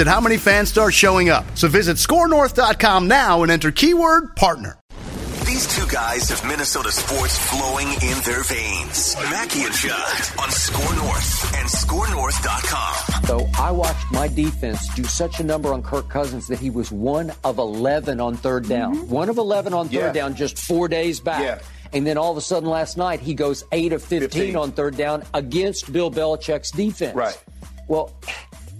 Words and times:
at 0.00 0.06
how 0.06 0.20
many 0.20 0.36
fans 0.36 0.68
start 0.68 0.94
showing 0.94 1.28
up. 1.28 1.44
So 1.56 1.68
visit 1.68 1.96
scorenorth.com 1.96 3.08
now 3.08 3.42
and 3.42 3.50
enter 3.52 3.70
keyword 3.70 4.34
partner. 4.36 4.78
These 5.46 5.68
two 5.76 5.86
guys 5.86 6.28
have 6.30 6.44
Minnesota 6.44 6.90
sports 6.90 7.38
flowing 7.38 7.86
in 7.88 8.18
their 8.24 8.42
veins. 8.42 9.14
Mackey 9.30 9.62
and 9.62 9.72
Judd 9.72 10.40
on 10.40 10.50
Score 10.50 10.94
North 10.96 11.54
and 11.54 11.68
ScoreNorth.com. 11.68 13.24
So 13.26 13.46
I 13.58 13.70
watched 13.70 14.10
my 14.12 14.28
defense 14.28 14.92
do 14.94 15.04
such 15.04 15.38
a 15.40 15.44
number 15.44 15.72
on 15.72 15.82
Kirk 15.82 16.08
Cousins 16.08 16.48
that 16.48 16.58
he 16.58 16.68
was 16.70 16.90
one 16.90 17.32
of 17.44 17.58
11 17.58 18.20
on 18.20 18.36
third 18.36 18.68
down. 18.68 18.96
Mm-hmm. 18.96 19.08
One 19.10 19.28
of 19.28 19.38
11 19.38 19.72
on 19.72 19.86
third 19.86 19.92
Yeah. 19.94 20.12
down 20.12 20.34
just 20.34 20.58
four 20.58 20.88
days 20.88 21.20
back. 21.20 21.42
Yeah. 21.42 21.58
And 21.92 22.04
then 22.04 22.18
all 22.18 22.32
of 22.32 22.36
a 22.36 22.40
sudden 22.42 22.68
last 22.68 22.96
night, 22.96 23.20
he 23.20 23.32
goes 23.34 23.64
8 23.70 23.92
of 23.92 24.02
15, 24.02 24.28
15. 24.28 24.56
on 24.56 24.72
third 24.72 24.96
down 24.96 25.22
against 25.32 25.92
Bill 25.92 26.10
Belichick's 26.10 26.72
defense. 26.72 27.14
Right. 27.14 27.40
Well, 27.88 28.12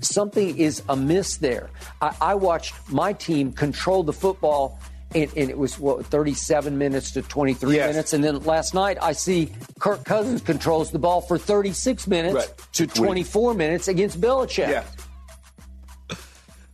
something 0.01 0.57
is 0.59 0.83
amiss 0.89 1.37
there. 1.39 1.71
I, 2.01 2.17
I 2.21 2.35
watched 2.35 2.75
my 2.91 3.13
team 3.13 3.53
control 3.53 4.03
the 4.03 4.13
football. 4.13 4.79
And, 5.15 5.31
and 5.37 5.49
it 5.49 5.57
was 5.57 5.79
what 5.79 6.05
37 6.07 6.77
minutes 6.77 7.13
to 7.13 7.23
23 7.23 7.77
Yes. 7.77 7.91
minutes, 7.93 8.13
and 8.13 8.25
then 8.25 8.43
last 8.43 8.75
night 8.75 8.99
I 9.01 9.13
see 9.13 9.53
Kirk 9.79 10.05
Cousins 10.05 10.43
controls 10.43 10.91
the 10.91 10.99
ball 10.99 11.21
for 11.21 11.39
36 11.39 12.09
minutes 12.09 12.35
Right. 12.35 12.53
to 12.73 12.87
24 12.89 13.55
minutes 13.55 13.87
against 13.87 14.21
Belichick. 14.21 14.69
Yeah. 14.69 14.85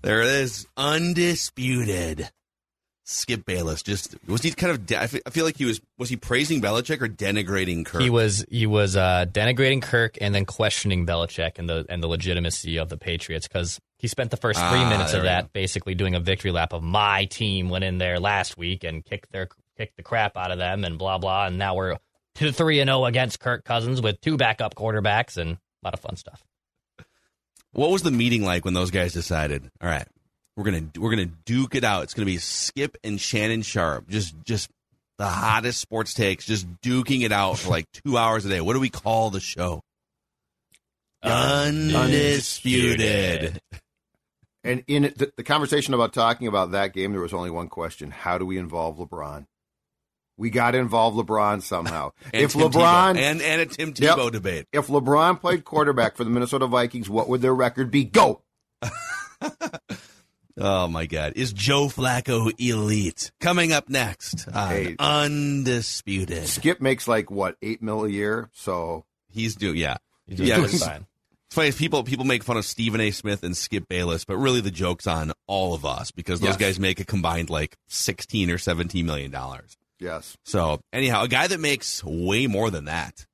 There 0.00 0.23
it 0.23 0.28
is, 0.28 0.67
undisputed. 0.77 2.31
Skip 3.05 3.45
Bayless 3.45 3.83
just 3.83 4.17
was 4.28 4.42
he 4.42 4.53
kind 4.53 4.70
of? 4.70 4.86
De- 4.86 5.00
I, 5.00 5.08
feel, 5.08 5.45
like 5.45 5.56
he 5.56 5.64
was 5.64 5.81
was 5.98 6.08
he 6.08 6.17
praising 6.17 6.61
Belichick 6.62 7.00
or 7.00 7.09
denigrating 7.09 7.84
Kirk? 7.84 8.00
He 8.00 8.11
was 8.11 8.44
he 8.48 8.67
was 8.67 8.97
uh, 8.97 9.27
denigrating 9.28 9.83
Kirk 9.83 10.19
and 10.20 10.33
then 10.33 10.44
questioning 10.44 11.05
Belichick 11.05 11.59
and 11.59 11.69
the 11.69 11.84
and 11.89 12.00
the 12.00 12.06
legitimacy 12.06 12.77
of 12.78 12.89
the 12.89 12.97
Patriots 12.97 13.48
because 13.48 13.81
he 13.98 14.06
spent 14.06 14.31
the 14.31 14.36
first 14.36 14.61
three 14.61 14.78
Ah, 14.78 14.89
minutes 14.89 15.14
of 15.14 15.25
that 15.25 15.53
basically 15.53 15.97
doing 15.97 16.14
a 16.14 16.20
victory 16.20 16.53
lap 16.53 16.72
of 16.72 16.84
my 16.84 17.25
team 17.25 17.70
went 17.70 17.83
in 17.84 17.98
there 17.98 18.20
last 18.20 18.56
week 18.56 18.84
and 18.84 19.05
kicked 19.05 19.33
their 19.33 19.48
kicked 19.77 19.97
the 19.97 20.03
crap 20.05 20.37
out 20.37 20.53
of 20.53 20.59
them 20.59 20.84
and 20.84 20.97
blah 20.97 21.19
blah 21.19 21.47
and 21.47 21.59
now 21.59 21.75
we're 21.75 21.97
two 22.37 22.53
three 22.53 22.78
and 22.78 22.89
zero 22.89 23.05
against 23.05 23.41
Kirk 23.41 23.64
Cousins 23.64 24.00
with 24.00 24.20
two 24.20 24.37
backup 24.37 24.77
quarterbacks 24.77 25.37
and 25.37 25.50
a 25.53 25.59
lot 25.84 25.94
of 25.94 26.00
fun 26.00 26.14
stuff. 26.14 26.44
What 27.72 27.91
was 27.91 28.03
the 28.03 28.11
meeting 28.11 28.44
like 28.44 28.64
when 28.64 28.75
those 28.75 28.91
guys 28.91 29.12
decided? 29.12 29.71
All 29.81 29.88
right, 29.88 30.06
we're 30.56 30.64
gonna 30.64 30.84
we're 30.98 31.10
gonna 31.10 31.26
duke 31.44 31.74
it 31.74 31.84
out. 31.84 32.04
It's 32.04 32.14
gonna 32.14 32.26
be 32.26 32.38
Skip 32.38 32.96
and 33.04 33.20
Shannon 33.20 33.60
Sharpe, 33.62 34.08
just 34.08 34.34
just 34.44 34.70
the 35.18 35.26
hottest 35.26 35.80
sports 35.80 36.14
takes, 36.14 36.44
just 36.46 36.66
duking 36.80 37.22
it 37.22 37.32
out 37.32 37.58
for 37.58 37.70
like 37.70 37.86
two 37.92 38.16
hours 38.18 38.44
a 38.44 38.48
day. 38.48 38.60
What 38.60 38.74
do 38.74 38.80
we 38.80 38.90
call 38.90 39.30
the 39.30 39.40
show? 39.40 39.80
Undisputed. 41.22 43.60
And 44.64 44.84
in 44.86 45.02
the, 45.16 45.32
the 45.36 45.42
conversation 45.42 45.92
about 45.94 46.12
talking 46.12 46.46
about 46.46 46.70
that 46.72 46.92
game, 46.92 47.12
there 47.12 47.20
was 47.20 47.34
only 47.34 47.50
one 47.50 47.69
question: 47.69 48.10
How 48.10 48.38
do 48.38 48.46
we 48.46 48.58
involve 48.58 48.98
LeBron? 48.98 49.46
We 50.38 50.50
got 50.50 50.70
to 50.72 50.78
involve 50.78 51.14
LeBron 51.14 51.62
somehow. 51.62 52.10
And 52.32 52.42
if 52.44 52.52
Tim 52.52 52.62
LeBron 52.62 53.14
Tebow. 53.14 53.19
and 53.19 53.42
and 53.42 53.60
a 53.60 53.66
Tim 53.66 53.88
Yep. 53.96 54.16
Tebow 54.16 54.32
debate. 54.32 54.66
if 54.72 54.86
LeBron 54.86 55.40
played 55.40 55.64
quarterback 55.64 56.16
for 56.16 56.24
the 56.24 56.30
Minnesota 56.30 56.66
Vikings, 56.66 57.10
what 57.10 57.28
would 57.28 57.42
their 57.42 57.54
record 57.54 57.90
be? 57.90 58.04
Go. 58.04 58.40
Oh 60.58 60.86
my 60.88 61.06
God! 61.06 61.32
Is 61.36 61.52
Joe 61.52 61.86
Flacco 61.88 62.52
elite? 62.60 63.32
Coming 63.40 63.72
up 63.72 63.88
next 63.88 64.46
on 64.48 64.68
Hey. 64.68 64.96
Undisputed. 64.98 66.46
Skip 66.46 66.80
makes 66.80 67.08
like 67.08 67.30
what 67.30 67.56
eight 67.62 67.82
mil 67.82 68.04
a 68.04 68.08
year, 68.08 68.50
so 68.52 69.04
He's 69.30 69.56
doing 69.56 69.76
yeah. 69.76 69.96
He's 70.26 70.36
doing 70.38 70.48
Yeah, 70.48 70.56
just 70.60 70.74
it's- 70.74 70.88
fine. 70.88 71.06
It's 71.46 71.54
funny 71.54 71.72
people 71.72 72.02
people 72.04 72.24
make 72.24 72.44
fun 72.44 72.56
of 72.56 72.64
Stephen 72.64 73.00
A. 73.00 73.10
Smith 73.10 73.42
and 73.42 73.54
Skip 73.56 73.86
Bayless, 73.88 74.24
but 74.24 74.36
really 74.36 74.60
the 74.62 74.70
joke's 74.70 75.06
on 75.06 75.32
all 75.46 75.74
of 75.74 75.84
us 75.84 76.10
because 76.10 76.40
those 76.40 76.50
Yes. 76.50 76.56
guys 76.58 76.78
make 76.80 76.98
a 77.00 77.04
combined 77.04 77.50
like 77.50 77.76
sixteen 77.88 78.50
or 78.50 78.56
seventeen 78.58 79.04
million 79.06 79.30
dollars. 79.30 79.76
yes. 80.00 80.36
So 80.44 80.80
anyhow, 80.92 81.22
a 81.24 81.28
guy 81.28 81.46
that 81.46 81.60
makes 81.60 82.02
way 82.04 82.46
more 82.46 82.70
than 82.70 82.86
that 82.86 83.26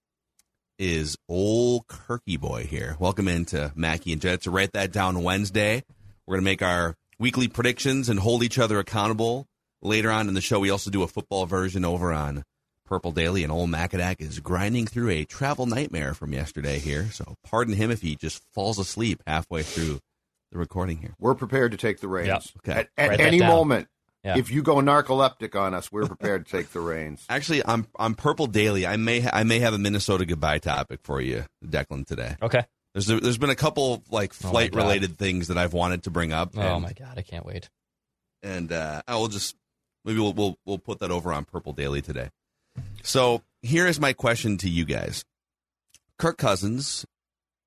is 0.81 1.17
old 1.29 1.87
Kirky 1.89 2.39
boy 2.41 2.65
here. 2.65 2.97
Welcome 3.01 3.27
into 3.29 3.73
Mackey 3.75 4.13
and 4.13 4.21
Judd. 4.23 4.43
To 4.43 4.51
write 4.51 4.73
that 4.73 4.93
down 4.93 5.23
Wednesday, 5.23 5.83
we're 6.27 6.37
gonna 6.37 6.45
make 6.45 6.63
our 6.63 6.97
weekly 7.19 7.49
predictions 7.49 8.09
and 8.09 8.21
hold 8.21 8.43
each 8.43 8.59
other 8.59 8.79
accountable. 8.79 9.47
Later 9.83 10.11
on 10.11 10.29
in 10.29 10.35
the 10.35 10.41
show, 10.41 10.59
we 10.61 10.71
also 10.71 10.91
do 10.91 11.03
a 11.03 11.09
football 11.09 11.47
version 11.47 11.85
over 11.85 12.13
on 12.13 12.45
Purple 12.85 13.13
Daily, 13.13 13.43
and 13.43 13.53
old 13.53 13.71
Macadac 13.71 14.21
is 14.21 14.41
grinding 14.41 14.87
through 14.87 15.11
a 15.11 15.25
travel 15.25 15.67
nightmare 15.67 16.15
from 16.15 16.33
yesterday 16.33 16.79
here. 16.79 17.11
So 17.13 17.37
pardon 17.45 17.75
him 17.75 17.91
if 17.91 18.01
he 18.01 18.17
just 18.17 18.43
falls 18.55 18.79
asleep 18.79 19.23
halfway 19.27 19.63
through 19.63 20.01
the 20.51 20.59
recording 20.59 20.99
here. 20.99 21.15
We're 21.21 21.35
prepared 21.35 21.73
to 21.73 21.77
take 21.77 22.01
the 22.01 22.09
reins 22.09 22.29
Yep. 22.29 22.43
Okay. 22.59 22.81
at, 22.97 23.13
at 23.13 23.21
any 23.21 23.41
moment. 23.41 23.89
Yeah. 24.25 24.37
If 24.37 24.51
you 24.51 24.63
go 24.63 24.77
narcoleptic 24.77 25.55
on 25.59 25.75
us, 25.75 25.93
we're 25.93 26.07
prepared 26.07 26.47
to 26.47 26.51
take 26.51 26.71
the 26.73 26.81
reins. 26.81 27.25
Actually, 27.31 27.63
on 27.63 27.87
on 27.97 28.15
Purple 28.15 28.47
Daily, 28.49 28.85
I 28.85 28.97
may 28.97 29.21
ha- 29.21 29.31
I 29.33 29.45
may 29.45 29.61
have 29.61 29.75
a 29.75 29.79
Minnesota 29.79 30.27
goodbye 30.27 30.59
topic 30.59 31.01
for 31.05 31.21
you, 31.21 31.45
Declan, 31.65 32.05
today. 32.05 32.37
Okay. 32.43 32.65
There's 33.07 33.21
there's 33.23 33.39
been 33.39 33.51
a 33.51 33.57
couple 33.57 34.03
like 34.11 34.33
Oh 34.43 34.51
flight 34.51 34.73
God. 34.73 34.83
related 34.83 35.17
things 35.17 35.49
that 35.49 35.59
I've 35.59 35.73
wanted 35.73 36.05
to 36.05 36.11
bring 36.11 36.33
up. 36.33 36.53
Oh 36.57 36.61
and, 36.61 36.83
my 36.83 36.93
god, 36.93 37.17
I 37.17 37.23
can't 37.23 37.47
wait. 37.47 37.69
And 38.43 38.73
uh, 38.73 39.03
I 39.07 39.17
will 39.17 39.29
just 39.29 39.57
maybe 40.05 40.19
we'll, 40.19 40.33
we'll 40.33 40.59
we'll 40.65 40.79
put 40.79 41.01
that 41.01 41.11
over 41.11 41.33
on 41.33 41.45
Purple 41.45 41.73
Daily 41.73 42.03
today. 42.03 42.31
So 43.03 43.43
here 43.63 43.87
is 43.87 44.01
my 44.01 44.13
question 44.13 44.57
to 44.59 44.69
you 44.69 44.85
guys: 44.85 45.25
Kirk 46.19 46.39
Cousins 46.39 47.07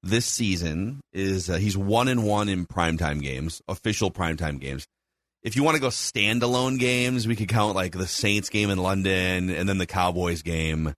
this 0.03 0.25
season 0.25 1.01
is 1.13 1.49
uh, 1.49 1.57
he's 1.57 1.77
one 1.77 2.07
and 2.07 2.23
one 2.25 2.49
in 2.49 2.65
primetime 2.65 3.21
games, 3.21 3.61
official 3.67 4.11
primetime 4.11 4.59
games. 4.59 4.87
If 5.43 5.55
you 5.55 5.63
want 5.63 5.75
to 5.75 5.81
go 5.81 5.87
standalone 5.87 6.79
games, 6.79 7.27
we 7.27 7.35
could 7.35 7.49
count 7.49 7.75
like 7.75 7.93
the 7.93 8.07
Saints 8.07 8.49
game 8.49 8.69
in 8.69 8.77
London 8.77 9.49
and 9.49 9.67
then 9.67 9.77
the 9.79 9.87
Cowboys 9.87 10.43
game, 10.43 10.93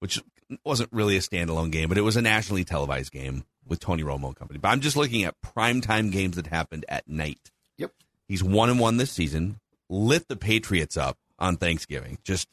which 0.00 0.20
wasn't 0.64 0.92
really 0.92 1.16
a 1.16 1.20
standalone 1.20 1.70
game, 1.70 1.88
but 1.88 1.98
it 1.98 2.02
was 2.02 2.16
a 2.16 2.22
nationally 2.22 2.64
televised 2.64 3.12
game 3.12 3.44
with 3.66 3.80
Tony 3.80 4.02
Romo 4.02 4.26
and 4.26 4.36
company. 4.36 4.58
But 4.58 4.68
I'm 4.68 4.80
just 4.80 4.96
looking 4.96 5.24
at 5.24 5.34
primetime 5.42 6.12
games 6.12 6.36
that 6.36 6.46
happened 6.46 6.84
at 6.88 7.08
night. 7.08 7.50
Yep. 7.78 7.92
He's 8.28 8.42
one 8.42 8.70
and 8.70 8.80
one 8.80 8.96
this 8.96 9.10
season. 9.10 9.60
Lit 9.88 10.28
the 10.28 10.36
Patriots 10.36 10.96
up 10.96 11.18
on 11.38 11.56
Thanksgiving. 11.56 12.18
Just 12.24 12.48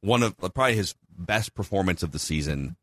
one 0.00 0.22
of 0.22 0.36
probably 0.38 0.76
his 0.76 0.94
best 1.10 1.54
performance 1.54 2.02
of 2.02 2.12
the 2.12 2.18
season. 2.18 2.76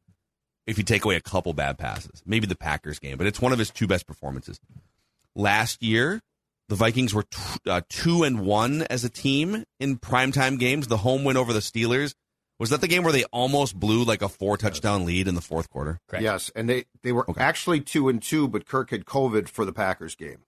If 0.66 0.78
you 0.78 0.84
take 0.84 1.04
away 1.04 1.16
a 1.16 1.22
couple 1.22 1.54
bad 1.54 1.78
passes, 1.78 2.24
maybe 2.26 2.48
the 2.48 2.56
Packers 2.56 3.00
game, 3.00 3.18
but 3.18 3.28
it's 3.28 3.42
one 3.42 3.52
of 3.52 3.60
his 3.60 3.70
two 3.70 3.88
best 3.88 4.08
performances. 4.08 4.60
Last 5.36 5.84
year, 5.84 6.22
the 6.70 6.76
Vikings 6.76 7.14
were 7.14 7.24
t- 7.24 7.70
uh, 7.70 7.82
two 7.90 8.24
and 8.24 8.46
one 8.46 8.84
as 8.84 9.04
a 9.04 9.10
team 9.10 9.66
in 9.80 9.98
primetime 9.98 10.58
games. 10.58 10.88
The 10.88 10.98
home 10.98 11.24
win 11.26 11.36
over 11.36 11.52
the 11.52 11.60
Steelers 11.60 12.14
was 12.60 12.70
that 12.70 12.82
the 12.82 12.88
game 12.88 13.04
where 13.04 13.12
they 13.14 13.24
almost 13.26 13.78
blew 13.80 14.04
like 14.04 14.22
a 14.22 14.30
four 14.30 14.58
touchdown 14.58 15.06
lead 15.06 15.28
in 15.28 15.36
the 15.36 15.42
fourth 15.42 15.70
quarter. 15.70 16.00
Correct. 16.08 16.24
Yes, 16.24 16.52
and 16.56 16.70
they 16.70 16.86
they 17.02 17.12
were 17.12 17.30
Okay. 17.30 17.42
actually 17.42 17.82
two 17.82 18.10
and 18.10 18.22
two, 18.22 18.48
but 18.48 18.66
Kirk 18.68 18.92
had 18.92 19.06
COVID 19.06 19.50
for 19.50 19.66
the 19.66 19.74
Packers 19.74 20.16
game. 20.16 20.40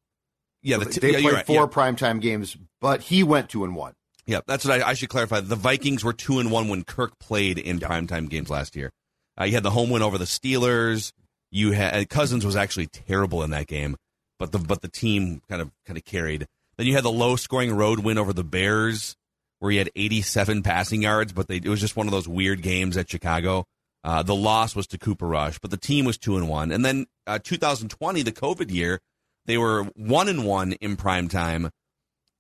Yeah, 0.62 0.78
the 0.78 0.86
t- 0.86 1.00
they 1.00 1.12
yeah, 1.12 1.22
played 1.22 1.34
right. 1.34 1.46
four 1.46 1.56
Yeah. 1.63 1.68
primetime 1.68 2.22
games, 2.22 2.57
but 2.81 3.02
he 3.04 3.24
went 3.24 3.50
two 3.50 3.63
and 3.63 3.75
one. 3.75 3.94
Yeah, 4.25 4.40
that's 4.48 4.66
what 4.66 4.81
I, 4.81 4.90
I 4.90 4.94
should 4.96 5.10
clarify. 5.10 5.40
The 5.42 5.56
Vikings 5.56 6.04
were 6.04 6.13
two 6.13 6.40
and 6.40 6.52
one 6.52 6.68
when 6.68 6.84
Kirk 6.84 7.19
played 7.19 7.60
in 7.60 7.80
primetime 7.80 8.28
games 8.30 8.50
last 8.50 8.75
year. 8.75 8.92
Uh, 9.40 9.44
you 9.44 9.54
had 9.54 9.62
the 9.63 9.69
home 9.72 9.90
win 9.92 10.02
over 10.02 10.18
the 10.18 10.25
Steelers. 10.25 11.12
You 11.52 11.72
had 11.74 12.10
Cousins 12.10 12.44
was 12.46 12.56
actually 12.56 12.88
terrible 12.88 13.44
in 13.44 13.52
that 13.52 13.68
game, 13.68 13.96
but 14.40 14.52
the 14.52 14.57
but 14.60 14.81
the 14.81 14.88
team 14.88 15.42
kind 15.48 15.62
of 15.62 15.72
kind 15.86 15.98
of 15.98 16.04
carried. 16.06 16.48
Then 16.78 16.88
you 16.88 16.94
had 16.94 17.04
the 17.04 17.12
low 17.12 17.36
scoring 17.36 17.75
road 17.75 18.00
win 18.00 18.18
over 18.18 18.34
the 18.34 18.44
Bears, 18.44 19.16
where 19.65 19.71
he 19.71 19.77
had 19.77 19.89
87 19.95 20.63
passing 20.63 21.01
yards, 21.01 21.33
but 21.33 21.47
they, 21.47 21.57
it 21.57 21.67
was 21.67 21.81
just 21.81 21.95
one 21.95 22.07
of 22.07 22.12
those 22.12 22.27
weird 22.27 22.62
games 22.62 22.97
at 22.97 23.09
Chicago. 23.09 23.65
Uh, 24.03 24.21
the 24.21 24.35
loss 24.35 24.75
was 24.75 24.88
to 24.88 24.97
Cooper 24.97 25.27
Rush, 25.27 25.59
but 25.59 25.71
the 25.71 25.77
team 25.77 26.06
was 26.06 26.17
two 26.17 26.38
and 26.38 26.47
one. 26.47 26.71
And 26.71 26.85
then 26.85 27.07
uh, 27.25 27.39
2020, 27.39 28.21
the 28.21 28.31
COVID 28.31 28.71
year, 28.71 29.00
they 29.45 29.57
were 29.57 29.83
one 29.95 30.29
and 30.29 30.45
one 30.45 30.73
in 30.73 30.95
prime 30.95 31.27
time. 31.27 31.71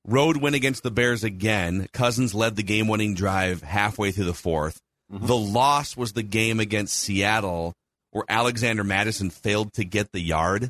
Road 0.05 0.37
win 0.37 0.53
against 0.53 0.83
the 0.83 0.91
Bears 0.91 1.23
again. 1.23 1.87
Cousins 1.91 2.35
led 2.35 2.55
the 2.55 2.63
game 2.63 2.87
winning 2.87 3.15
drive 3.15 3.63
halfway 3.63 4.11
through 4.11 4.25
the 4.25 4.31
4th 4.31 4.77
Mm-hmm. 5.11 5.25
The 5.27 5.37
loss 5.37 5.95
was 5.95 6.13
the 6.13 6.23
game 6.23 6.59
against 6.59 6.97
Seattle 6.97 7.73
where 8.11 8.25
Alexander 8.29 8.83
Mattison 8.83 9.29
failed 9.29 9.73
to 9.73 9.83
get 9.83 10.11
the 10.11 10.19
yard. 10.19 10.69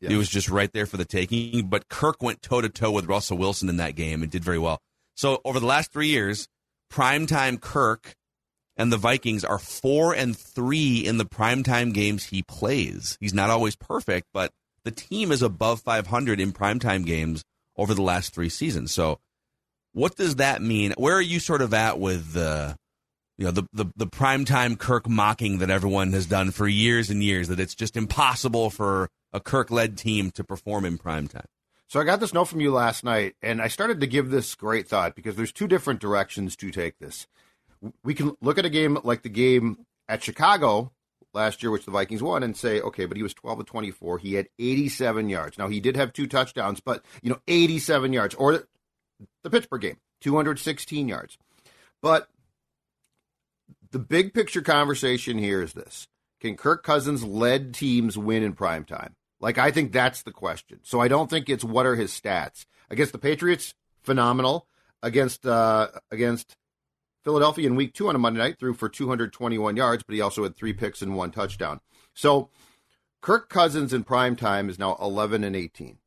Yes. 0.00 0.12
It 0.12 0.16
was 0.16 0.28
just 0.28 0.50
right 0.50 0.70
there 0.72 0.84
for 0.84 0.96
the 0.96 1.04
taking. 1.04 1.68
But 1.68 1.88
Kirk 1.88 2.22
went 2.22 2.42
toe 2.42 2.60
to 2.60 2.68
toe 2.68 2.90
with 2.90 3.06
Russell 3.06 3.38
Wilson 3.38 3.68
in 3.68 3.78
that 3.78 3.94
game 3.94 4.22
and 4.22 4.30
did 4.30 4.44
very 4.44 4.58
well. 4.58 4.80
So 5.16 5.40
over 5.44 5.58
the 5.58 5.66
last 5.66 5.92
three 5.92 6.08
years, 6.08 6.46
primetime 6.92 7.60
Kirk 7.60 8.14
and 8.76 8.92
the 8.92 8.98
Vikings 8.98 9.44
are 9.44 9.58
four 9.58 10.14
and 10.14 10.36
three 10.36 10.98
in 10.98 11.16
the 11.16 11.24
primetime 11.24 11.92
games 11.92 12.24
he 12.24 12.42
plays. 12.42 13.16
He's 13.18 13.34
not 13.34 13.50
always 13.50 13.74
perfect, 13.74 14.28
but 14.32 14.52
the 14.84 14.90
team 14.90 15.32
is 15.32 15.42
above 15.42 15.80
500 15.80 16.38
in 16.38 16.52
primetime 16.52 17.04
games 17.04 17.42
over 17.76 17.94
the 17.94 18.02
last 18.02 18.34
three 18.34 18.50
seasons. 18.50 18.92
So 18.92 19.18
what 19.92 20.16
does 20.16 20.36
that 20.36 20.60
mean? 20.60 20.92
Where 20.98 21.14
are 21.14 21.22
you 21.22 21.40
sort 21.40 21.62
of 21.62 21.72
at 21.72 21.98
with 21.98 22.34
the 22.34 22.76
you 23.38 23.46
know 23.46 23.50
the 23.50 23.66
the, 23.72 23.86
the 23.96 24.06
primetime 24.06 24.78
Kirk 24.78 25.08
mocking 25.08 25.58
that 25.58 25.70
everyone 25.70 26.12
has 26.12 26.26
done 26.26 26.50
for 26.50 26.68
years 26.68 27.08
and 27.08 27.22
years 27.22 27.48
that 27.48 27.60
it's 27.60 27.74
just 27.74 27.96
impossible 27.96 28.68
for 28.68 29.08
a 29.32 29.40
Kirk 29.40 29.70
led 29.70 29.96
team 29.96 30.30
to 30.32 30.44
perform 30.44 30.84
in 30.84 30.98
primetime? 30.98 31.46
So 31.88 32.00
I 32.00 32.04
got 32.04 32.18
this 32.18 32.34
note 32.34 32.46
from 32.46 32.60
you 32.60 32.72
last 32.72 33.04
night, 33.04 33.36
and 33.42 33.62
I 33.62 33.68
started 33.68 34.00
to 34.00 34.06
give 34.06 34.30
this 34.30 34.54
great 34.56 34.88
thought 34.88 35.14
because 35.14 35.36
there's 35.36 35.52
two 35.52 35.68
different 35.68 36.00
directions 36.00 36.56
to 36.56 36.70
take 36.70 36.98
this. 36.98 37.26
We 38.02 38.14
can 38.14 38.36
look 38.40 38.58
at 38.58 38.64
a 38.64 38.70
game 38.70 38.98
like 39.04 39.22
the 39.22 39.28
game 39.28 39.86
at 40.08 40.22
Chicago 40.22 40.92
last 41.32 41.62
year, 41.62 41.70
which 41.70 41.84
the 41.84 41.92
Vikings 41.92 42.22
won, 42.22 42.42
and 42.42 42.56
say, 42.56 42.80
okay, 42.80 43.04
but 43.04 43.16
he 43.16 43.22
was 43.22 43.34
12 43.34 43.58
to 43.58 43.64
24. 43.64 44.18
He 44.18 44.34
had 44.34 44.48
87 44.58 45.28
yards. 45.28 45.58
Now 45.58 45.68
he 45.68 45.78
did 45.78 45.96
have 45.96 46.12
two 46.12 46.26
touchdowns, 46.26 46.80
but 46.80 47.04
you 47.22 47.30
know, 47.30 47.38
87 47.46 48.12
yards. 48.12 48.34
Or 48.34 48.64
the 49.44 49.50
Pittsburgh 49.50 49.82
game, 49.82 49.98
216 50.22 51.08
yards. 51.08 51.38
But 52.02 52.28
the 53.92 53.98
big 53.98 54.34
picture 54.34 54.62
conversation 54.62 55.38
here 55.38 55.62
is 55.62 55.74
this: 55.74 56.08
Can 56.40 56.56
Kirk 56.56 56.82
Cousins 56.82 57.22
led 57.22 57.74
teams 57.74 58.18
win 58.18 58.42
in 58.42 58.54
prime 58.54 58.84
time? 58.84 59.15
Like, 59.40 59.58
I 59.58 59.70
think 59.70 59.92
that's 59.92 60.22
the 60.22 60.32
question. 60.32 60.80
So 60.82 61.00
I 61.00 61.08
don't 61.08 61.28
think 61.28 61.48
it's 61.48 61.64
what 61.64 61.86
are 61.86 61.94
his 61.94 62.10
stats 62.10 62.66
against 62.90 63.12
the 63.12 63.18
Patriots. 63.18 63.74
Phenomenal 64.02 64.68
against 65.02 65.46
uh, 65.46 65.88
against 66.10 66.56
Philadelphia 67.24 67.66
in 67.66 67.76
Week 67.76 67.92
Two 67.92 68.08
on 68.08 68.14
a 68.14 68.18
Monday 68.18 68.38
night, 68.38 68.58
threw 68.58 68.74
for 68.74 68.88
221 68.88 69.76
yards, 69.76 70.02
but 70.06 70.14
he 70.14 70.20
also 70.20 70.42
had 70.42 70.56
three 70.56 70.72
picks 70.72 71.02
and 71.02 71.16
one 71.16 71.30
touchdown. 71.30 71.80
So 72.14 72.50
Kirk 73.22 73.48
Cousins 73.48 73.92
in 73.92 74.04
prime 74.04 74.36
time 74.36 74.68
is 74.68 74.78
now 74.78 74.96
11 75.00 75.42
and 75.44 75.56
18 75.56 75.98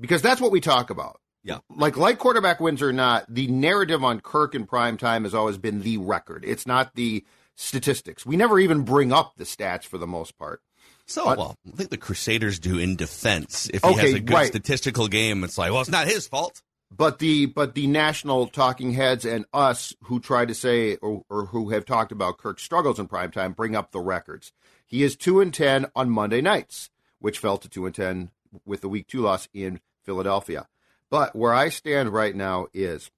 because 0.00 0.22
that's 0.22 0.40
what 0.40 0.52
we 0.52 0.60
talk 0.60 0.90
about. 0.90 1.20
Yeah. 1.42 1.58
Like 1.74 1.96
like 1.96 2.18
quarterback 2.18 2.60
wins 2.60 2.80
or 2.80 2.92
not, 2.92 3.26
the 3.28 3.46
narrative 3.48 4.02
on 4.02 4.20
Kirk 4.20 4.54
in 4.54 4.66
prime 4.66 4.96
time 4.96 5.24
has 5.24 5.34
always 5.34 5.58
been 5.58 5.82
the 5.82 5.98
record. 5.98 6.44
It's 6.46 6.66
not 6.66 6.94
the 6.94 7.24
statistics. 7.56 8.24
We 8.24 8.36
never 8.36 8.58
even 8.58 8.82
bring 8.82 9.12
up 9.12 9.34
the 9.36 9.44
stats 9.44 9.84
for 9.84 9.98
the 9.98 10.06
most 10.06 10.38
part. 10.38 10.62
So, 11.06 11.26
well, 11.26 11.56
I 11.66 11.76
think 11.76 11.90
the 11.90 11.98
Crusaders 11.98 12.58
do 12.58 12.78
in 12.78 12.96
defense. 12.96 13.68
If 13.72 13.84
he 13.84 13.94
has 13.94 14.14
a 14.14 14.20
good 14.20 14.34
right. 14.34 14.46
statistical 14.46 15.08
game, 15.08 15.44
it's 15.44 15.58
like, 15.58 15.70
well, 15.70 15.82
it's 15.82 15.90
not 15.90 16.06
his 16.06 16.26
fault. 16.26 16.62
But 16.90 17.18
the 17.18 17.46
but 17.46 17.74
the 17.74 17.86
national 17.86 18.46
talking 18.46 18.92
heads 18.92 19.24
and 19.24 19.44
us 19.52 19.94
who 20.04 20.20
try 20.20 20.44
to 20.44 20.54
say 20.54 20.96
or, 20.96 21.22
or 21.28 21.46
who 21.46 21.70
have 21.70 21.84
talked 21.84 22.12
about 22.12 22.38
Kirk's 22.38 22.62
struggles 22.62 22.98
in 23.00 23.08
prime 23.08 23.30
time 23.32 23.52
bring 23.52 23.74
up 23.74 23.90
the 23.90 24.00
records. 24.00 24.52
He 24.86 25.02
is 25.02 25.16
two 25.16 25.40
and 25.40 25.52
ten 25.52 25.86
on 25.96 26.10
Monday 26.10 26.40
nights, 26.40 26.90
which 27.18 27.38
fell 27.38 27.58
to 27.58 27.68
two 27.68 27.84
and 27.84 27.94
ten 27.94 28.30
with 28.64 28.80
the 28.80 28.88
week 28.88 29.08
two 29.08 29.20
loss 29.20 29.48
in 29.52 29.80
Philadelphia. 30.04 30.68
But 31.10 31.34
where 31.34 31.52
I 31.52 31.68
stand 31.68 32.10
right 32.10 32.34
now 32.34 32.68
is 32.72 33.10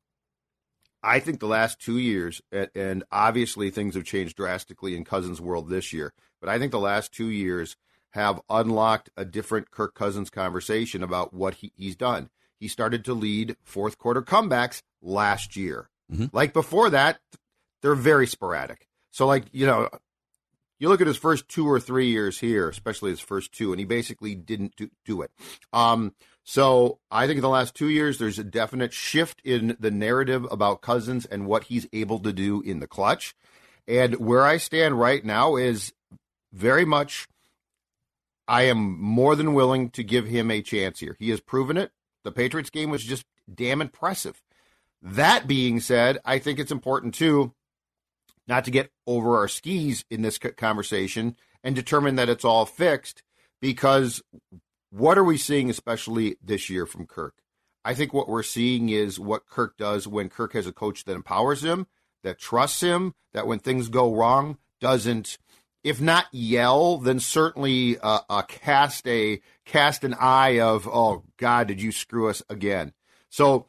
I 1.02 1.20
think 1.20 1.40
the 1.40 1.46
last 1.46 1.78
two 1.78 1.98
years, 1.98 2.40
and 2.50 3.04
obviously 3.12 3.70
things 3.70 3.94
have 3.94 4.04
changed 4.04 4.36
drastically 4.36 4.96
in 4.96 5.04
Cousins' 5.04 5.40
world 5.40 5.68
this 5.68 5.92
year, 5.92 6.12
but 6.40 6.48
I 6.48 6.58
think 6.58 6.72
the 6.72 6.78
last 6.78 7.12
two 7.12 7.28
years 7.30 7.76
have 8.10 8.40
unlocked 8.48 9.10
a 9.16 9.24
different 9.24 9.70
Kirk 9.70 9.94
Cousins 9.94 10.30
conversation 10.30 11.02
about 11.02 11.34
what 11.34 11.54
he, 11.54 11.72
he's 11.76 11.96
done. 11.96 12.30
He 12.58 12.68
started 12.68 13.04
to 13.04 13.14
lead 13.14 13.56
fourth 13.62 13.98
quarter 13.98 14.22
comebacks 14.22 14.82
last 15.02 15.56
year. 15.56 15.90
Mhm. 16.10 16.30
Like 16.32 16.52
before 16.52 16.88
that, 16.90 17.20
they're 17.82 17.94
very 17.94 18.26
sporadic. 18.26 18.88
So, 19.10 19.26
like, 19.26 19.44
you 19.52 19.66
know, 19.66 19.88
you 20.78 20.88
look 20.88 21.00
at 21.00 21.06
his 21.06 21.16
first 21.16 21.48
two 21.48 21.66
or 21.70 21.80
three 21.80 22.08
years 22.08 22.38
here, 22.38 22.68
especially 22.68 23.10
his 23.10 23.20
first 23.20 23.52
two, 23.52 23.72
and 23.72 23.78
he 23.78 23.84
basically 23.84 24.34
didn't 24.34 24.76
do, 24.76 24.90
do 25.04 25.22
it. 25.22 25.30
Um, 25.72 26.14
so 26.44 26.98
I 27.10 27.26
think 27.26 27.36
in 27.38 27.42
the 27.42 27.48
last 27.48 27.74
two 27.74 27.88
years, 27.88 28.18
there's 28.18 28.38
a 28.38 28.44
definite 28.44 28.92
shift 28.92 29.40
in 29.44 29.76
the 29.80 29.90
narrative 29.90 30.46
about 30.50 30.80
Cousins 30.82 31.26
and 31.26 31.46
what 31.46 31.64
he's 31.64 31.86
able 31.92 32.18
to 32.20 32.32
do 32.32 32.60
in 32.60 32.80
the 32.80 32.86
clutch. 32.86 33.34
And 33.88 34.16
where 34.16 34.44
I 34.44 34.56
stand 34.58 34.98
right 34.98 35.24
now 35.24 35.56
is 35.56 35.92
very 36.56 36.84
much, 36.84 37.28
I 38.48 38.62
am 38.62 38.98
more 39.00 39.36
than 39.36 39.54
willing 39.54 39.90
to 39.90 40.02
give 40.02 40.26
him 40.26 40.50
a 40.50 40.62
chance 40.62 41.00
here. 41.00 41.16
He 41.18 41.30
has 41.30 41.40
proven 41.40 41.76
it. 41.76 41.92
The 42.24 42.32
Patriots 42.32 42.70
game 42.70 42.90
was 42.90 43.04
just 43.04 43.24
damn 43.52 43.80
impressive. 43.80 44.42
That 45.02 45.46
being 45.46 45.80
said, 45.80 46.18
I 46.24 46.38
think 46.38 46.58
it's 46.58 46.72
important 46.72 47.14
too 47.14 47.52
not 48.48 48.64
to 48.64 48.70
get 48.70 48.92
over 49.06 49.36
our 49.36 49.48
skis 49.48 50.04
in 50.10 50.22
this 50.22 50.38
conversation 50.38 51.36
and 51.64 51.74
determine 51.74 52.14
that 52.16 52.28
it's 52.28 52.44
all 52.44 52.64
fixed 52.64 53.22
because 53.60 54.22
what 54.90 55.18
are 55.18 55.24
we 55.24 55.36
seeing, 55.36 55.68
especially 55.68 56.36
this 56.42 56.70
year 56.70 56.86
from 56.86 57.06
Kirk? 57.06 57.34
I 57.84 57.94
think 57.94 58.12
what 58.12 58.28
we're 58.28 58.42
seeing 58.42 58.88
is 58.88 59.18
what 59.18 59.46
Kirk 59.46 59.76
does 59.76 60.06
when 60.06 60.28
Kirk 60.28 60.52
has 60.54 60.66
a 60.66 60.72
coach 60.72 61.04
that 61.04 61.16
empowers 61.16 61.64
him, 61.64 61.86
that 62.22 62.38
trusts 62.38 62.80
him, 62.80 63.14
that 63.32 63.46
when 63.46 63.58
things 63.58 63.88
go 63.88 64.14
wrong, 64.14 64.58
doesn't, 64.80 65.38
if 65.86 66.00
not 66.00 66.26
yell, 66.32 66.98
then 66.98 67.20
certainly 67.20 67.96
uh, 68.00 68.18
uh, 68.28 68.42
cast 68.42 69.06
a 69.06 69.40
cast 69.64 70.02
an 70.02 70.14
eye 70.14 70.58
of, 70.58 70.88
oh 70.88 71.22
God, 71.36 71.68
did 71.68 71.80
you 71.80 71.92
screw 71.92 72.28
us 72.28 72.42
again? 72.50 72.92
So 73.28 73.66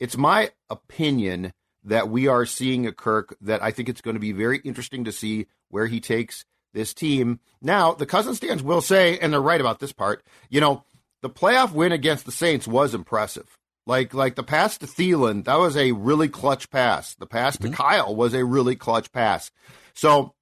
it's 0.00 0.16
my 0.16 0.50
opinion 0.68 1.52
that 1.84 2.08
we 2.08 2.26
are 2.26 2.44
seeing 2.44 2.84
a 2.84 2.92
Kirk 2.92 3.36
that 3.42 3.62
I 3.62 3.70
think 3.70 3.88
it's 3.88 4.00
going 4.00 4.14
to 4.14 4.20
be 4.20 4.32
very 4.32 4.58
interesting 4.58 5.04
to 5.04 5.12
see 5.12 5.46
where 5.68 5.86
he 5.86 6.00
takes 6.00 6.44
this 6.74 6.92
team. 6.92 7.38
Now, 7.62 7.92
the 7.92 8.06
Cousins 8.06 8.38
stands 8.38 8.64
will 8.64 8.80
say, 8.80 9.16
and 9.20 9.32
they're 9.32 9.40
right 9.40 9.60
about 9.60 9.78
this 9.78 9.92
part, 9.92 10.24
you 10.48 10.60
know, 10.60 10.82
the 11.22 11.30
playoff 11.30 11.72
win 11.72 11.92
against 11.92 12.26
the 12.26 12.32
Saints 12.32 12.66
was 12.66 12.92
impressive. 12.92 13.56
Like 13.86 14.14
like 14.14 14.34
the 14.34 14.42
pass 14.42 14.78
to 14.78 14.86
Thielen, 14.86 15.44
that 15.44 15.60
was 15.60 15.76
a 15.76 15.92
really 15.92 16.28
clutch 16.28 16.70
pass. 16.70 17.14
The 17.14 17.26
pass 17.26 17.56
to 17.58 17.70
Kyle 17.70 18.16
was 18.16 18.34
a 18.34 18.44
really 18.44 18.74
clutch 18.74 19.12
pass. 19.12 19.52
So 19.94 20.34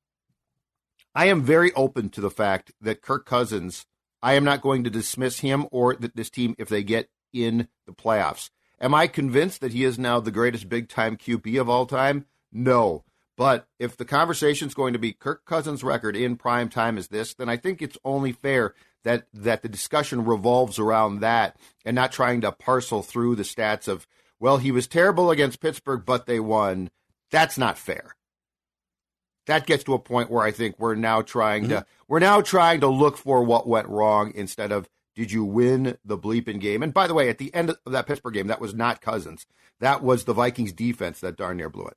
I 1.15 1.27
am 1.27 1.43
very 1.43 1.73
open 1.73 2.11
to 2.11 2.21
the 2.21 2.31
fact 2.31 2.73
that 2.81 3.03
Kirk 3.03 3.27
Cousins, 3.27 3.87
I 4.23 4.35
am 4.35 4.45
not 4.45 4.61
going 4.61 4.85
to 4.85 4.91
dismiss 4.91 5.41
him 5.41 5.67
or 5.71 5.95
th- 5.95 6.13
this 6.15 6.31
team 6.31 6.55
if 6.59 6.69
they 6.69 6.83
get 6.83 7.09
in 7.33 7.69
the 7.87 7.93
playoffs. 7.93 8.51
Am 8.81 8.95
I 8.95 9.07
convinced 9.07 9.61
that 9.61 9.73
he 9.73 9.85
is 9.85 9.99
now 9.99 10.21
the 10.21 10.31
greatest 10.31 10.69
big 10.69 10.89
time 10.89 11.17
QB 11.17 11.61
of 11.61 11.69
all 11.69 11.87
time? 11.87 12.27
No. 12.53 13.05
But 13.37 13.67
if 13.79 13.97
the 13.97 14.05
conversation 14.05 14.69
is 14.69 14.75
going 14.75 14.93
to 14.93 14.99
be 14.99 15.13
Kirk 15.13 15.45
Cousins' 15.45 15.85
record 15.85 16.17
in 16.17 16.37
prime 16.37 16.69
time 16.69 16.99
is 16.99 17.09
this, 17.09 17.35
then 17.35 17.49
I 17.49 17.57
think 17.57 17.81
it's 17.81 17.99
only 18.05 18.33
fair 18.33 18.75
that 19.05 19.27
that 19.33 19.63
the 19.63 19.69
discussion 19.69 20.25
revolves 20.25 20.79
around 20.79 21.21
that 21.21 21.57
and 21.85 21.95
not 21.95 22.13
trying 22.13 22.41
to 22.41 22.53
parcel 22.53 23.03
through 23.03 23.37
the 23.37 23.45
stats 23.45 23.87
of, 23.87 24.07
well, 24.41 24.59
he 24.59 24.73
was 24.73 24.87
terrible 24.87 25.31
against 25.31 25.61
Pittsburgh, 25.61 26.03
but 26.05 26.27
they 26.27 26.41
won. 26.41 26.91
That's 27.31 27.59
not 27.59 27.79
fair. 27.79 28.17
That 29.49 29.67
gets 29.67 29.85
to 29.85 29.95
a 29.95 29.99
point 29.99 30.31
where 30.31 30.45
I 30.45 30.53
think 30.53 30.79
we're 30.79 30.95
now 30.95 31.23
trying 31.23 31.69
to 31.71 31.85
we're 32.07 32.21
now 32.21 32.41
trying 32.41 32.81
to 32.81 32.87
look 32.87 33.17
for 33.17 33.43
what 33.43 33.67
went 33.67 33.89
wrong 33.89 34.33
instead 34.35 34.73
of 34.73 34.89
did 35.17 35.33
you 35.33 35.45
win 35.45 35.99
the 36.05 36.17
bleeping 36.17 36.61
game? 36.61 36.83
And 36.83 36.95
by 36.95 37.09
the 37.09 37.15
way, 37.15 37.29
at 37.29 37.39
the 37.39 37.53
end 37.53 37.71
of 37.71 37.93
that 37.93 38.07
Pittsburgh 38.07 38.35
game, 38.35 38.47
that 38.47 38.61
was 38.61 38.75
not 38.75 39.01
Cousins. 39.01 39.47
That 39.81 40.03
was 40.03 40.25
the 40.25 40.33
Vikings 40.33 40.73
defense 40.73 41.21
that 41.21 41.37
darn 41.37 41.57
near 41.57 41.69
blew 41.69 41.87
it. 41.87 41.97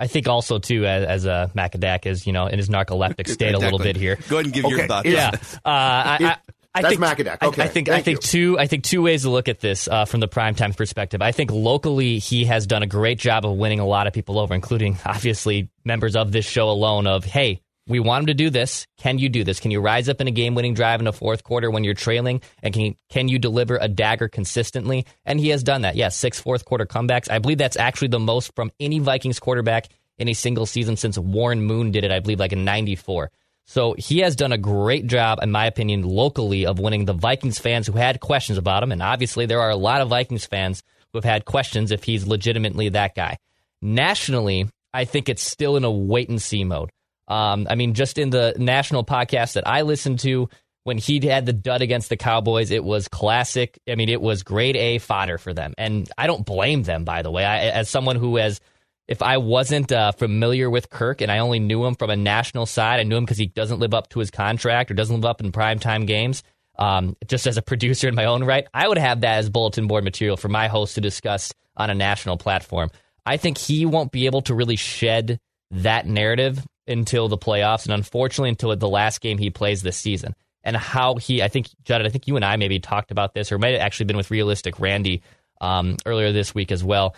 I 0.00 0.06
think 0.06 0.28
also 0.28 0.58
too, 0.58 0.86
as, 0.86 1.04
as 1.04 1.26
uh, 1.26 1.48
Macadac 1.54 2.06
is, 2.06 2.26
you 2.26 2.32
know, 2.32 2.46
in 2.46 2.58
his 2.58 2.68
narcoleptic 2.68 3.28
state 3.32 3.54
a 3.54 3.58
little 3.58 3.78
bit 3.78 3.96
here. 3.96 4.16
Go 4.28 4.36
ahead 4.36 4.46
and 4.46 4.54
give 4.54 4.64
your 4.64 4.86
thoughts. 4.86 5.08
Yeah, 5.08 5.30
uh, 5.32 5.38
I, 5.64 6.36
I, 6.78 6.80
I 6.80 6.82
That's 6.82 6.96
think 6.96 7.26
Macadac. 7.28 7.38
I- 7.40 7.46
Okay, 7.48 7.62
I, 7.62 7.68
think 7.68 7.88
I 7.88 8.02
think 8.02 8.18
you. 8.22 8.52
two 8.54 8.58
I 8.58 8.66
think 8.66 8.84
two 8.84 9.02
ways 9.02 9.22
to 9.22 9.30
look 9.30 9.48
at 9.48 9.60
this 9.60 9.88
uh, 9.88 10.04
from 10.04 10.20
the 10.20 10.28
primetime 10.28 10.76
perspective. 10.76 11.22
I 11.22 11.32
think 11.32 11.50
locally 11.50 12.18
he 12.18 12.44
has 12.46 12.66
done 12.66 12.82
a 12.82 12.86
great 12.86 13.18
job 13.18 13.44
of 13.44 13.56
winning 13.56 13.80
a 13.80 13.86
lot 13.86 14.06
of 14.06 14.12
people 14.12 14.38
over, 14.38 14.54
including 14.54 14.98
obviously 15.04 15.68
members 15.84 16.16
of 16.16 16.32
this 16.32 16.44
show 16.46 16.70
alone. 16.70 17.06
Of 17.06 17.24
hey, 17.24 17.60
We 17.88 18.00
want 18.00 18.22
him 18.22 18.26
to 18.26 18.34
do 18.34 18.50
this. 18.50 18.86
Can 18.98 19.18
you 19.18 19.28
do 19.30 19.44
this? 19.44 19.60
Can 19.60 19.70
you 19.70 19.80
rise 19.80 20.08
up 20.10 20.20
in 20.20 20.28
a 20.28 20.30
game-winning 20.30 20.74
drive 20.74 21.00
in 21.00 21.04
the 21.06 21.12
fourth 21.12 21.42
quarter 21.42 21.70
when 21.70 21.84
you're 21.84 21.94
trailing? 21.94 22.42
And 22.62 22.74
can 22.74 22.94
can 23.08 23.28
you 23.28 23.38
deliver 23.38 23.78
a 23.80 23.88
dagger 23.88 24.28
consistently? 24.28 25.06
And 25.24 25.40
he 25.40 25.48
has 25.48 25.62
done 25.62 25.82
that. 25.82 25.96
Yes, 25.96 26.14
six 26.16 26.38
fourth 26.40 26.64
quarter 26.66 26.84
comebacks. 26.86 27.30
I 27.30 27.38
believe 27.38 27.58
that's 27.58 27.76
actually 27.78 28.08
the 28.08 28.18
most 28.20 28.54
from 28.54 28.70
any 28.78 28.98
Vikings 28.98 29.38
quarterback 29.40 29.88
in 30.18 30.28
a 30.28 30.34
single 30.34 30.66
season 30.66 30.96
since 30.96 31.16
Warren 31.16 31.62
Moon 31.62 31.90
did 31.92 32.04
it. 32.04 32.10
I 32.10 32.20
believe 32.20 32.40
like 32.40 32.52
in 32.52 32.64
'94. 32.64 33.30
So 33.68 33.94
he 33.98 34.20
has 34.20 34.34
done 34.34 34.50
a 34.50 34.58
great 34.58 35.06
job, 35.08 35.40
in 35.42 35.50
my 35.50 35.66
opinion, 35.66 36.02
locally 36.02 36.64
of 36.64 36.78
winning 36.78 37.04
the 37.04 37.12
Vikings 37.12 37.58
fans 37.58 37.86
who 37.86 37.92
had 37.92 38.18
questions 38.18 38.56
about 38.56 38.82
him. 38.82 38.92
And 38.92 39.02
obviously, 39.02 39.44
there 39.44 39.60
are 39.60 39.68
a 39.68 39.76
lot 39.76 40.00
of 40.00 40.08
Vikings 40.08 40.46
fans 40.46 40.82
who 41.12 41.18
have 41.18 41.24
had 41.24 41.44
questions 41.44 41.92
if 41.92 42.02
he's 42.02 42.26
legitimately 42.26 42.88
that 42.88 43.14
guy. 43.14 43.36
Nationally, 43.82 44.70
I 44.94 45.04
think 45.04 45.28
it's 45.28 45.42
still 45.42 45.76
in 45.76 45.84
a 45.84 45.90
wait 45.90 46.30
and 46.30 46.40
see 46.40 46.64
mode. 46.64 46.88
Um, 47.28 47.66
I 47.68 47.74
mean, 47.74 47.92
just 47.92 48.16
in 48.16 48.30
the 48.30 48.54
national 48.56 49.04
podcast 49.04 49.52
that 49.52 49.68
I 49.68 49.82
listened 49.82 50.20
to, 50.20 50.48
when 50.84 50.96
he 50.96 51.20
had 51.26 51.44
the 51.44 51.52
dud 51.52 51.82
against 51.82 52.08
the 52.08 52.16
Cowboys, 52.16 52.70
it 52.70 52.82
was 52.82 53.06
classic. 53.06 53.78
I 53.86 53.96
mean, 53.96 54.08
it 54.08 54.22
was 54.22 54.44
grade 54.44 54.76
A 54.76 54.96
fodder 54.96 55.36
for 55.36 55.52
them. 55.52 55.74
And 55.76 56.10
I 56.16 56.26
don't 56.26 56.46
blame 56.46 56.84
them, 56.84 57.04
by 57.04 57.20
the 57.20 57.30
way. 57.30 57.44
I, 57.44 57.58
as 57.66 57.90
someone 57.90 58.16
who 58.16 58.36
has 58.36 58.62
if 59.08 59.22
I 59.22 59.38
wasn't 59.38 59.90
uh, 59.90 60.12
familiar 60.12 60.68
with 60.68 60.90
Kirk 60.90 61.22
and 61.22 61.32
I 61.32 61.38
only 61.38 61.58
knew 61.58 61.84
him 61.86 61.94
from 61.94 62.10
a 62.10 62.16
national 62.16 62.66
side, 62.66 63.00
I 63.00 63.04
knew 63.04 63.16
him 63.16 63.24
because 63.24 63.38
he 63.38 63.46
doesn't 63.46 63.80
live 63.80 63.94
up 63.94 64.10
to 64.10 64.20
his 64.20 64.30
contract 64.30 64.90
or 64.90 64.94
doesn't 64.94 65.16
live 65.16 65.24
up 65.24 65.40
in 65.40 65.50
primetime 65.50 66.06
games. 66.06 66.42
Um, 66.78 67.16
just 67.26 67.46
as 67.46 67.56
a 67.56 67.62
producer 67.68 68.06
in 68.06 68.14
my 68.14 68.26
own 68.26 68.44
right, 68.44 68.66
I 68.72 68.86
would 68.86 68.98
have 68.98 69.22
that 69.22 69.38
as 69.38 69.48
bulletin 69.48 69.86
board 69.86 70.04
material 70.04 70.36
for 70.36 70.48
my 70.48 70.68
host 70.68 70.94
to 70.96 71.00
discuss 71.00 71.52
on 71.76 71.88
a 71.88 71.94
national 71.94 72.36
platform. 72.36 72.90
I 73.24 73.38
think 73.38 73.56
he 73.56 73.86
won't 73.86 74.12
be 74.12 74.26
able 74.26 74.42
to 74.42 74.54
really 74.54 74.76
shed 74.76 75.40
that 75.70 76.06
narrative 76.06 76.64
until 76.86 77.28
the 77.28 77.38
playoffs, 77.38 77.84
and 77.84 77.94
unfortunately, 77.94 78.50
until 78.50 78.74
the 78.76 78.88
last 78.88 79.20
game 79.20 79.38
he 79.38 79.50
plays 79.50 79.82
this 79.82 79.96
season. 79.96 80.34
And 80.64 80.76
how 80.76 81.16
he, 81.16 81.42
I 81.42 81.48
think, 81.48 81.68
Judd, 81.84 82.04
I 82.04 82.08
think 82.08 82.26
you 82.26 82.36
and 82.36 82.44
I 82.44 82.56
maybe 82.56 82.78
talked 82.78 83.10
about 83.10 83.34
this, 83.34 83.52
or 83.52 83.58
might 83.58 83.72
have 83.72 83.80
actually 83.80 84.06
been 84.06 84.16
with 84.16 84.30
Realistic 84.30 84.80
Randy 84.80 85.22
um, 85.60 85.96
earlier 86.06 86.32
this 86.32 86.54
week 86.54 86.72
as 86.72 86.82
well 86.82 87.14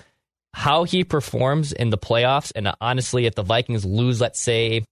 how 0.55 0.85
he 0.85 1.05
performs 1.05 1.73
in 1.73 1.91
the 1.91 1.99
playoffs, 1.99 2.53
and 2.55 2.73
honestly, 2.81 3.27
if 3.27 3.35
the 3.35 3.43
Vikings 3.43 3.85
lose, 3.85 4.21
let's 4.21 4.41
say, 4.41 4.85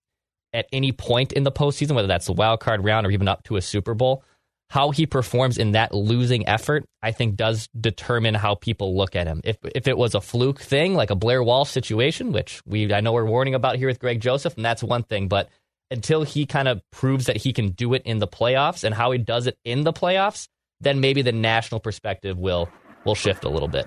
at 0.52 0.66
any 0.72 0.92
point 0.92 1.32
in 1.32 1.42
the 1.42 1.52
postseason, 1.52 1.94
whether 1.94 2.08
that's 2.08 2.26
the 2.26 2.32
wild 2.32 2.60
card 2.60 2.84
round 2.84 3.06
or 3.06 3.10
even 3.10 3.28
up 3.28 3.42
to 3.44 3.56
a 3.56 3.62
Super 3.62 3.94
Bowl, 3.94 4.24
how 4.70 4.90
he 4.90 5.06
performs 5.06 5.56
in 5.56 5.72
that 5.72 5.94
losing 5.94 6.46
effort, 6.46 6.84
I 7.02 7.12
think, 7.12 7.36
does 7.36 7.68
determine 7.78 8.34
how 8.34 8.54
people 8.54 8.96
look 8.96 9.16
at 9.16 9.26
him. 9.26 9.40
If 9.44 9.56
if 9.74 9.88
it 9.88 9.96
was 9.96 10.14
a 10.14 10.20
fluke 10.20 10.60
thing, 10.60 10.94
like 10.94 11.10
a 11.10 11.16
Blair 11.16 11.42
Walsh 11.42 11.70
situation, 11.70 12.32
which 12.32 12.62
we 12.66 12.92
I 12.92 13.00
know 13.00 13.12
we're 13.12 13.24
warning 13.24 13.54
about 13.54 13.76
here 13.76 13.88
with 13.88 13.98
Greg 13.98 14.20
Joseph, 14.20 14.56
and 14.56 14.64
that's 14.64 14.82
one 14.82 15.02
thing, 15.02 15.28
but 15.28 15.48
until 15.90 16.22
he 16.22 16.44
kind 16.44 16.68
of 16.68 16.82
proves 16.92 17.26
that 17.26 17.38
he 17.38 17.52
can 17.52 17.70
do 17.70 17.94
it 17.94 18.02
in 18.04 18.18
the 18.18 18.28
playoffs 18.28 18.84
and 18.84 18.94
how 18.94 19.10
he 19.10 19.18
does 19.18 19.46
it 19.46 19.56
in 19.64 19.84
the 19.84 19.92
playoffs, 19.92 20.48
then 20.80 21.00
maybe 21.00 21.22
the 21.22 21.32
national 21.32 21.80
perspective 21.80 22.38
will 22.38 22.68
will 23.06 23.14
shift 23.14 23.44
a 23.44 23.48
little 23.48 23.68
bit. 23.68 23.86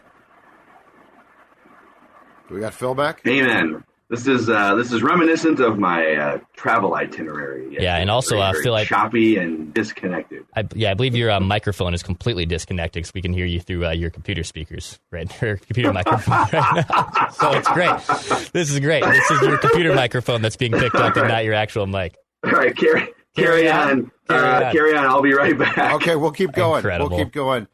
Do 2.52 2.56
we 2.56 2.62
got 2.62 2.74
Phil 2.74 2.94
back? 2.94 3.22
Amen. 3.26 3.82
This 4.10 4.28
is 4.28 4.50
uh, 4.50 4.76
this 4.76 4.92
is 4.92 5.02
reminiscent 5.02 5.62
of 5.62 5.80
my 5.80 6.16
uh, 6.16 6.40
travel 6.54 6.96
itinerary. 6.96 7.78
Yeah, 7.80 7.96
and 7.96 8.12
also 8.12 8.36
very, 8.36 8.42
uh, 8.42 8.52
very 8.52 8.64
Phil, 8.64 8.76
I, 8.76 8.84
choppy 8.84 9.38
and 9.38 9.74
disconnected. 9.74 10.46
I, 10.54 10.68
yeah, 10.76 10.92
I 10.92 10.94
believe 10.96 11.16
your 11.16 11.32
uh, 11.32 11.40
microphone 11.40 11.94
is 11.94 12.04
completely 12.04 12.46
disconnected 12.46 13.06
so 13.06 13.14
we 13.16 13.22
can 13.22 13.32
hear 13.32 13.46
you 13.46 13.62
through 13.62 13.86
uh, 13.86 13.92
your 13.92 14.10
computer 14.10 14.44
speakers, 14.44 15.00
right? 15.12 15.32
Your 15.42 15.56
computer 15.56 15.94
microphone 16.04 16.40
right 16.52 16.86
now. 16.90 17.30
So 17.32 17.54
it's 17.54 17.70
great. 17.70 18.52
This 18.52 18.70
is 18.70 18.82
great. 18.82 19.06
This 19.06 19.32
is 19.32 19.42
your 19.44 19.58
computer 19.58 19.96
microphone 19.96 20.42
that's 20.42 20.58
being 20.58 20.74
picked 20.74 20.96
up 20.96 21.16
and 21.16 21.30
not 21.30 21.46
your 21.46 21.54
actual 21.54 21.88
mic. 21.88 22.18
All 22.44 22.52
right, 22.52 22.76
carry 22.76 23.14
carry, 23.34 23.64
Carry 23.64 23.70
on. 23.70 23.90
on, 23.90 24.12
Carry 24.28 24.50
uh, 24.50 24.66
on. 24.66 24.72
carry 24.74 24.98
on. 24.98 25.06
I'll 25.06 25.22
be 25.22 25.34
right 25.34 25.58
back. 25.58 25.94
Okay, 25.96 26.18
we'll 26.18 26.32
keep 26.32 26.52
going. 26.52 26.80
Incredible. 26.80 27.16
We'll 27.16 27.26
keep 27.26 27.34
going. 27.34 27.68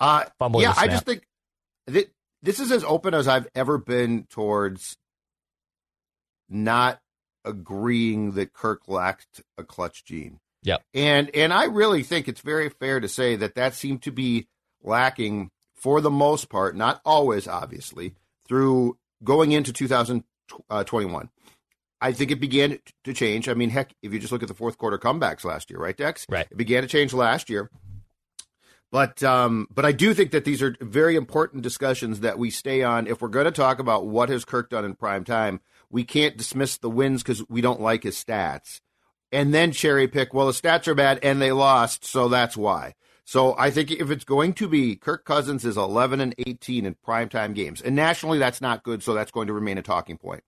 Uh, 0.00 0.24
yeah, 0.58 0.74
I 0.76 0.88
just 0.88 1.04
think 1.04 1.24
that 1.86 2.10
this 2.44 2.60
is 2.60 2.70
as 2.70 2.84
open 2.84 3.14
as 3.14 3.26
I've 3.26 3.48
ever 3.54 3.78
been 3.78 4.26
towards 4.28 4.96
not 6.48 7.00
agreeing 7.44 8.32
that 8.32 8.52
Kirk 8.52 8.82
lacked 8.86 9.42
a 9.58 9.64
clutch 9.64 10.04
gene. 10.04 10.38
Yep. 10.62 10.82
And 10.94 11.30
and 11.34 11.52
I 11.52 11.64
really 11.64 12.02
think 12.02 12.28
it's 12.28 12.40
very 12.40 12.68
fair 12.68 13.00
to 13.00 13.08
say 13.08 13.36
that 13.36 13.54
that 13.54 13.74
seemed 13.74 14.02
to 14.02 14.12
be 14.12 14.46
lacking 14.82 15.50
for 15.74 16.00
the 16.00 16.10
most 16.10 16.48
part, 16.48 16.76
not 16.76 17.00
always, 17.04 17.48
obviously, 17.48 18.14
through 18.46 18.98
going 19.22 19.52
into 19.52 19.72
2021. 19.72 21.22
Uh, 21.22 21.28
I 22.00 22.12
think 22.12 22.30
it 22.30 22.40
began 22.40 22.78
to 23.04 23.14
change. 23.14 23.48
I 23.48 23.54
mean, 23.54 23.70
heck, 23.70 23.94
if 24.02 24.12
you 24.12 24.18
just 24.18 24.32
look 24.32 24.42
at 24.42 24.48
the 24.48 24.54
fourth 24.54 24.76
quarter 24.76 24.98
comebacks 24.98 25.44
last 25.44 25.70
year, 25.70 25.78
right, 25.78 25.96
Dex? 25.96 26.26
Right. 26.28 26.46
It 26.50 26.56
began 26.56 26.82
to 26.82 26.88
change 26.88 27.14
last 27.14 27.48
year. 27.48 27.70
But 28.94 29.24
um, 29.24 29.66
but 29.74 29.84
I 29.84 29.90
do 29.90 30.14
think 30.14 30.30
that 30.30 30.44
these 30.44 30.62
are 30.62 30.76
very 30.80 31.16
important 31.16 31.64
discussions 31.64 32.20
that 32.20 32.38
we 32.38 32.48
stay 32.48 32.84
on. 32.84 33.08
If 33.08 33.20
we're 33.20 33.26
going 33.26 33.46
to 33.46 33.50
talk 33.50 33.80
about 33.80 34.06
what 34.06 34.28
has 34.28 34.44
Kirk 34.44 34.70
done 34.70 34.84
in 34.84 34.94
prime 34.94 35.24
time, 35.24 35.60
we 35.90 36.04
can't 36.04 36.36
dismiss 36.36 36.76
the 36.76 36.88
wins 36.88 37.24
because 37.24 37.42
we 37.48 37.60
don't 37.60 37.80
like 37.80 38.04
his 38.04 38.14
stats, 38.14 38.80
and 39.32 39.52
then 39.52 39.72
cherry 39.72 40.06
pick. 40.06 40.32
Well, 40.32 40.46
the 40.46 40.52
stats 40.52 40.86
are 40.86 40.94
bad 40.94 41.18
and 41.24 41.42
they 41.42 41.50
lost, 41.50 42.04
so 42.04 42.28
that's 42.28 42.56
why. 42.56 42.94
So 43.24 43.56
I 43.58 43.72
think 43.72 43.90
if 43.90 44.12
it's 44.12 44.22
going 44.22 44.52
to 44.52 44.68
be 44.68 44.94
Kirk 44.94 45.24
Cousins 45.24 45.64
is 45.64 45.76
11 45.76 46.20
and 46.20 46.32
18 46.46 46.86
in 46.86 46.94
primetime 47.04 47.52
games, 47.52 47.82
and 47.82 47.96
nationally 47.96 48.38
that's 48.38 48.60
not 48.60 48.84
good, 48.84 49.02
so 49.02 49.12
that's 49.12 49.32
going 49.32 49.48
to 49.48 49.54
remain 49.54 49.76
a 49.76 49.82
talking 49.82 50.18
point. 50.18 50.44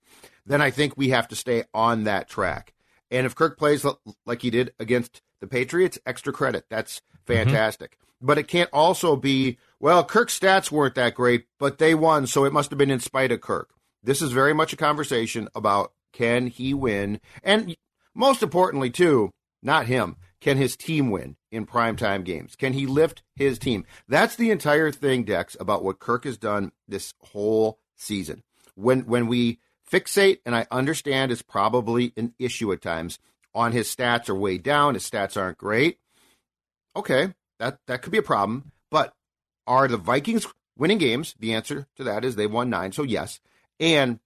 Then 0.46 0.62
I 0.62 0.70
think 0.70 0.96
we 0.96 1.08
have 1.08 1.26
to 1.28 1.34
stay 1.34 1.64
on 1.74 2.04
that 2.04 2.28
track. 2.28 2.74
And 3.10 3.26
if 3.26 3.34
Kirk 3.34 3.58
plays 3.58 3.84
like 4.24 4.42
he 4.42 4.50
did 4.50 4.72
against 4.78 5.20
the 5.40 5.48
Patriots, 5.48 5.98
extra 6.06 6.32
credit. 6.32 6.66
That's 6.70 7.02
fantastic. 7.24 7.98
But 8.20 8.38
it 8.38 8.48
can't 8.48 8.70
also 8.72 9.16
be, 9.16 9.58
well, 9.78 10.04
Kirk's 10.04 10.38
stats 10.38 10.70
weren't 10.70 10.94
that 10.94 11.14
great, 11.14 11.46
but 11.58 11.78
they 11.78 11.94
won, 11.94 12.26
so 12.26 12.44
it 12.44 12.52
must 12.52 12.70
have 12.70 12.78
been 12.78 12.90
in 12.90 13.00
spite 13.00 13.32
of 13.32 13.40
Kirk. 13.40 13.70
This 14.02 14.22
is 14.22 14.32
very 14.32 14.54
much 14.54 14.72
a 14.72 14.76
conversation 14.76 15.48
about 15.54 15.92
can 16.12 16.46
he 16.46 16.72
win? 16.72 17.20
And 17.42 17.76
most 18.14 18.42
importantly, 18.42 18.88
too, 18.88 19.30
not 19.62 19.86
him, 19.86 20.16
can 20.40 20.56
his 20.56 20.76
team 20.76 21.10
win 21.10 21.36
in 21.50 21.66
primetime 21.66 22.24
games? 22.24 22.56
Can 22.56 22.72
he 22.72 22.86
lift 22.86 23.22
his 23.34 23.58
team? 23.58 23.84
That's 24.08 24.36
the 24.36 24.50
entire 24.50 24.90
thing, 24.90 25.24
Dex, 25.24 25.56
about 25.58 25.84
what 25.84 25.98
Kirk 25.98 26.24
has 26.24 26.38
done 26.38 26.72
this 26.88 27.12
whole 27.20 27.80
season. 27.96 28.42
When 28.74 29.00
when 29.06 29.26
we 29.26 29.58
fixate, 29.90 30.38
and 30.46 30.54
I 30.54 30.66
understand 30.70 31.32
it's 31.32 31.42
probably 31.42 32.12
an 32.16 32.34
issue 32.38 32.72
at 32.72 32.80
times, 32.80 33.18
on 33.54 33.72
his 33.72 33.94
stats 33.94 34.28
are 34.28 34.34
way 34.34 34.58
down, 34.58 34.94
his 34.94 35.08
stats 35.08 35.36
aren't 35.36 35.58
great. 35.58 35.98
Okay, 36.94 37.34
that 37.58 37.78
that 37.86 38.02
could 38.02 38.12
be 38.12 38.18
a 38.18 38.22
problem. 38.22 38.72
But 38.90 39.12
are 39.66 39.88
the 39.88 39.96
Vikings 39.96 40.46
winning 40.76 40.98
games? 40.98 41.34
The 41.38 41.54
answer 41.54 41.86
to 41.96 42.04
that 42.04 42.24
is 42.24 42.36
they've 42.36 42.50
won 42.50 42.70
nine. 42.70 42.92
So 42.92 43.02
yes. 43.02 43.40
And 43.80 44.20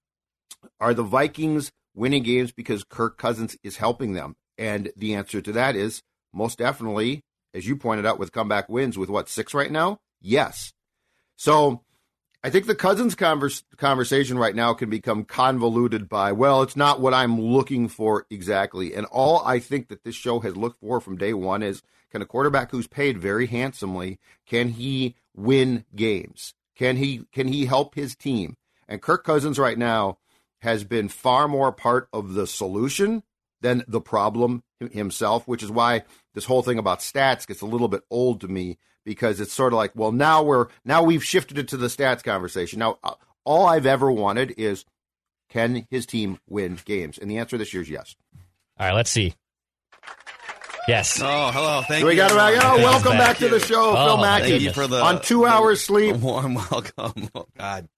are 0.80 0.94
the 0.94 1.02
Vikings 1.02 1.72
winning 1.94 2.22
games 2.22 2.52
because 2.52 2.84
Kirk 2.84 3.18
Cousins 3.18 3.56
is 3.62 3.78
helping 3.78 4.12
them? 4.12 4.36
And 4.58 4.92
the 4.96 5.14
answer 5.14 5.40
to 5.40 5.52
that 5.52 5.76
is 5.76 6.02
most 6.32 6.58
definitely, 6.58 7.22
as 7.54 7.66
you 7.66 7.76
pointed 7.76 8.06
out, 8.06 8.18
with 8.18 8.32
comeback 8.32 8.68
wins 8.68 8.98
with 8.98 9.08
what 9.08 9.28
six 9.28 9.54
right 9.54 9.70
now. 9.70 9.98
Yes. 10.20 10.72
So 11.36 11.82
I 12.42 12.48
think 12.48 12.66
the 12.66 12.74
Cousins 12.74 13.14
converse, 13.14 13.62
conversation 13.76 14.38
right 14.38 14.54
now 14.54 14.72
can 14.72 14.88
become 14.88 15.24
convoluted 15.24 16.08
by, 16.08 16.32
well, 16.32 16.62
it's 16.62 16.76
not 16.76 17.00
what 17.00 17.12
I'm 17.12 17.38
looking 17.38 17.86
for 17.88 18.26
exactly. 18.30 18.94
And 18.94 19.04
all 19.06 19.42
I 19.44 19.58
think 19.58 19.88
that 19.88 20.04
this 20.04 20.14
show 20.14 20.40
has 20.40 20.56
looked 20.56 20.80
for 20.80 21.00
from 21.00 21.18
day 21.18 21.34
one 21.34 21.62
is 21.62 21.82
can 22.10 22.22
a 22.22 22.26
quarterback 22.26 22.70
who's 22.70 22.86
paid 22.86 23.18
very 23.18 23.46
handsomely, 23.46 24.18
can 24.46 24.70
he 24.70 25.16
win 25.36 25.84
games? 25.94 26.54
Can 26.74 26.96
he 26.96 27.26
can 27.30 27.48
he 27.48 27.66
help 27.66 27.94
his 27.94 28.16
team? 28.16 28.56
And 28.88 29.02
Kirk 29.02 29.22
Cousins 29.22 29.58
right 29.58 29.78
now 29.78 30.18
has 30.62 30.82
been 30.82 31.08
far 31.08 31.46
more 31.46 31.72
part 31.72 32.08
of 32.12 32.32
the 32.32 32.46
solution 32.46 33.22
than 33.60 33.84
the 33.86 34.00
problem 34.00 34.64
himself, 34.92 35.46
which 35.46 35.62
is 35.62 35.70
why 35.70 36.04
this 36.34 36.46
whole 36.46 36.62
thing 36.62 36.78
about 36.78 37.00
stats 37.00 37.46
gets 37.46 37.60
a 37.60 37.66
little 37.66 37.88
bit 37.88 38.02
old 38.10 38.40
to 38.40 38.48
me 38.48 38.78
because 39.04 39.40
it's 39.40 39.52
sort 39.52 39.72
of 39.72 39.76
like, 39.76 39.92
well, 39.94 40.12
now 40.12 40.42
we're 40.42 40.66
now 40.84 41.02
we've 41.02 41.24
shifted 41.24 41.58
it 41.58 41.68
to 41.68 41.76
the 41.76 41.86
stats 41.88 42.22
conversation. 42.22 42.78
Now, 42.78 42.98
uh, 43.02 43.14
all 43.44 43.66
I've 43.66 43.86
ever 43.86 44.10
wanted 44.10 44.54
is 44.56 44.84
can 45.48 45.86
his 45.90 46.06
team 46.06 46.38
win 46.48 46.78
games? 46.84 47.18
And 47.18 47.30
the 47.30 47.38
answer 47.38 47.58
this 47.58 47.72
year 47.74 47.82
is 47.82 47.90
yes. 47.90 48.14
All 48.78 48.86
right, 48.86 48.94
let's 48.94 49.10
see. 49.10 49.34
Yes. 50.88 51.20
Oh, 51.22 51.50
hello. 51.52 51.82
Thank 51.86 52.00
So 52.00 52.06
we 52.06 52.12
you. 52.12 52.16
got 52.18 52.30
him 52.30 52.36
back. 52.38 52.54
Oh, 52.56 52.76
Thank 52.76 52.82
welcome 52.82 53.12
back 53.12 53.36
Thank 53.36 53.52
to 53.52 53.58
the 53.58 53.64
show, 53.64 53.90
Oh, 53.96 54.06
Phil 54.06 54.16
Mackey. 54.18 54.48
Thank 54.50 54.62
you 54.62 54.72
for 54.72 54.86
the 54.86 55.00
on 55.02 55.20
two 55.22 55.44
hours 55.46 55.82
sleep. 55.82 56.16
Warm 56.20 56.54
welcome. 56.54 57.28
Oh 57.34 57.46
God, 57.56 57.88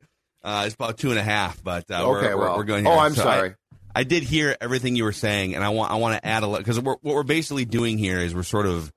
uh, 0.43 0.65
it's 0.67 0.75
about 0.75 0.99
two 0.99 1.11
and 1.11 1.19
a 1.19 1.23
half, 1.23 1.63
but 1.63 1.91
uh, 1.91 2.05
Okay, 2.17 2.35
we're, 2.35 2.41
well. 2.41 2.51
we're, 2.53 2.57
we're 2.59 2.65
going. 2.65 2.87
Oh. 2.87 2.99
I'm 2.99 3.15
So 3.15 3.23
I- 3.23 3.37
sorry. 3.37 3.55
I, 3.95 4.05
did 4.05 4.23
hear 4.23 4.57
everything 4.61 4.97
you 4.97 5.05
were 5.05 5.13
saying, 5.13 5.55
and 5.55 5.63
I 5.63 5.69
want 5.69 5.91
I 5.93 5.97
want 5.97 6.17
to 6.21 6.27
add 6.27 6.43
a 6.43 6.47
lot 6.47 6.59
because 6.59 6.81
what 6.81 7.03
we're 7.05 7.23
basically 7.23 7.65
doing 7.67 7.99
here 7.99 8.19
is 8.19 8.35
we're 8.35 8.43
sort 8.43 8.65
of, 8.67 8.91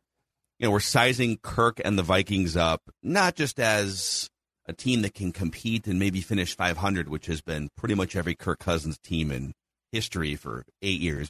you 0.60 0.68
know, 0.68 0.72
we're 0.72 0.80
sizing 0.80 1.38
Kirk 1.42 1.82
and 1.84 1.98
the 1.98 2.04
Vikings 2.04 2.56
up 2.56 2.82
not 3.04 3.36
just 3.36 3.60
as 3.60 4.30
a 4.68 4.74
team 4.74 5.02
that 5.04 5.14
can 5.14 5.32
compete 5.32 5.88
and 5.88 6.00
maybe 6.00 6.22
finish 6.22 6.56
500, 6.56 7.10
which 7.10 7.28
has 7.28 7.42
been 7.42 7.70
pretty 7.78 7.96
much 7.96 8.16
every 8.16 8.36
Kirk 8.36 8.60
Cousins 8.60 8.98
team 8.98 9.32
in 9.32 9.54
history 9.92 10.36
for 10.36 10.66
eight 10.82 11.00
years, 11.00 11.30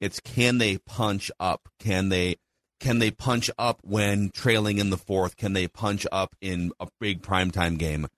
It's 0.00 0.20
can 0.20 0.58
they 0.58 0.78
punch 0.78 1.30
up? 1.38 1.68
Can 1.78 2.08
they 2.08 2.36
can 2.80 2.98
they 2.98 3.12
punch 3.12 3.48
up 3.58 3.78
when 3.84 4.30
trailing 4.30 4.78
in 4.78 4.90
the 4.90 4.96
fourth? 4.96 5.36
Can 5.36 5.52
they 5.52 5.68
punch 5.68 6.04
up 6.10 6.34
in 6.40 6.72
a 6.80 6.88
big 6.98 7.22
primetime 7.22 7.78
game? 7.78 8.08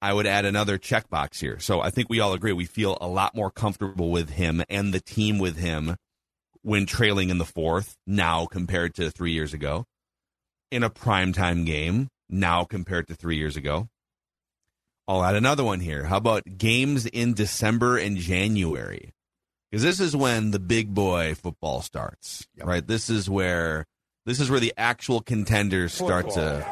I 0.00 0.12
would 0.12 0.26
add 0.26 0.44
another 0.44 0.78
checkbox 0.78 1.40
here. 1.40 1.58
So 1.58 1.80
I 1.80 1.90
think 1.90 2.08
we 2.08 2.20
all 2.20 2.34
agree 2.34 2.52
we 2.52 2.66
feel 2.66 2.96
a 3.00 3.08
lot 3.08 3.34
more 3.34 3.50
comfortable 3.50 4.10
with 4.10 4.30
him 4.30 4.62
and 4.68 4.94
the 4.94 5.00
team 5.00 5.38
with 5.38 5.56
him 5.56 5.96
when 6.64 6.86
trailing 6.86 7.28
in 7.28 7.36
the 7.38 7.44
fourth 7.44 7.94
now 8.06 8.46
compared 8.46 8.94
to 8.94 9.10
three 9.10 9.32
years 9.32 9.52
ago. 9.52 9.84
In 10.70 10.82
a 10.82 10.90
primetime 10.90 11.64
game 11.66 12.08
now 12.28 12.64
compared 12.64 13.06
to 13.08 13.14
three 13.14 13.36
years 13.36 13.56
ago. 13.56 13.88
I'll 15.06 15.22
add 15.22 15.34
another 15.36 15.62
one 15.62 15.80
here. 15.80 16.04
How 16.04 16.16
about 16.16 16.42
games 16.56 17.04
in 17.04 17.34
December 17.34 17.98
and 17.98 18.16
January? 18.16 19.12
Because 19.70 19.82
this 19.82 20.00
is 20.00 20.16
when 20.16 20.50
the 20.52 20.58
big 20.58 20.94
boy 20.94 21.34
football 21.34 21.82
starts, 21.82 22.46
Yep. 22.56 22.66
right? 22.66 22.86
This 22.86 23.10
is 23.10 23.28
where 23.28 23.84
this 24.24 24.40
is 24.40 24.48
where 24.50 24.60
the 24.60 24.72
actual 24.78 25.20
contenders 25.20 25.92
start 25.92 26.30
to 26.30 26.66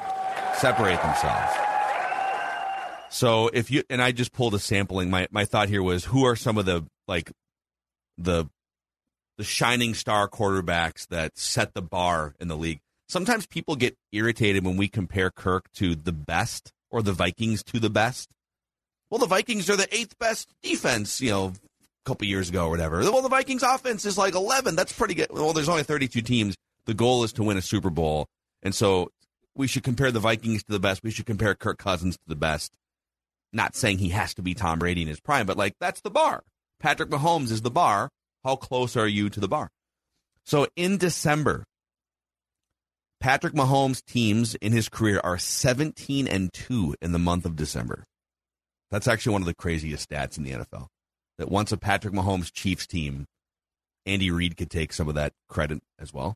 separate 0.56 1.02
themselves. 1.02 1.52
So 3.10 3.48
if 3.48 3.70
you 3.70 3.82
and 3.90 4.00
I 4.00 4.12
just 4.12 4.32
pulled 4.32 4.54
a 4.54 4.58
sampling, 4.58 5.10
my 5.10 5.28
my 5.30 5.44
thought 5.44 5.68
here 5.68 5.82
was 5.82 6.06
who 6.06 6.24
are 6.24 6.34
some 6.36 6.56
of 6.56 6.64
the 6.64 6.86
like 7.06 7.30
the 8.16 8.46
the 9.42 9.46
shining 9.46 9.92
star 9.92 10.28
quarterbacks 10.28 11.08
that 11.08 11.36
set 11.36 11.74
the 11.74 11.82
bar 11.82 12.32
in 12.38 12.46
the 12.46 12.56
league. 12.56 12.78
Sometimes 13.08 13.44
people 13.44 13.74
get 13.74 13.96
irritated 14.12 14.64
when 14.64 14.76
we 14.76 14.86
compare 14.86 15.32
Kirk 15.32 15.68
to 15.72 15.96
the 15.96 16.12
best 16.12 16.72
or 16.92 17.02
the 17.02 17.12
Vikings 17.12 17.64
to 17.64 17.80
the 17.80 17.90
best. 17.90 18.30
Well, 19.10 19.18
the 19.18 19.26
Vikings 19.26 19.68
are 19.68 19.74
the 19.74 19.92
eighth 19.92 20.16
best 20.20 20.48
defense, 20.62 21.20
you 21.20 21.30
know, 21.30 21.46
a 21.46 21.52
couple 22.04 22.24
years 22.28 22.50
ago 22.50 22.66
or 22.66 22.70
whatever. 22.70 23.00
Well, 23.00 23.20
the 23.20 23.28
Vikings 23.28 23.64
offense 23.64 24.04
is 24.04 24.16
like 24.16 24.36
11. 24.36 24.76
That's 24.76 24.92
pretty 24.92 25.14
good. 25.14 25.26
Well, 25.32 25.52
there's 25.52 25.68
only 25.68 25.82
32 25.82 26.22
teams. 26.22 26.54
The 26.86 26.94
goal 26.94 27.24
is 27.24 27.32
to 27.32 27.42
win 27.42 27.56
a 27.56 27.62
Super 27.62 27.90
Bowl. 27.90 28.28
And 28.62 28.72
so 28.72 29.10
we 29.56 29.66
should 29.66 29.82
compare 29.82 30.12
the 30.12 30.20
Vikings 30.20 30.62
to 30.62 30.70
the 30.70 30.78
best. 30.78 31.02
We 31.02 31.10
should 31.10 31.26
compare 31.26 31.56
Kirk 31.56 31.78
Cousins 31.78 32.14
to 32.14 32.28
the 32.28 32.36
best. 32.36 32.70
Not 33.52 33.74
saying 33.74 33.98
he 33.98 34.10
has 34.10 34.34
to 34.34 34.42
be 34.42 34.54
Tom 34.54 34.78
Brady 34.78 35.02
in 35.02 35.08
his 35.08 35.18
prime, 35.18 35.46
but 35.46 35.56
like 35.56 35.74
that's 35.80 36.00
the 36.00 36.10
bar. 36.10 36.44
Patrick 36.78 37.10
Mahomes 37.10 37.50
is 37.50 37.62
the 37.62 37.72
bar. 37.72 38.08
How 38.44 38.56
close 38.56 38.96
are 38.96 39.06
you 39.06 39.30
to 39.30 39.40
the 39.40 39.48
bar? 39.48 39.70
So 40.44 40.66
in 40.76 40.98
December, 40.98 41.64
Patrick 43.20 43.54
Mahomes' 43.54 44.04
teams 44.04 44.56
in 44.56 44.72
his 44.72 44.88
career 44.88 45.20
are 45.22 45.38
17 45.38 46.26
and 46.26 46.52
2 46.52 46.96
in 47.00 47.12
the 47.12 47.18
month 47.18 47.44
of 47.44 47.54
December. 47.54 48.04
That's 48.90 49.06
actually 49.06 49.34
one 49.34 49.42
of 49.42 49.46
the 49.46 49.54
craziest 49.54 50.10
stats 50.10 50.36
in 50.36 50.44
the 50.44 50.50
NFL. 50.50 50.88
That 51.38 51.50
once 51.50 51.72
a 51.72 51.76
Patrick 51.76 52.12
Mahomes 52.12 52.52
Chiefs 52.52 52.86
team, 52.86 53.26
Andy 54.04 54.30
Reid 54.30 54.56
could 54.56 54.70
take 54.70 54.92
some 54.92 55.08
of 55.08 55.14
that 55.14 55.32
credit 55.48 55.80
as 55.98 56.12
well. 56.12 56.34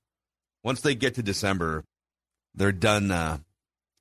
Once 0.62 0.80
they 0.80 0.94
get 0.94 1.14
to 1.16 1.22
December, 1.22 1.84
they're 2.54 2.72
done. 2.72 3.10
Uh, 3.10 3.38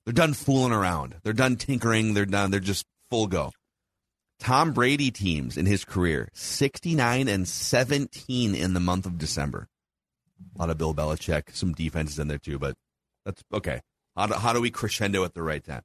they're 0.06 0.14
done 0.14 0.34
fooling 0.34 0.72
around. 0.72 1.16
They're 1.24 1.34
done 1.34 1.56
tinkering. 1.56 2.14
They're 2.14 2.26
done. 2.26 2.52
They're 2.52 2.60
just 2.60 2.86
full 3.10 3.28
go. 3.28 3.52
Tom 4.40 4.74
Brady 4.74 5.12
teams 5.12 5.58
in 5.58 5.66
his 5.66 5.86
career 5.86 6.30
69 6.34 7.28
and 7.28 7.48
17 7.48 8.56
in 8.56 8.74
the 8.74 8.80
month 8.80 9.06
of 9.06 9.18
December. 9.18 9.68
A 10.56 10.60
lot 10.60 10.70
of 10.70 10.78
Bill 10.78 10.94
Belichick, 10.94 11.56
some 11.56 11.74
defenses 11.74 12.20
in 12.20 12.28
there 12.28 12.38
too, 12.38 12.60
but 12.60 12.76
that's 13.26 13.44
okay. 13.54 13.82
How 14.16 14.28
do, 14.28 14.34
how 14.34 14.54
do 14.54 14.62
we 14.62 14.72
crescendo 14.72 15.24
at 15.24 15.34
the 15.34 15.44
right 15.44 15.64
time? 15.64 15.82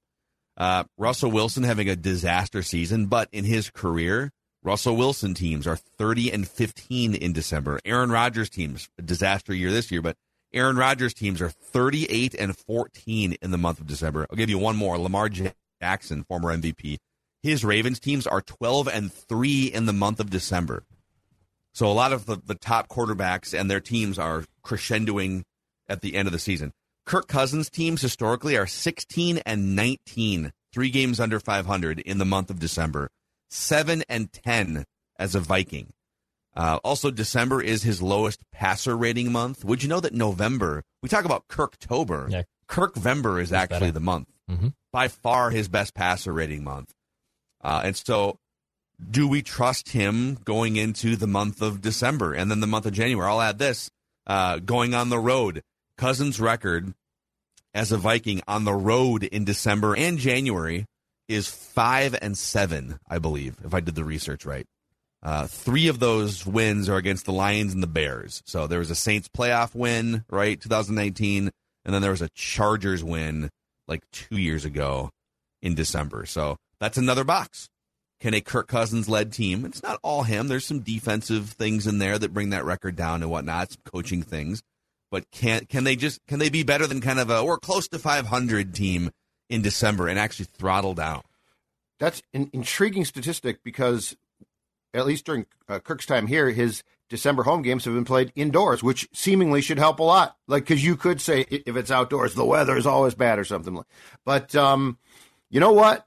Uh, 0.56 0.84
Russell 0.98 1.30
Wilson 1.30 1.62
having 1.62 1.88
a 1.88 1.96
disaster 1.96 2.62
season, 2.62 3.06
but 3.06 3.28
in 3.32 3.44
his 3.44 3.70
career, 3.70 4.30
Russell 4.62 4.96
Wilson 4.96 5.32
teams 5.34 5.66
are 5.66 5.76
30 5.76 6.32
and 6.32 6.48
15 6.48 7.14
in 7.14 7.32
December. 7.32 7.80
Aaron 7.84 8.10
Rodgers 8.10 8.50
teams, 8.50 8.88
a 8.98 9.02
disaster 9.02 9.54
year 9.54 9.70
this 9.70 9.90
year, 9.90 10.02
but 10.02 10.16
Aaron 10.52 10.76
Rodgers 10.76 11.14
teams 11.14 11.40
are 11.40 11.48
38 11.48 12.34
and 12.34 12.56
14 12.56 13.36
in 13.40 13.50
the 13.50 13.58
month 13.58 13.80
of 13.80 13.86
December. 13.86 14.26
I'll 14.30 14.36
give 14.36 14.50
you 14.50 14.58
one 14.58 14.76
more. 14.76 14.98
Lamar 14.98 15.30
Jackson, 15.30 16.24
former 16.24 16.54
MVP. 16.54 16.98
His 17.42 17.64
Ravens 17.64 17.98
teams 18.00 18.26
are 18.26 18.40
12 18.42 18.88
and 18.88 19.12
3 19.12 19.64
in 19.66 19.86
the 19.86 19.92
month 19.92 20.20
of 20.20 20.30
December. 20.30 20.84
So 21.72 21.86
a 21.86 21.92
lot 21.92 22.12
of 22.12 22.26
the, 22.26 22.36
the 22.44 22.54
top 22.54 22.88
quarterbacks 22.88 23.58
and 23.58 23.70
their 23.70 23.80
teams 23.80 24.18
are 24.18 24.44
crescendoing 24.64 25.42
at 25.88 26.00
the 26.02 26.16
end 26.16 26.28
of 26.28 26.32
the 26.32 26.38
season. 26.38 26.72
Kirk 27.06 27.28
Cousins 27.28 27.70
teams 27.70 28.02
historically 28.02 28.56
are 28.56 28.66
16 28.66 29.38
and 29.46 29.74
19, 29.74 30.52
three 30.72 30.90
games 30.90 31.18
under 31.18 31.40
500 31.40 32.00
in 32.00 32.18
the 32.18 32.24
month 32.24 32.50
of 32.50 32.58
December, 32.60 33.08
7 33.48 34.02
and 34.08 34.32
10 34.32 34.84
as 35.18 35.34
a 35.34 35.40
Viking. 35.40 35.92
Uh, 36.54 36.78
also, 36.84 37.10
December 37.10 37.62
is 37.62 37.84
his 37.84 38.02
lowest 38.02 38.40
passer 38.52 38.96
rating 38.96 39.30
month. 39.32 39.64
Would 39.64 39.82
you 39.82 39.88
know 39.88 40.00
that 40.00 40.12
November, 40.12 40.82
we 41.02 41.08
talk 41.08 41.24
about 41.24 41.46
Kirktober, 41.48 42.28
Yeah. 42.30 42.42
Kirkvember 42.68 43.40
is 43.40 43.52
actually 43.52 43.78
better. 43.80 43.92
the 43.92 44.00
month. 44.00 44.28
Mhm. 44.50 44.74
By 44.92 45.08
far 45.08 45.50
his 45.50 45.68
best 45.68 45.94
passer 45.94 46.32
rating 46.32 46.62
month. 46.64 46.92
Uh, 47.62 47.82
and 47.84 47.96
so, 47.96 48.38
do 49.10 49.26
we 49.26 49.42
trust 49.42 49.90
him 49.90 50.38
going 50.44 50.76
into 50.76 51.16
the 51.16 51.26
month 51.26 51.62
of 51.62 51.80
December 51.80 52.34
and 52.34 52.50
then 52.50 52.60
the 52.60 52.66
month 52.66 52.86
of 52.86 52.92
January? 52.92 53.28
I'll 53.28 53.40
add 53.40 53.58
this 53.58 53.90
uh, 54.26 54.58
going 54.58 54.94
on 54.94 55.08
the 55.08 55.18
road. 55.18 55.62
Cousins' 55.96 56.40
record 56.40 56.94
as 57.74 57.92
a 57.92 57.98
Viking 57.98 58.40
on 58.48 58.64
the 58.64 58.74
road 58.74 59.24
in 59.24 59.44
December 59.44 59.96
and 59.96 60.18
January 60.18 60.86
is 61.28 61.46
five 61.46 62.16
and 62.20 62.36
seven, 62.36 62.98
I 63.08 63.18
believe, 63.18 63.56
if 63.64 63.72
I 63.72 63.80
did 63.80 63.94
the 63.94 64.04
research 64.04 64.44
right. 64.44 64.66
Uh, 65.22 65.46
three 65.46 65.88
of 65.88 65.98
those 65.98 66.46
wins 66.46 66.88
are 66.88 66.96
against 66.96 67.26
the 67.26 67.32
Lions 67.32 67.74
and 67.74 67.82
the 67.82 67.86
Bears. 67.86 68.42
So 68.46 68.66
there 68.66 68.78
was 68.78 68.90
a 68.90 68.94
Saints 68.94 69.28
playoff 69.28 69.74
win, 69.74 70.24
right, 70.30 70.60
2019, 70.60 71.50
and 71.84 71.94
then 71.94 72.02
there 72.02 72.10
was 72.10 72.22
a 72.22 72.30
Chargers 72.30 73.04
win 73.04 73.50
like 73.86 74.02
two 74.12 74.38
years 74.38 74.64
ago 74.64 75.10
in 75.60 75.74
December. 75.74 76.24
So 76.26 76.56
that's 76.80 76.98
another 76.98 77.24
box. 77.24 77.68
Can 78.20 78.34
a 78.34 78.40
Kirk 78.40 78.68
Cousins 78.68 79.08
led 79.08 79.32
team? 79.32 79.64
It's 79.64 79.82
not 79.82 79.98
all 80.02 80.24
him. 80.24 80.48
There's 80.48 80.66
some 80.66 80.80
defensive 80.80 81.50
things 81.50 81.86
in 81.86 81.98
there 81.98 82.18
that 82.18 82.34
bring 82.34 82.50
that 82.50 82.64
record 82.64 82.96
down 82.96 83.22
and 83.22 83.30
whatnot, 83.30 83.72
some 83.72 83.82
coaching 83.84 84.22
things. 84.22 84.62
But 85.10 85.30
can 85.30 85.66
can 85.66 85.84
they 85.84 85.96
just 85.96 86.20
can 86.26 86.38
they 86.38 86.50
be 86.50 86.62
better 86.62 86.86
than 86.86 87.00
kind 87.00 87.18
of 87.18 87.30
a 87.30 87.40
or 87.40 87.58
close 87.58 87.88
to 87.88 87.98
500 87.98 88.74
team 88.74 89.10
in 89.48 89.62
December 89.62 90.08
and 90.08 90.18
actually 90.18 90.46
throttle 90.46 90.94
down? 90.94 91.22
That's 91.98 92.22
an 92.32 92.50
intriguing 92.52 93.04
statistic 93.04 93.62
because, 93.62 94.16
at 94.94 95.06
least 95.06 95.26
during 95.26 95.46
uh, 95.68 95.80
Kirk's 95.80 96.06
time 96.06 96.26
here, 96.26 96.50
his 96.50 96.82
December 97.10 97.42
home 97.42 97.62
games 97.62 97.84
have 97.84 97.94
been 97.94 98.04
played 98.04 98.32
indoors, 98.36 98.82
which 98.82 99.08
seemingly 99.12 99.60
should 99.60 99.78
help 99.78 99.98
a 99.98 100.04
lot. 100.04 100.36
Like, 100.46 100.62
because 100.62 100.84
you 100.84 100.96
could 100.96 101.20
say 101.20 101.44
if 101.50 101.76
it's 101.76 101.90
outdoors, 101.90 102.34
the 102.34 102.44
weather 102.44 102.76
is 102.76 102.86
always 102.86 103.14
bad 103.14 103.38
or 103.38 103.44
something. 103.44 103.82
But 104.24 104.54
um, 104.54 104.98
you 105.50 105.60
know 105.60 105.72
what? 105.72 106.06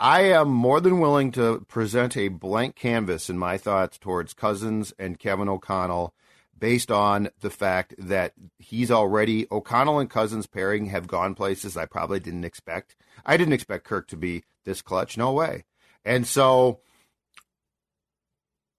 I 0.00 0.22
am 0.22 0.48
more 0.48 0.80
than 0.80 0.98
willing 1.00 1.30
to 1.32 1.64
present 1.68 2.16
a 2.16 2.28
blank 2.28 2.74
canvas 2.74 3.30
in 3.30 3.38
my 3.38 3.56
thoughts 3.56 3.98
towards 3.98 4.34
Cousins 4.34 4.92
and 4.98 5.18
Kevin 5.18 5.48
O'Connell 5.48 6.14
based 6.58 6.90
on 6.90 7.30
the 7.40 7.50
fact 7.50 7.94
that 7.98 8.32
he's 8.58 8.90
already 8.90 9.46
O'Connell 9.52 10.00
and 10.00 10.10
Cousins 10.10 10.46
pairing 10.46 10.86
have 10.86 11.06
gone 11.06 11.34
places 11.34 11.76
I 11.76 11.86
probably 11.86 12.20
didn't 12.20 12.44
expect. 12.44 12.96
I 13.24 13.36
didn't 13.36 13.54
expect 13.54 13.84
Kirk 13.84 14.08
to 14.08 14.16
be 14.16 14.44
this 14.64 14.82
clutch, 14.82 15.16
no 15.16 15.32
way. 15.32 15.64
And 16.04 16.26
so 16.26 16.80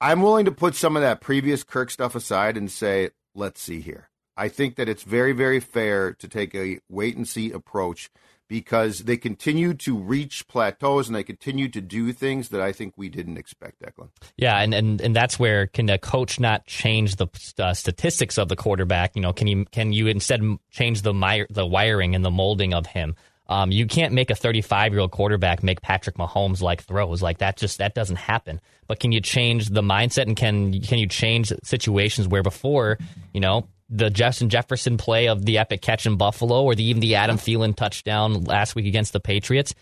I'm 0.01 0.21
willing 0.21 0.45
to 0.45 0.51
put 0.51 0.75
some 0.75 0.95
of 0.95 1.01
that 1.01 1.21
previous 1.21 1.63
Kirk 1.63 1.91
stuff 1.91 2.15
aside 2.15 2.57
and 2.57 2.69
say, 2.69 3.11
let's 3.33 3.61
see 3.61 3.81
here. 3.81 4.09
I 4.37 4.49
think 4.49 4.75
that 4.75 4.89
it's 4.89 5.03
very, 5.03 5.31
very 5.31 5.61
fair 5.61 6.13
to 6.13 6.27
take 6.27 6.53
a 6.53 6.79
wait 6.89 7.15
and 7.15 7.27
see 7.27 7.51
approach 7.51 8.09
because 8.47 8.99
they 8.99 9.17
continue 9.17 9.73
to 9.73 9.97
reach 9.97 10.47
plateaus 10.47 11.07
and 11.07 11.15
they 11.15 11.23
continue 11.23 11.67
to 11.69 11.81
do 11.81 12.13
things 12.13 12.49
that 12.49 12.61
I 12.61 12.71
think 12.71 12.93
we 12.95 13.09
didn't 13.09 13.37
expect, 13.37 13.81
Declan. 13.81 14.09
Yeah, 14.37 14.59
and, 14.59 14.73
and 14.73 15.01
and 15.01 15.15
that's 15.15 15.39
where 15.39 15.67
can 15.67 15.89
a 15.89 15.97
coach 15.97 16.39
not 16.39 16.65
change 16.65 17.15
the 17.15 17.27
uh, 17.59 17.73
statistics 17.73 18.37
of 18.37 18.49
the 18.49 18.55
quarterback? 18.55 19.15
You 19.15 19.21
know, 19.21 19.33
can 19.33 19.47
you 19.47 19.65
can 19.65 19.93
you 19.93 20.07
instead 20.07 20.41
change 20.69 21.01
the 21.01 21.13
mi- 21.13 21.47
the 21.49 21.65
wiring 21.65 22.15
and 22.15 22.23
the 22.23 22.31
molding 22.31 22.73
of 22.73 22.85
him? 22.85 23.15
Um, 23.47 23.71
you 23.71 23.85
can't 23.85 24.13
make 24.13 24.31
a 24.31 24.35
35 24.35 24.93
year 24.93 25.01
old 25.01 25.11
quarterback 25.11 25.61
make 25.61 25.81
Patrick 25.81 26.17
Mahomes 26.17 26.61
like 26.61 26.83
throws 26.83 27.21
like 27.21 27.39
that. 27.39 27.57
Just 27.57 27.77
that 27.77 27.93
doesn't 27.93 28.15
happen. 28.15 28.59
But 28.87 28.99
can 28.99 29.11
you 29.11 29.21
change 29.21 29.69
the 29.69 29.81
mindset 29.81 30.23
and 30.23 30.35
can 30.35 30.81
can 30.81 30.97
you 30.97 31.07
change 31.07 31.51
situations 31.63 32.27
where 32.27 32.43
before 32.43 32.97
you 33.33 33.39
know 33.39 33.67
the 33.89 34.09
Justin 34.09 34.49
Jefferson 34.49 34.97
play 34.97 35.27
of 35.27 35.45
the 35.45 35.57
epic 35.57 35.81
catch 35.81 36.05
in 36.05 36.17
Buffalo 36.17 36.63
or 36.63 36.75
the, 36.75 36.83
even 36.83 37.01
the 37.01 37.15
Adam 37.15 37.37
Thielen 37.37 37.75
touchdown 37.75 38.43
last 38.43 38.75
week 38.75 38.85
against 38.85 39.13
the 39.13 39.19
Patriots? 39.19 39.75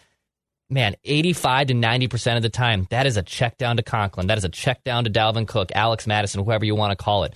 man, 0.73 0.95
85 1.03 1.67
to 1.67 1.73
90% 1.73 2.35
of 2.35 2.41
the 2.41 2.49
time, 2.49 2.87
that 2.89 3.05
is 3.05 3.17
a 3.17 3.23
check 3.23 3.57
down 3.57 3.77
to 3.77 3.83
Conklin. 3.83 4.27
That 4.27 4.37
is 4.37 4.43
a 4.43 4.49
check 4.49 4.83
down 4.83 5.05
to 5.05 5.09
Dalvin 5.09 5.47
Cook, 5.47 5.71
Alex 5.73 6.07
Mattison, 6.07 6.43
whoever 6.43 6.65
you 6.65 6.75
want 6.75 6.97
to 6.97 7.01
call 7.01 7.23
it. 7.23 7.35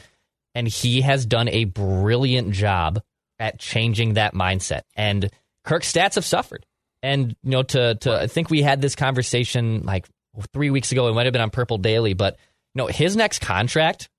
And 0.55 0.67
he 0.67 1.01
has 1.01 1.25
done 1.25 1.47
a 1.49 1.65
brilliant 1.65 2.51
job 2.51 3.01
at 3.39 3.59
changing 3.59 4.15
that 4.15 4.33
mindset. 4.33 4.81
And 4.95 5.29
Kirk's 5.63 5.91
stats 5.91 6.15
have 6.15 6.25
suffered. 6.25 6.65
And, 7.03 7.35
you 7.43 7.51
know, 7.51 7.63
to, 7.63 7.95
to 7.95 8.21
I 8.21 8.27
think 8.27 8.49
we 8.49 8.63
had 8.63 8.81
this 8.81 8.95
conversation 8.95 9.83
like 9.83 10.07
three 10.51 10.71
weeks 10.71 10.91
ago. 10.91 11.07
It 11.07 11.13
might 11.13 11.27
have 11.27 11.33
been 11.33 11.41
on 11.41 11.51
Purple 11.51 11.77
Daily, 11.77 12.13
but, 12.13 12.37
you 12.73 12.79
know, 12.79 12.87
his 12.87 13.15
next 13.15 13.39
contract 13.39 14.09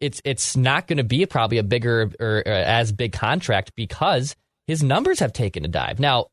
it's 0.00 0.20
it's 0.24 0.56
not 0.56 0.86
going 0.86 0.98
to 0.98 1.04
be 1.04 1.26
probably 1.26 1.58
a 1.58 1.62
bigger 1.62 2.10
or, 2.20 2.38
or 2.46 2.48
as 2.48 2.92
big 2.92 3.12
contract 3.12 3.72
because 3.74 4.36
his 4.66 4.82
numbers 4.82 5.20
have 5.20 5.32
taken 5.32 5.64
a 5.64 5.68
dive. 5.68 5.98
Now, 5.98 6.26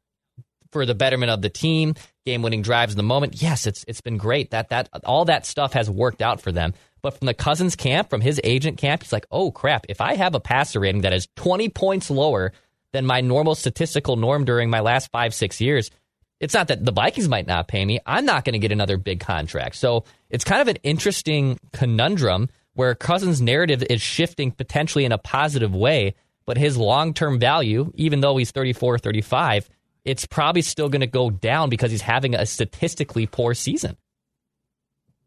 for 0.71 0.85
the 0.85 0.95
betterment 0.95 1.31
of 1.31 1.41
the 1.41 1.49
team, 1.49 1.95
game 2.25 2.41
winning 2.41 2.61
drives 2.61 2.93
in 2.93 2.97
the 2.97 3.03
moment, 3.03 3.41
yes, 3.41 3.65
it's 3.65 3.85
it's 3.87 4.01
been 4.01 4.17
great. 4.17 4.51
That 4.51 4.69
that 4.69 4.89
all 5.05 5.25
that 5.25 5.45
stuff 5.45 5.73
has 5.73 5.89
worked 5.89 6.21
out 6.21 6.41
for 6.41 6.51
them. 6.51 6.73
But 7.01 7.17
from 7.17 7.27
the 7.27 7.33
Cousins 7.33 7.75
camp, 7.75 8.09
from 8.09 8.21
his 8.21 8.41
agent 8.43 8.77
camp, 8.77 9.03
he's 9.03 9.13
like, 9.13 9.27
oh 9.29 9.51
crap, 9.51 9.85
if 9.89 10.01
I 10.01 10.15
have 10.15 10.33
a 10.33 10.39
passer 10.39 10.79
rating 10.79 11.01
that 11.01 11.13
is 11.13 11.27
20 11.35 11.69
points 11.69 12.09
lower 12.09 12.51
than 12.93 13.05
my 13.05 13.21
normal 13.21 13.53
statistical 13.53 14.15
norm 14.15 14.43
during 14.43 14.69
my 14.69 14.79
last 14.79 15.11
five, 15.11 15.33
six 15.33 15.61
years, 15.61 15.91
it's 16.39 16.53
not 16.53 16.67
that 16.69 16.83
the 16.83 16.91
Vikings 16.91 17.29
might 17.29 17.47
not 17.47 17.67
pay 17.67 17.85
me. 17.85 17.99
I'm 18.05 18.25
not 18.25 18.43
going 18.43 18.53
to 18.53 18.59
get 18.59 18.71
another 18.71 18.97
big 18.97 19.19
contract. 19.19 19.75
So 19.75 20.05
it's 20.29 20.43
kind 20.43 20.61
of 20.61 20.67
an 20.67 20.77
interesting 20.77 21.57
conundrum 21.73 22.49
where 22.75 22.93
Cousins' 22.93 23.41
narrative 23.41 23.83
is 23.89 24.01
shifting 24.01 24.51
potentially 24.51 25.05
in 25.05 25.11
a 25.11 25.17
positive 25.17 25.73
way, 25.73 26.13
but 26.45 26.57
his 26.57 26.77
long 26.77 27.13
term 27.13 27.39
value, 27.39 27.91
even 27.95 28.21
though 28.21 28.37
he's 28.37 28.51
34, 28.51 28.99
35, 28.99 29.69
it's 30.03 30.25
probably 30.25 30.61
still 30.61 30.89
going 30.89 31.01
to 31.01 31.07
go 31.07 31.29
down 31.31 31.69
because 31.69 31.89
he's 31.89 32.01
having 32.01 32.35
a 32.35 32.45
statistically 32.45 33.25
poor 33.25 33.53
season. 33.53 33.97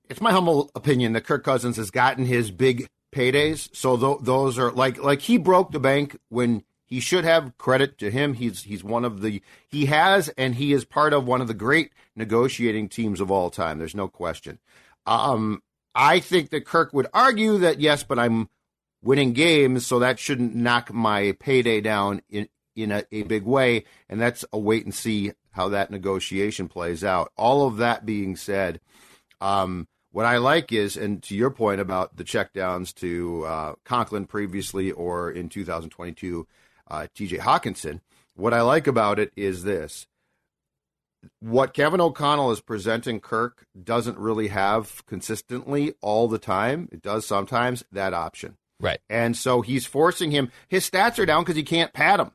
It's 0.09 0.21
my 0.21 0.33
humble 0.33 0.71
opinion 0.75 1.13
that 1.13 1.25
Kirk 1.25 1.45
Cousins 1.45 1.77
has 1.77 1.91
gotten 1.91 2.25
his 2.25 2.51
big 2.51 2.87
paydays. 3.13 3.75
So 3.75 3.97
th- 3.97 4.19
those 4.23 4.59
are 4.59 4.71
like 4.71 5.03
like 5.03 5.21
he 5.23 5.37
broke 5.37 5.73
the 5.73 5.81
bank 5.81 6.19
when 6.29 6.63
he 6.87 7.01
should 7.01 7.25
have 7.25 7.57
credit 7.59 7.99
to 7.99 8.11
him. 8.11 8.35
He's 8.35 8.63
he's 8.63 8.83
one 8.83 9.05
of 9.05 9.21
the 9.21 9.43
he 9.67 9.87
has 9.87 10.29
and 10.31 10.55
he 10.55 10.73
is 10.73 10.85
part 10.85 11.13
of 11.13 11.27
one 11.27 11.41
of 11.43 11.49
the 11.49 11.55
great 11.55 11.93
negotiating 12.17 12.89
teams 12.89 13.21
of 13.21 13.31
all 13.31 13.51
time. 13.51 13.79
There's 13.79 13.95
no 13.95 14.09
question. 14.09 14.59
Um, 15.07 15.63
I 15.99 16.21
think 16.21 16.51
that 16.51 16.65
Kirk 16.65 16.93
would 16.93 17.09
argue 17.13 17.59
that 17.59 17.81
yes, 17.81 18.05
but 18.05 18.21
I'm 18.21 18.49
winning 19.03 19.33
games, 19.33 19.85
so 19.85 19.99
that 19.99 20.21
shouldn't 20.21 20.55
knock 20.55 20.93
my 20.93 21.33
payday 21.41 21.81
down 21.81 22.23
in 22.31 22.49
in 22.77 22.93
a, 22.93 23.05
a 23.11 23.25
big 23.25 23.43
way. 23.43 23.85
And 24.09 24.21
that's 24.21 24.45
a 24.53 24.59
wait 24.59 24.85
and 24.85 24.95
see 24.95 25.33
how 25.51 25.71
that 25.71 25.91
negotiation 25.91 26.69
plays 26.69 27.03
out. 27.03 27.33
All 27.37 27.67
of 27.67 27.79
that 27.79 28.07
being 28.07 28.37
said, 28.37 28.81
um, 29.41 29.89
what 30.13 30.25
I 30.25 30.39
like 30.39 30.73
is, 30.73 30.97
and 30.97 31.23
to 31.25 31.35
your 31.35 31.51
point 31.51 31.81
about 31.81 32.17
the 32.17 32.25
checkdowns 32.25 32.95
to 32.97 33.45
uh, 33.45 33.75
Conklin 33.85 34.27
previously 34.27 34.93
or 34.93 35.31
in 35.31 35.49
2022, 35.49 36.47
uh, 36.91 37.07
TJ 37.15 37.41
Hockenson. 37.41 38.01
what 38.35 38.55
I 38.55 38.63
like 38.63 38.87
about 38.87 39.19
it 39.19 39.33
is 39.37 39.65
this. 39.65 40.08
What 41.41 41.75
Kevin 41.75 42.01
O'Connell 42.01 42.53
is 42.53 42.61
presenting 42.61 43.21
Kirk 43.21 43.67
doesn't 43.81 44.19
really 44.19 44.49
have 44.49 45.05
consistently 45.07 45.95
all 46.01 46.29
the 46.29 46.39
time. 46.39 46.89
It 46.93 47.03
does 47.03 47.27
sometimes 47.27 47.85
that 47.93 48.15
option. 48.15 48.57
Right. 48.81 49.01
And 49.11 49.37
so 49.37 49.61
he's 49.61 49.87
forcing 49.87 50.31
him. 50.31 50.51
His 50.69 50.89
stats 50.89 51.19
are 51.19 51.27
down 51.27 51.43
because 51.43 51.57
he 51.57 51.65
can't 51.65 51.93
pad 51.93 52.21
him. 52.21 52.31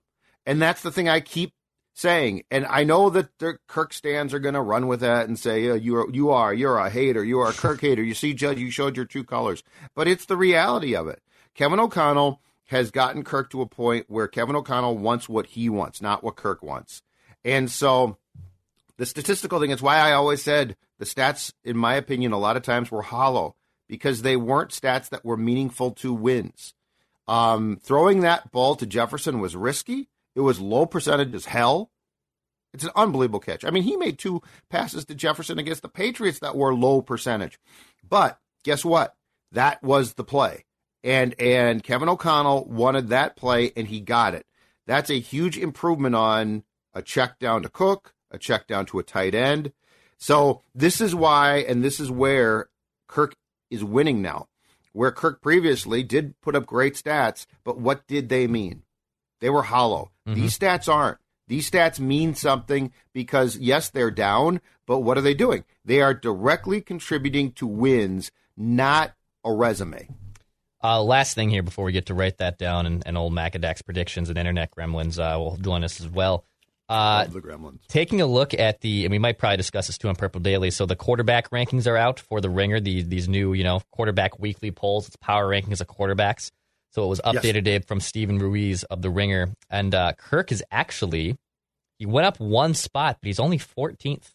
And 0.46 0.62
that's 0.62 0.82
the 0.82 0.92
thing 0.92 1.08
I 1.08 1.22
keep 1.22 1.54
saying. 1.94 2.44
And 2.52 2.66
I 2.66 2.84
know 2.84 3.10
that 3.12 3.30
the 3.40 3.58
Kirk 3.68 3.94
stands 3.94 4.34
are 4.34 4.40
going 4.40 4.56
to 4.56 4.62
run 4.62 4.88
with 4.88 5.00
that 5.00 5.28
and 5.28 5.40
say, 5.40 5.78
you 5.78 5.96
are, 5.98 6.10
you 6.10 6.32
are, 6.32 6.54
you're 6.54 6.78
a 6.78 6.90
hater. 6.90 7.24
You 7.24 7.40
are 7.40 7.52
a 7.52 7.54
Kirk 7.54 7.80
hater. 7.80 8.04
You 8.04 8.14
see, 8.14 8.34
Judge, 8.34 8.60
you 8.60 8.72
showed 8.72 8.98
your 8.98 9.06
true 9.06 9.24
colors. 9.24 9.64
But 9.96 10.08
it's 10.08 10.26
the 10.26 10.38
reality 10.38 10.96
of 10.96 11.08
it. 11.08 11.22
Kevin 11.56 11.80
O'Connell 11.80 12.42
has 12.68 12.92
gotten 12.92 13.24
Kirk 13.24 13.50
to 13.52 13.62
a 13.62 13.68
point 13.68 14.06
where 14.10 14.28
Kevin 14.28 14.56
O'Connell 14.56 14.98
wants 14.98 15.30
what 15.30 15.46
he 15.48 15.70
wants, 15.70 16.02
not 16.02 16.24
what 16.24 16.36
Kirk 16.36 16.64
wants. 16.64 17.02
And 17.46 17.70
so 17.70 18.18
the 18.98 19.06
statistical 19.06 19.60
thing 19.60 19.72
is 19.72 19.82
why 19.82 19.98
I 19.98 20.14
always 20.14 20.42
said 20.42 20.76
the 21.00 21.06
stats, 21.06 21.54
in 21.64 21.78
my 21.78 21.96
opinion, 21.96 22.32
a 22.32 22.38
lot 22.38 22.58
of 22.58 22.64
times 22.64 22.92
were 22.92 23.02
hollow 23.02 23.56
because 23.88 24.22
they 24.22 24.36
weren't 24.36 24.72
stats 24.72 25.10
that 25.10 25.26
were 25.26 25.38
meaningful 25.38 25.92
to 25.92 26.14
wins. 26.14 26.74
Um, 27.28 27.80
throwing 27.82 28.22
that 28.22 28.52
ball 28.52 28.76
to 28.76 28.86
Jefferson 28.86 29.40
was 29.40 29.56
risky. 29.56 30.10
It 30.36 30.42
was 30.42 30.60
low 30.60 30.86
percentage 30.86 31.34
as 31.34 31.46
hell. 31.46 31.92
It's 32.74 32.84
an 32.84 32.92
unbelievable 32.96 33.40
catch. 33.40 33.64
I 33.64 33.70
mean, 33.70 33.84
he 33.84 33.96
made 33.98 34.18
two 34.18 34.42
passes 34.70 35.06
to 35.06 35.16
Jefferson 35.16 35.60
against 35.60 35.84
the 35.84 35.90
Patriots 35.90 36.40
that 36.40 36.56
were 36.56 36.74
low 36.74 37.02
percentage. 37.02 37.60
But 38.08 38.40
guess 38.64 38.84
what? 38.84 39.16
That 39.52 39.84
was 39.84 40.16
the 40.16 40.24
play. 40.24 40.66
And 41.04 41.40
and 41.40 41.84
Kevin 41.84 42.10
O'Connell 42.10 42.66
wanted 42.66 43.10
that 43.10 43.36
play 43.36 43.72
and 43.76 43.88
he 43.88 44.00
got 44.00 44.34
it. 44.34 44.46
That's 44.88 45.10
a 45.10 45.20
huge 45.20 45.58
improvement 45.58 46.16
on 46.16 46.64
a 46.94 47.02
check 47.02 47.40
down 47.40 47.64
to 47.64 47.70
Cook, 47.70 48.14
a 48.34 48.38
check 48.38 48.68
down 48.68 48.86
to 48.88 49.00
a 49.00 49.04
tight 49.04 49.36
end. 49.36 49.72
So 50.18 50.64
this 50.76 51.00
is 51.00 51.16
why 51.16 51.58
and 51.58 51.84
this 51.84 52.00
is 52.00 52.12
where 52.12 52.70
Kirk 53.08 53.36
is 53.70 53.84
winning 53.84 54.22
now. 54.22 54.48
Where 54.92 55.12
Kirk 55.12 55.42
previously 55.42 56.04
did 56.04 56.40
put 56.42 56.56
up 56.56 56.66
great 56.66 56.96
stats, 56.96 57.46
but 57.64 57.80
what 57.80 58.06
did 58.08 58.30
they 58.30 58.48
mean? 58.48 58.84
They 59.40 59.50
were 59.50 59.64
hollow. 59.64 60.12
Mm-hmm. 60.28 60.42
These 60.42 60.58
stats 60.58 60.92
aren't. 60.92 61.18
These 61.48 61.70
stats 61.70 62.00
mean 62.00 62.36
something 62.36 62.92
because, 63.12 63.58
yes, 63.58 63.90
they're 63.90 64.12
down, 64.12 64.62
but 64.86 65.00
what 65.00 65.18
are 65.18 65.22
they 65.22 65.34
doing? 65.34 65.66
They 65.84 66.02
are 66.02 66.14
directly 66.14 66.80
contributing 66.80 67.52
to 67.54 67.68
wins, 67.68 68.32
not 68.56 69.14
a 69.44 69.52
resume. 69.52 70.08
Uh, 70.84 71.02
last 71.02 71.34
thing 71.34 71.50
here 71.50 71.64
before 71.64 71.86
we 71.86 71.92
get 71.92 72.08
to 72.08 72.14
write 72.14 72.38
that 72.38 72.58
down 72.58 72.86
and, 72.86 73.04
and 73.06 73.18
old 73.18 73.34
Macadax 73.34 73.84
predictions 73.84 74.30
and 74.30 74.38
internet 74.38 74.72
gremlins 74.72 75.18
uh, 75.18 75.38
will 75.40 75.58
join 75.58 75.84
us 75.84 76.00
as 76.00 76.08
well. 76.08 76.46
Uh, 76.90 77.26
the 77.26 77.42
gremlins. 77.42 77.80
Taking 77.88 78.22
a 78.22 78.26
look 78.26 78.54
at 78.54 78.82
the, 78.82 79.06
and 79.06 79.12
we 79.12 79.20
might 79.20 79.38
probably 79.38 79.58
discuss 79.58 79.88
this 79.88 79.98
too 79.98 80.10
on 80.10 80.16
Purple 80.16 80.42
Daily. 80.42 80.70
So 80.70 80.86
the 80.86 80.96
quarterback 80.96 81.50
rankings 81.50 81.88
are 81.88 81.98
out 81.98 82.20
for 82.20 82.42
the 82.42 82.50
Ringer. 82.50 82.80
The, 82.80 83.04
these 83.04 83.28
new, 83.30 83.54
you 83.54 83.64
know, 83.64 83.82
quarterback 83.92 84.40
weekly 84.40 84.72
polls. 84.72 85.08
It's 85.08 85.16
power 85.16 85.48
rankings 85.48 85.82
of 85.82 85.88
quarterbacks. 85.88 86.52
So 86.92 87.04
it 87.04 87.08
was 87.08 87.22
updated 87.22 87.66
yes. 87.66 87.86
from 87.86 88.00
Steven 88.00 88.38
Ruiz 88.38 88.84
of 88.84 89.02
The 89.02 89.10
Ringer. 89.10 89.50
And 89.70 89.96
uh, 89.96 90.14
Kirk 90.14 90.52
is 90.52 90.64
actually, 90.72 91.36
he 91.98 92.06
went 92.06 92.28
up 92.28 92.40
one 92.40 92.76
spot, 92.76 93.18
but 93.22 93.28
he's 93.28 93.40
only 93.40 93.58
14th 93.58 94.32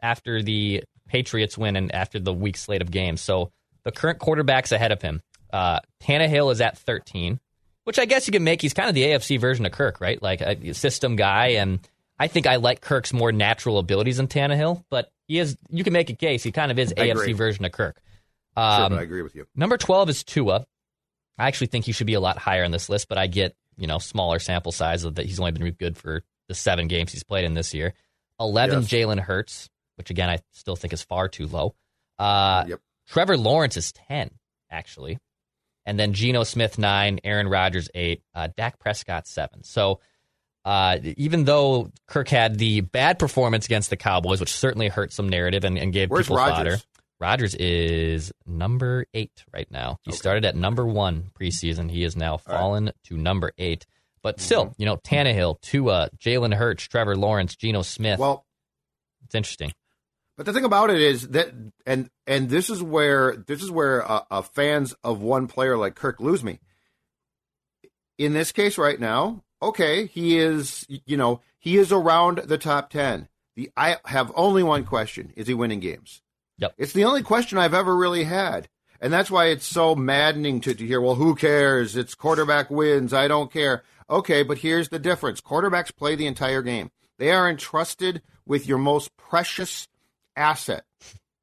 after 0.00 0.42
the 0.42 0.84
Patriots 1.08 1.58
win 1.58 1.74
and 1.74 1.92
after 1.92 2.20
the 2.20 2.32
week 2.32 2.56
slate 2.56 2.82
of 2.82 2.90
games. 2.90 3.20
So 3.20 3.50
the 3.82 3.90
current 3.90 4.20
quarterback's 4.20 4.70
ahead 4.70 4.92
of 4.92 5.02
him. 5.02 5.20
Uh, 5.52 5.80
Tannehill 6.00 6.52
is 6.52 6.60
at 6.60 6.78
13, 6.78 7.40
which 7.84 7.98
I 7.98 8.04
guess 8.04 8.26
you 8.26 8.32
can 8.32 8.44
make. 8.44 8.62
He's 8.62 8.74
kind 8.74 8.88
of 8.88 8.94
the 8.94 9.04
AFC 9.04 9.38
version 9.38 9.66
of 9.66 9.72
Kirk, 9.72 10.00
right? 10.00 10.20
Like 10.22 10.40
a 10.40 10.72
system 10.74 11.16
guy. 11.16 11.48
And 11.48 11.80
I 12.18 12.28
think 12.28 12.46
I 12.46 12.56
like 12.56 12.80
Kirk's 12.80 13.12
more 13.12 13.32
natural 13.32 13.78
abilities 13.78 14.18
than 14.18 14.28
Tannehill, 14.28 14.84
but 14.90 15.10
he 15.26 15.38
is, 15.38 15.56
you 15.70 15.84
can 15.84 15.92
make 15.92 16.10
a 16.10 16.14
case. 16.14 16.42
He 16.42 16.52
kind 16.52 16.70
of 16.70 16.78
is 16.78 16.92
I 16.96 17.08
AFC 17.08 17.10
agree. 17.10 17.32
version 17.32 17.64
of 17.64 17.72
Kirk. 17.72 18.00
Um, 18.56 18.92
sure, 18.92 19.00
I 19.00 19.02
agree 19.02 19.22
with 19.22 19.34
you. 19.34 19.46
Number 19.54 19.76
12 19.76 20.10
is 20.10 20.24
Tua. 20.24 20.66
I 21.38 21.46
actually 21.46 21.68
think 21.68 21.86
he 21.86 21.92
should 21.92 22.06
be 22.06 22.14
a 22.14 22.20
lot 22.20 22.36
higher 22.36 22.64
on 22.64 22.70
this 22.70 22.88
list, 22.88 23.08
but 23.08 23.16
I 23.16 23.26
get 23.26 23.56
you 23.78 23.86
know 23.86 23.98
smaller 23.98 24.38
sample 24.38 24.72
size 24.72 25.04
of 25.04 25.14
that. 25.16 25.26
He's 25.26 25.40
only 25.40 25.52
been 25.52 25.70
good 25.70 25.96
for 25.96 26.22
the 26.48 26.54
seven 26.54 26.86
games 26.86 27.12
he's 27.12 27.22
played 27.22 27.44
in 27.46 27.54
this 27.54 27.72
year. 27.72 27.94
Eleven, 28.38 28.80
yes. 28.82 28.90
Jalen 28.90 29.18
Hurts, 29.18 29.70
which 29.96 30.10
again 30.10 30.28
I 30.28 30.38
still 30.52 30.76
think 30.76 30.92
is 30.92 31.02
far 31.02 31.28
too 31.28 31.46
low. 31.46 31.74
Uh, 32.18 32.64
yep. 32.68 32.80
Trevor 33.08 33.38
Lawrence 33.38 33.78
is 33.78 33.92
ten 33.92 34.30
actually, 34.70 35.18
and 35.86 35.98
then 35.98 36.12
Geno 36.12 36.44
Smith 36.44 36.78
nine, 36.78 37.20
Aaron 37.24 37.48
Rodgers 37.48 37.88
eight, 37.94 38.22
uh, 38.34 38.48
Dak 38.56 38.78
Prescott 38.78 39.26
seven. 39.26 39.62
So. 39.62 40.00
Uh, 40.62 40.98
even 41.16 41.44
though 41.44 41.90
Kirk 42.06 42.28
had 42.28 42.58
the 42.58 42.82
bad 42.82 43.18
performance 43.18 43.64
against 43.64 43.88
the 43.88 43.96
Cowboys, 43.96 44.40
which 44.40 44.52
certainly 44.52 44.88
hurt 44.88 45.10
some 45.10 45.26
narrative 45.26 45.64
and, 45.64 45.78
and 45.78 45.90
gave 45.90 46.10
Where's 46.10 46.26
people 46.26 46.36
Rodgers? 46.36 46.82
fodder, 46.82 46.82
Rodgers 47.18 47.54
is 47.54 48.30
number 48.46 49.06
eight 49.14 49.42
right 49.54 49.70
now. 49.70 49.98
He 50.02 50.10
okay. 50.10 50.18
started 50.18 50.44
at 50.44 50.56
number 50.56 50.86
one 50.86 51.30
preseason. 51.38 51.90
He 51.90 52.04
is 52.04 52.14
now 52.14 52.36
fallen 52.36 52.86
right. 52.86 52.94
to 53.04 53.16
number 53.16 53.52
eight. 53.56 53.86
But 54.22 54.36
mm-hmm. 54.36 54.44
still, 54.44 54.74
you 54.76 54.84
know, 54.84 54.98
Tannehill, 54.98 55.62
Tua, 55.62 56.10
Jalen 56.18 56.52
Hurts, 56.52 56.86
Trevor 56.86 57.16
Lawrence, 57.16 57.56
Geno 57.56 57.80
Smith. 57.80 58.18
Well, 58.18 58.44
it's 59.24 59.34
interesting. 59.34 59.72
But 60.40 60.46
the 60.46 60.54
thing 60.54 60.64
about 60.64 60.88
it 60.88 61.02
is 61.02 61.28
that, 61.28 61.52
and 61.84 62.08
and 62.26 62.48
this 62.48 62.70
is 62.70 62.82
where 62.82 63.36
this 63.46 63.62
is 63.62 63.70
where 63.70 64.10
uh, 64.10 64.22
uh, 64.30 64.40
fans 64.40 64.94
of 65.04 65.20
one 65.20 65.48
player 65.48 65.76
like 65.76 65.96
Kirk 65.96 66.18
lose 66.18 66.42
me. 66.42 66.60
In 68.16 68.32
this 68.32 68.50
case, 68.50 68.78
right 68.78 68.98
now, 68.98 69.44
okay, 69.60 70.06
he 70.06 70.38
is, 70.38 70.86
you 70.88 71.18
know, 71.18 71.42
he 71.58 71.76
is 71.76 71.92
around 71.92 72.38
the 72.38 72.56
top 72.56 72.88
ten. 72.88 73.28
The 73.54 73.70
I 73.76 73.98
have 74.06 74.32
only 74.34 74.62
one 74.62 74.84
question: 74.84 75.30
Is 75.36 75.46
he 75.46 75.52
winning 75.52 75.78
games? 75.78 76.22
Yep. 76.56 76.72
It's 76.78 76.94
the 76.94 77.04
only 77.04 77.22
question 77.22 77.58
I've 77.58 77.74
ever 77.74 77.94
really 77.94 78.24
had. 78.24 78.66
And 78.98 79.12
that's 79.12 79.30
why 79.30 79.48
it's 79.48 79.66
so 79.66 79.94
maddening 79.94 80.62
to, 80.62 80.72
to 80.72 80.86
hear, 80.86 81.02
well, 81.02 81.16
who 81.16 81.34
cares? 81.34 81.98
It's 81.98 82.14
quarterback 82.14 82.70
wins. 82.70 83.12
I 83.12 83.28
don't 83.28 83.52
care. 83.52 83.82
Okay, 84.08 84.42
but 84.42 84.56
here's 84.56 84.88
the 84.88 84.98
difference 84.98 85.42
quarterbacks 85.42 85.94
play 85.94 86.16
the 86.16 86.26
entire 86.26 86.62
game, 86.62 86.92
they 87.18 87.30
are 87.30 87.46
entrusted 87.46 88.22
with 88.46 88.66
your 88.66 88.78
most 88.78 89.14
precious 89.18 89.86
asset. 90.36 90.84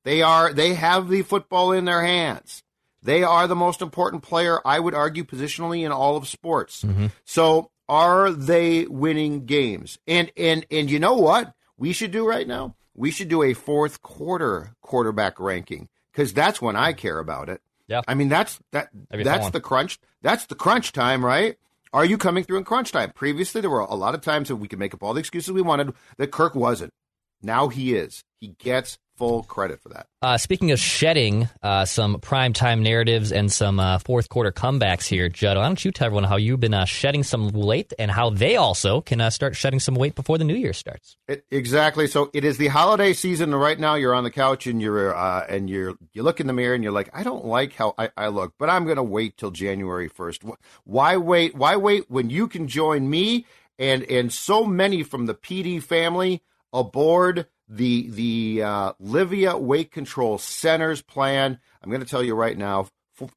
They 0.03 0.21
are 0.21 0.53
they 0.53 0.73
have 0.73 1.09
the 1.09 1.21
football 1.21 1.71
in 1.71 1.85
their 1.85 2.03
hands. 2.03 2.63
They 3.03 3.23
are 3.23 3.47
the 3.47 3.55
most 3.55 3.81
important 3.81 4.23
player, 4.23 4.59
I 4.65 4.79
would 4.79 4.93
argue, 4.93 5.23
positionally 5.23 5.85
in 5.85 5.91
all 5.91 6.17
of 6.17 6.27
sports. 6.27 6.83
Mm-hmm. 6.83 7.07
So 7.25 7.71
are 7.87 8.31
they 8.31 8.85
winning 8.85 9.45
games? 9.45 9.99
And 10.07 10.31
and 10.35 10.65
and 10.71 10.89
you 10.89 10.99
know 10.99 11.15
what 11.15 11.53
we 11.77 11.93
should 11.93 12.11
do 12.11 12.27
right 12.27 12.47
now? 12.47 12.75
we 12.97 13.11
should 13.11 13.29
do 13.29 13.43
a 13.43 13.53
fourth 13.53 14.01
quarter 14.01 14.73
quarterback 14.81 15.39
ranking 15.39 15.87
because 16.11 16.33
that's 16.33 16.61
when 16.61 16.75
I 16.75 16.91
care 16.91 17.19
about 17.19 17.47
it. 17.47 17.61
Yeah. 17.87 18.01
I 18.05 18.15
mean, 18.15 18.27
that's 18.27 18.59
that. 18.71 18.89
That'd 19.09 19.25
That's 19.25 19.51
the 19.51 19.61
crunch. 19.61 19.99
That's 20.21 20.47
the 20.47 20.55
crunch 20.55 20.91
time, 20.91 21.23
right? 21.23 21.55
Are 21.93 22.03
you 22.03 22.17
coming 22.17 22.43
through 22.43 22.57
in 22.57 22.65
crunch 22.65 22.91
time? 22.91 23.11
Previously, 23.11 23.61
there 23.61 23.69
were 23.69 23.79
a 23.79 23.95
lot 23.95 24.13
of 24.13 24.19
times 24.19 24.49
that 24.49 24.57
we 24.57 24.67
could 24.67 24.79
make 24.79 24.93
up 24.93 25.03
all 25.03 25.13
the 25.13 25.21
excuses 25.21 25.53
we 25.53 25.61
wanted 25.61 25.93
that 26.17 26.31
Kirk 26.31 26.53
wasn't. 26.53 26.93
Now 27.41 27.67
he 27.67 27.95
is. 27.95 28.23
He 28.39 28.49
gets 28.59 28.97
full 29.17 29.43
credit 29.43 29.81
for 29.81 29.89
that. 29.89 30.07
Uh, 30.21 30.37
speaking 30.37 30.71
of 30.71 30.79
shedding 30.79 31.49
uh, 31.63 31.85
some 31.85 32.17
primetime 32.17 32.81
narratives 32.81 33.31
and 33.31 33.51
some 33.51 33.79
uh, 33.79 33.97
fourth 33.97 34.29
quarter 34.29 34.51
comebacks 34.51 35.05
here, 35.05 35.27
Judd, 35.27 35.57
why 35.57 35.63
don't 35.63 35.83
you 35.83 35.91
tell 35.91 36.05
everyone 36.05 36.23
how 36.23 36.37
you've 36.37 36.59
been 36.59 36.73
uh, 36.73 36.85
shedding 36.85 37.23
some 37.23 37.49
weight 37.49 37.93
and 37.97 38.11
how 38.11 38.29
they 38.29 38.55
also 38.55 39.01
can 39.01 39.19
uh, 39.19 39.29
start 39.29 39.55
shedding 39.55 39.79
some 39.79 39.95
weight 39.95 40.13
before 40.13 40.37
the 40.37 40.43
new 40.43 40.55
year 40.55 40.73
starts? 40.73 41.17
It, 41.27 41.45
exactly. 41.49 42.07
So 42.07 42.29
it 42.33 42.45
is 42.45 42.57
the 42.57 42.67
holiday 42.67 43.13
season, 43.13 43.53
and 43.53 43.61
right 43.61 43.79
now 43.79 43.95
you're 43.95 44.13
on 44.13 44.23
the 44.23 44.31
couch 44.31 44.67
and 44.67 44.81
you're 44.81 45.15
uh, 45.15 45.45
and 45.49 45.69
you're 45.69 45.95
you 46.13 46.21
look 46.21 46.39
in 46.39 46.47
the 46.47 46.53
mirror 46.53 46.75
and 46.75 46.83
you're 46.83 46.93
like, 46.93 47.09
I 47.13 47.23
don't 47.23 47.45
like 47.45 47.73
how 47.73 47.95
I, 47.97 48.11
I 48.15 48.27
look, 48.27 48.53
but 48.59 48.69
I'm 48.69 48.85
going 48.85 48.97
to 48.97 49.03
wait 49.03 49.37
till 49.37 49.51
January 49.51 50.07
first. 50.07 50.43
Why 50.83 51.17
wait? 51.17 51.55
Why 51.55 51.75
wait 51.75 52.09
when 52.09 52.29
you 52.29 52.47
can 52.47 52.67
join 52.67 53.09
me 53.09 53.45
and 53.79 54.03
and 54.03 54.31
so 54.31 54.63
many 54.65 55.03
from 55.03 55.25
the 55.25 55.33
PD 55.33 55.81
family 55.81 56.43
aboard 56.73 57.47
the 57.67 58.09
the 58.09 58.63
uh, 58.63 58.93
Livea 59.01 59.59
Weight 59.59 59.91
Control 59.91 60.37
Centers 60.37 61.01
plan? 61.01 61.59
I'm 61.81 61.89
going 61.89 62.03
to 62.03 62.07
tell 62.07 62.23
you 62.23 62.35
right 62.35 62.57
now. 62.57 62.87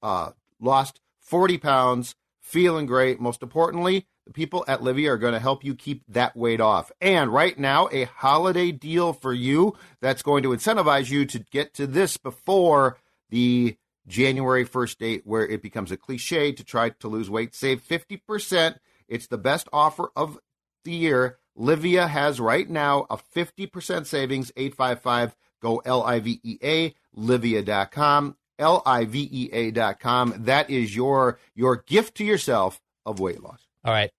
Uh, 0.03 0.33
lost 0.61 1.01
40 1.21 1.59
pounds, 1.59 2.15
feeling 2.41 2.87
great. 2.87 3.21
Most 3.21 3.43
importantly, 3.43 4.07
the 4.27 4.33
people 4.33 4.65
at 4.69 4.81
Livea 4.81 5.09
are 5.09 5.19
going 5.19 5.33
to 5.33 5.41
help 5.41 5.65
you 5.65 5.75
keep 5.75 6.05
that 6.07 6.37
weight 6.37 6.61
off. 6.61 6.93
And 7.01 7.33
right 7.33 7.59
now, 7.59 7.89
a 7.91 8.05
holiday 8.05 8.71
deal 8.71 9.13
for 9.13 9.33
you 9.33 9.77
that's 10.01 10.23
going 10.23 10.45
to 10.45 10.51
incentivize 10.51 11.11
you 11.11 11.27
to 11.27 11.39
get 11.39 11.75
to 11.75 11.87
this 11.87 12.17
before 12.17 12.99
the 13.31 13.77
January 14.07 14.65
1st 14.65 14.99
date, 14.99 15.23
where 15.25 15.45
it 15.45 15.63
becomes 15.63 15.91
a 15.91 15.97
cliche 15.97 16.53
to 16.53 16.63
try 16.63 16.91
to 16.91 17.09
lose 17.09 17.29
weight. 17.29 17.57
Save 17.57 17.83
50%. 17.83 18.77
It's 19.09 19.27
the 19.27 19.37
best 19.37 19.69
offer 19.73 20.11
of 20.15 20.39
the 20.85 20.93
year. 20.93 21.39
Livea 21.61 22.09
has 22.09 22.41
right 22.41 22.69
now 22.69 23.07
a 23.11 23.19
50% 23.19 24.07
savings, 24.07 24.51
855 24.57 25.37
go 25.61 25.83
L 25.85 26.03
I 26.03 26.21
V 26.21 26.41
E 26.43 26.59
A, 26.63 26.95
livea.com, 27.17 28.37
L 28.59 28.83
I 28.87 29.05
V 29.05 29.29
E 29.31 29.51
A.com. 29.53 30.35
That 30.39 30.71
is 30.71 30.97
your 30.97 31.39
your 31.55 31.85
gift 31.87 32.17
to 32.17 32.25
yourself 32.25 32.81
of 33.05 33.21
weight 33.21 33.43
loss. 33.43 33.67
All 33.85 33.93
right. 33.93 34.11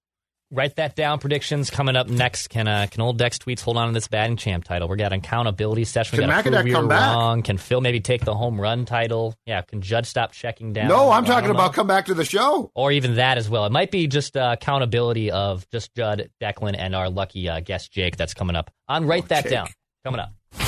Write 0.53 0.75
that 0.75 0.97
down. 0.97 1.19
Predictions 1.19 1.69
coming 1.69 1.95
up 1.95 2.09
next. 2.09 2.49
Can 2.49 2.67
uh, 2.67 2.85
can 2.91 2.99
old 3.01 3.17
Dex 3.17 3.37
tweets 3.37 3.61
hold 3.61 3.77
on 3.77 3.87
to 3.87 3.93
this 3.93 4.09
batting 4.09 4.35
champ 4.35 4.65
title? 4.65 4.89
We 4.89 4.97
got 4.97 5.13
an 5.13 5.19
accountability 5.19 5.85
session. 5.85 6.17
We 6.17 6.23
Can 6.23 6.29
got 6.29 6.43
to 6.43 6.51
prove 6.51 6.63
we 6.65 6.71
come 6.71 6.83
were 6.83 6.89
back? 6.89 7.15
wrong. 7.15 7.41
Can 7.41 7.57
Phil 7.57 7.79
maybe 7.79 8.01
take 8.01 8.25
the 8.25 8.33
home 8.35 8.59
run 8.59 8.83
title? 8.83 9.33
Yeah. 9.45 9.61
Can 9.61 9.81
Judd 9.81 10.05
stop 10.05 10.33
checking 10.33 10.73
down? 10.73 10.89
No, 10.89 11.09
I'm 11.09 11.23
talking 11.23 11.49
about 11.51 11.67
know. 11.71 11.75
come 11.75 11.87
back 11.87 12.07
to 12.07 12.13
the 12.13 12.25
show. 12.25 12.69
or 12.75 12.91
even 12.91 13.15
that 13.15 13.37
as 13.37 13.49
well. 13.49 13.65
It 13.65 13.71
might 13.71 13.91
be 13.91 14.07
just 14.07 14.35
uh, 14.35 14.55
accountability 14.59 15.31
of 15.31 15.65
just 15.69 15.95
Judd, 15.95 16.29
Declan, 16.41 16.75
and 16.77 16.95
our 16.95 17.09
lucky 17.09 17.47
uh, 17.47 17.61
guest 17.61 17.93
Jake. 17.93 18.17
That's 18.17 18.33
coming 18.33 18.57
up 18.57 18.71
on. 18.89 19.05
Write 19.07 19.29
that 19.29 19.39
Oh, 19.45 19.49
Jake. 19.49 19.51
down. 19.51 19.67
Coming 20.03 20.19
up. 20.19 20.60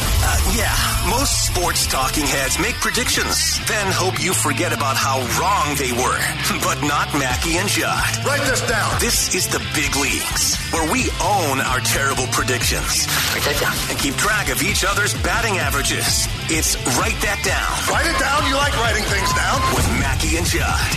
Yeah, 0.53 0.69
most 1.09 1.47
sports 1.49 1.87
talking 1.87 2.27
heads 2.27 2.59
make 2.59 2.75
predictions, 2.75 3.57
then 3.65 3.89
hope 3.91 4.21
you 4.21 4.33
forget 4.35 4.71
about 4.71 4.95
how 4.95 5.17
wrong 5.41 5.73
they 5.81 5.91
were. 5.93 6.19
But 6.63 6.79
not 6.85 7.09
Mackey 7.17 7.57
and 7.57 7.67
Judd. 7.67 8.05
Write 8.25 8.41
this 8.45 8.61
down. 8.69 8.99
This 8.99 9.33
is 9.35 9.47
the 9.47 9.57
big 9.73 9.95
leagues, 9.97 10.55
where 10.71 10.85
we 10.93 11.09
own 11.21 11.59
our 11.59 11.79
terrible 11.81 12.27
predictions. 12.29 13.09
Write 13.33 13.43
that 13.49 13.57
down. 13.59 13.73
And 13.89 13.97
keep 13.99 14.13
track 14.15 14.49
of 14.49 14.61
each 14.61 14.85
other's 14.85 15.13
batting 15.23 15.57
averages. 15.57 16.27
It's 16.53 16.77
Write 17.01 17.17
That 17.25 17.41
Down 17.41 17.73
Write 17.89 18.05
it 18.05 18.17
down. 18.21 18.45
You 18.47 18.55
like 18.55 18.77
writing 18.77 19.03
things 19.09 19.33
down. 19.33 19.57
with 19.73 19.87
Mackey 19.99 20.37
and 20.37 20.45
Judd. 20.45 20.91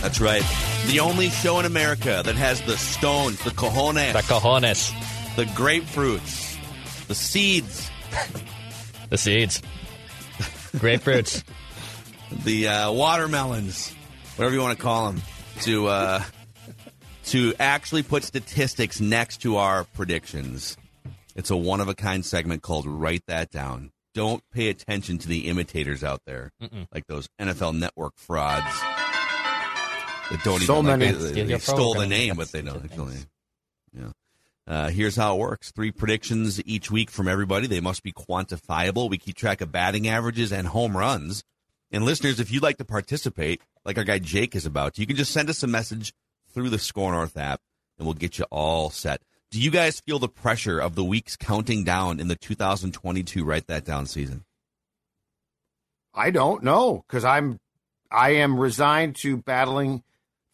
That's 0.00 0.20
right. 0.20 0.42
The 0.86 1.00
only 1.00 1.28
show 1.30 1.58
in 1.58 1.66
America 1.66 2.22
that 2.24 2.36
has 2.36 2.62
the 2.62 2.76
stones, 2.78 3.42
the 3.42 3.50
cojones, 3.50 4.12
The 4.14 4.22
cojones. 4.22 4.94
the 5.36 5.44
grapefruits, 5.58 6.56
the 7.08 7.14
seeds, 7.14 7.90
The 9.10 9.18
seeds. 9.18 9.62
Grapefruits. 10.76 11.42
the 12.44 12.68
uh, 12.68 12.92
watermelons, 12.92 13.94
whatever 14.36 14.54
you 14.54 14.60
want 14.60 14.76
to 14.76 14.82
call 14.82 15.12
them, 15.12 15.22
to 15.62 15.86
uh, 15.86 16.22
to 17.26 17.54
actually 17.58 18.02
put 18.02 18.24
statistics 18.24 19.00
next 19.00 19.38
to 19.42 19.56
our 19.56 19.84
predictions. 19.84 20.76
It's 21.34 21.50
a 21.50 21.56
one 21.56 21.80
of 21.80 21.88
a 21.88 21.94
kind 21.94 22.24
segment 22.24 22.62
called 22.62 22.86
"Write 22.86 23.22
That 23.26 23.50
Down." 23.50 23.90
Don't 24.14 24.42
pay 24.52 24.68
attention 24.68 25.18
to 25.18 25.28
the 25.28 25.46
imitators 25.48 26.02
out 26.02 26.20
there, 26.26 26.50
like 26.92 27.06
those 27.06 27.28
NFL 27.40 27.78
Network 27.78 28.14
frauds 28.16 28.64
that 30.30 30.40
don't 30.42 30.60
So 30.60 30.74
even 30.78 30.86
like, 30.86 30.98
many. 30.98 31.12
they, 31.12 31.18
they, 31.18 31.30
Steal 31.32 31.50
your 31.50 31.58
stole 31.60 31.94
the 31.94 32.06
name, 32.06 32.28
Yep, 32.28 32.36
but 32.36 32.52
they 32.52 32.62
don't 32.62 32.84
actually. 32.84 33.16
Yeah. 33.92 34.08
Uh, 34.66 34.88
here's 34.88 35.16
how 35.16 35.36
it 35.36 35.38
works: 35.38 35.70
three 35.70 35.92
predictions 35.92 36.60
each 36.64 36.90
week 36.90 37.10
from 37.10 37.28
everybody. 37.28 37.66
They 37.66 37.80
must 37.80 38.02
be 38.02 38.12
quantifiable. 38.12 39.08
We 39.08 39.18
keep 39.18 39.36
track 39.36 39.60
of 39.60 39.72
batting 39.72 40.08
averages 40.08 40.52
and 40.52 40.66
home 40.66 40.96
runs. 40.96 41.44
And 41.92 42.04
listeners, 42.04 42.40
if 42.40 42.50
you'd 42.50 42.62
like 42.62 42.78
to 42.78 42.84
participate, 42.84 43.62
like 43.84 43.96
our 43.96 44.04
guy 44.04 44.18
Jake 44.18 44.56
is 44.56 44.66
about 44.66 44.98
you 44.98 45.06
can 45.06 45.16
just 45.16 45.32
send 45.32 45.48
us 45.48 45.62
a 45.62 45.68
message 45.68 46.12
through 46.52 46.70
the 46.70 46.78
Score 46.78 47.12
North 47.12 47.36
app, 47.36 47.60
and 47.98 48.06
we'll 48.06 48.14
get 48.14 48.38
you 48.38 48.44
all 48.50 48.90
set. 48.90 49.22
Do 49.50 49.60
you 49.60 49.70
guys 49.70 50.00
feel 50.00 50.18
the 50.18 50.28
pressure 50.28 50.80
of 50.80 50.96
the 50.96 51.04
weeks 51.04 51.36
counting 51.36 51.84
down 51.84 52.18
in 52.18 52.28
the 52.28 52.34
2022 52.34 53.44
Write 53.44 53.68
That 53.68 53.84
Down 53.84 54.06
season? 54.06 54.44
I 56.12 56.30
don't 56.30 56.62
know 56.62 57.04
because 57.06 57.24
I'm 57.24 57.60
I 58.10 58.30
am 58.30 58.58
resigned 58.58 59.16
to 59.16 59.36
battling 59.36 60.02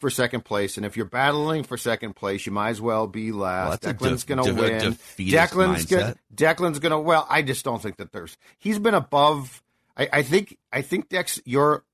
for 0.03 0.11
second 0.11 0.45
place, 0.45 0.77
and 0.77 0.85
if 0.85 0.97
you're 0.99 1.07
battling 1.07 1.63
for 1.65 1.79
second 1.79 2.15
place, 2.15 2.45
you 2.45 2.53
might 2.53 2.69
as 2.71 2.81
well 2.83 3.07
be 3.07 3.33
last. 3.33 3.81
that's 3.81 3.87
a 3.87 3.95
Declan's 4.07 4.25
def- 4.25 4.37
going 4.37 4.45
to 4.45 4.51
def- 4.53 4.59
a 4.59 4.63
win. 4.63 4.79
defeatist 4.93 5.53
Declan's 5.55 5.87
gonna, 5.87 6.15
Declan's 6.35 6.79
going 6.81 6.91
to. 6.91 6.99
Well, 6.99 7.27
I 7.31 7.41
just 7.41 7.65
don't 7.65 7.81
think 7.81 7.97
that 7.97 8.13
there's. 8.13 8.37
He's 8.59 8.79
been 8.79 8.93
above. 8.95 9.63
I, 9.97 10.09
I 10.13 10.23
think. 10.23 10.59
I 10.73 10.83
think 10.83 11.09
Dex, 11.09 11.41
your 11.47 11.85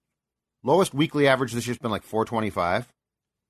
lowest 0.65 0.93
weekly 0.93 1.29
average 1.29 1.53
this 1.53 1.67
year's 1.67 1.79
been 1.79 1.91
like 1.93 2.03
425. 2.03 2.93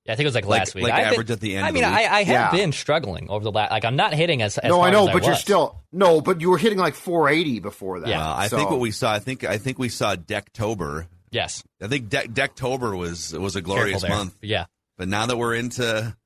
Yeah, 0.04 0.12
I 0.12 0.16
think 0.16 0.24
it 0.24 0.28
was 0.28 0.34
like, 0.34 0.46
Like- 0.46 0.60
last 0.60 0.74
week. 0.74 0.84
like 0.84 0.92
I've 0.92 1.04
been- 1.04 1.12
average 1.14 1.30
at 1.30 1.40
the 1.40 1.56
end 1.56 1.64
I 1.64 1.68
of 1.68 1.74
mean, 1.74 1.82
the 1.84 1.88
week? 1.90 1.98
I, 1.98 2.02
I 2.18 2.22
have 2.24 2.28
Yeah. 2.28 2.50
been 2.50 2.72
struggling 2.72 3.28
over 3.30 3.44
the 3.44 3.52
last. 3.52 3.70
Like, 3.70 3.84
I'm 3.84 3.96
not 3.96 4.12
hitting 4.14 4.42
as. 4.42 4.58
as 4.58 4.68
no, 4.68 4.80
I 4.80 4.90
know, 4.90 5.06
as 5.06 5.12
but 5.12 5.22
you're 5.22 5.32
was. 5.32 5.40
still 5.40 5.80
no. 5.92 6.20
But 6.20 6.40
you 6.40 6.50
were 6.50 6.58
hitting 6.58 6.78
like 6.78 6.94
480 6.94 7.60
before 7.60 8.00
that. 8.00 8.08
Yeah. 8.08 8.26
Uh, 8.28 8.34
I 8.34 8.48
So- 8.48 8.56
think 8.56 8.70
what 8.70 8.80
we 8.80 8.90
saw. 8.90 9.12
I 9.12 9.18
think 9.20 9.44
I 9.44 9.58
think 9.58 9.78
we 9.78 9.88
saw 9.88 10.16
Decktober. 10.16 11.06
Yes. 11.30 11.62
I 11.82 11.86
think 11.88 12.08
De- 12.08 12.28
Decktober 12.28 12.96
was 12.96 13.32
was 13.32 13.56
a 13.56 13.62
glorious 13.62 14.06
month. 14.08 14.36
Yeah. 14.42 14.66
But 14.96 15.08
now 15.08 15.26
that 15.26 15.36
we're 15.36 15.54
into 15.54 16.16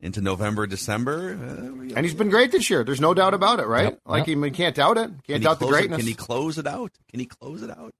into 0.00 0.20
November, 0.20 0.66
December, 0.66 1.34
uh, 1.34 1.94
and 1.94 1.98
he's 2.04 2.14
been 2.14 2.30
great 2.30 2.52
this 2.52 2.70
year. 2.70 2.84
There's 2.84 3.00
no 3.00 3.12
doubt 3.12 3.34
about 3.34 3.60
it, 3.60 3.66
right? 3.66 3.84
Yep. 3.84 4.00
Like 4.06 4.26
Yep. 4.26 4.36
you 4.36 4.50
can't 4.50 4.74
doubt 4.76 4.96
it. 4.96 5.10
Can't 5.10 5.24
can 5.26 5.40
doubt 5.42 5.58
the 5.58 5.66
close 5.66 5.74
it- 5.74 5.78
greatness. 5.78 5.98
Can 5.98 6.06
he 6.06 6.14
close 6.14 6.58
it 6.58 6.66
out? 6.66 6.92
Can 7.10 7.20
he 7.20 7.26
close 7.26 7.62
it 7.62 7.70
out? 7.70 7.92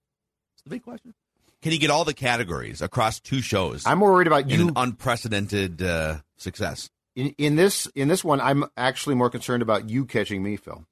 It's 0.54 0.62
the 0.64 0.70
big 0.70 0.82
question. 0.82 1.14
Can 1.62 1.72
he 1.72 1.78
get 1.78 1.90
all 1.90 2.04
the 2.06 2.14
categories 2.14 2.80
across 2.80 3.20
two 3.20 3.42
shows 3.42 3.84
I'm 3.84 3.98
more 3.98 4.12
worried 4.12 4.26
about 4.28 4.44
in 4.44 4.48
you 4.50 4.68
an 4.68 4.72
unprecedented 4.76 5.82
uh, 5.82 6.18
success? 6.38 6.88
in, 7.14 7.34
in 7.36 7.56
this 7.56 7.86
in 7.94 8.08
this 8.08 8.24
one. 8.24 8.40
I'm 8.40 8.64
actually 8.78 9.14
more 9.16 9.28
concerned 9.28 9.62
about 9.62 9.90
you 9.90 10.06
catching 10.06 10.42
me, 10.42 10.56
Phil. 10.56 10.84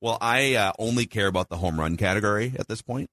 Well, 0.00 0.18
I 0.20 0.54
uh, 0.54 0.72
only 0.78 1.06
care 1.06 1.26
about 1.26 1.48
the 1.48 1.56
home 1.56 1.78
run 1.80 1.96
category 1.96 2.54
at 2.58 2.68
this 2.68 2.80
point. 2.80 3.10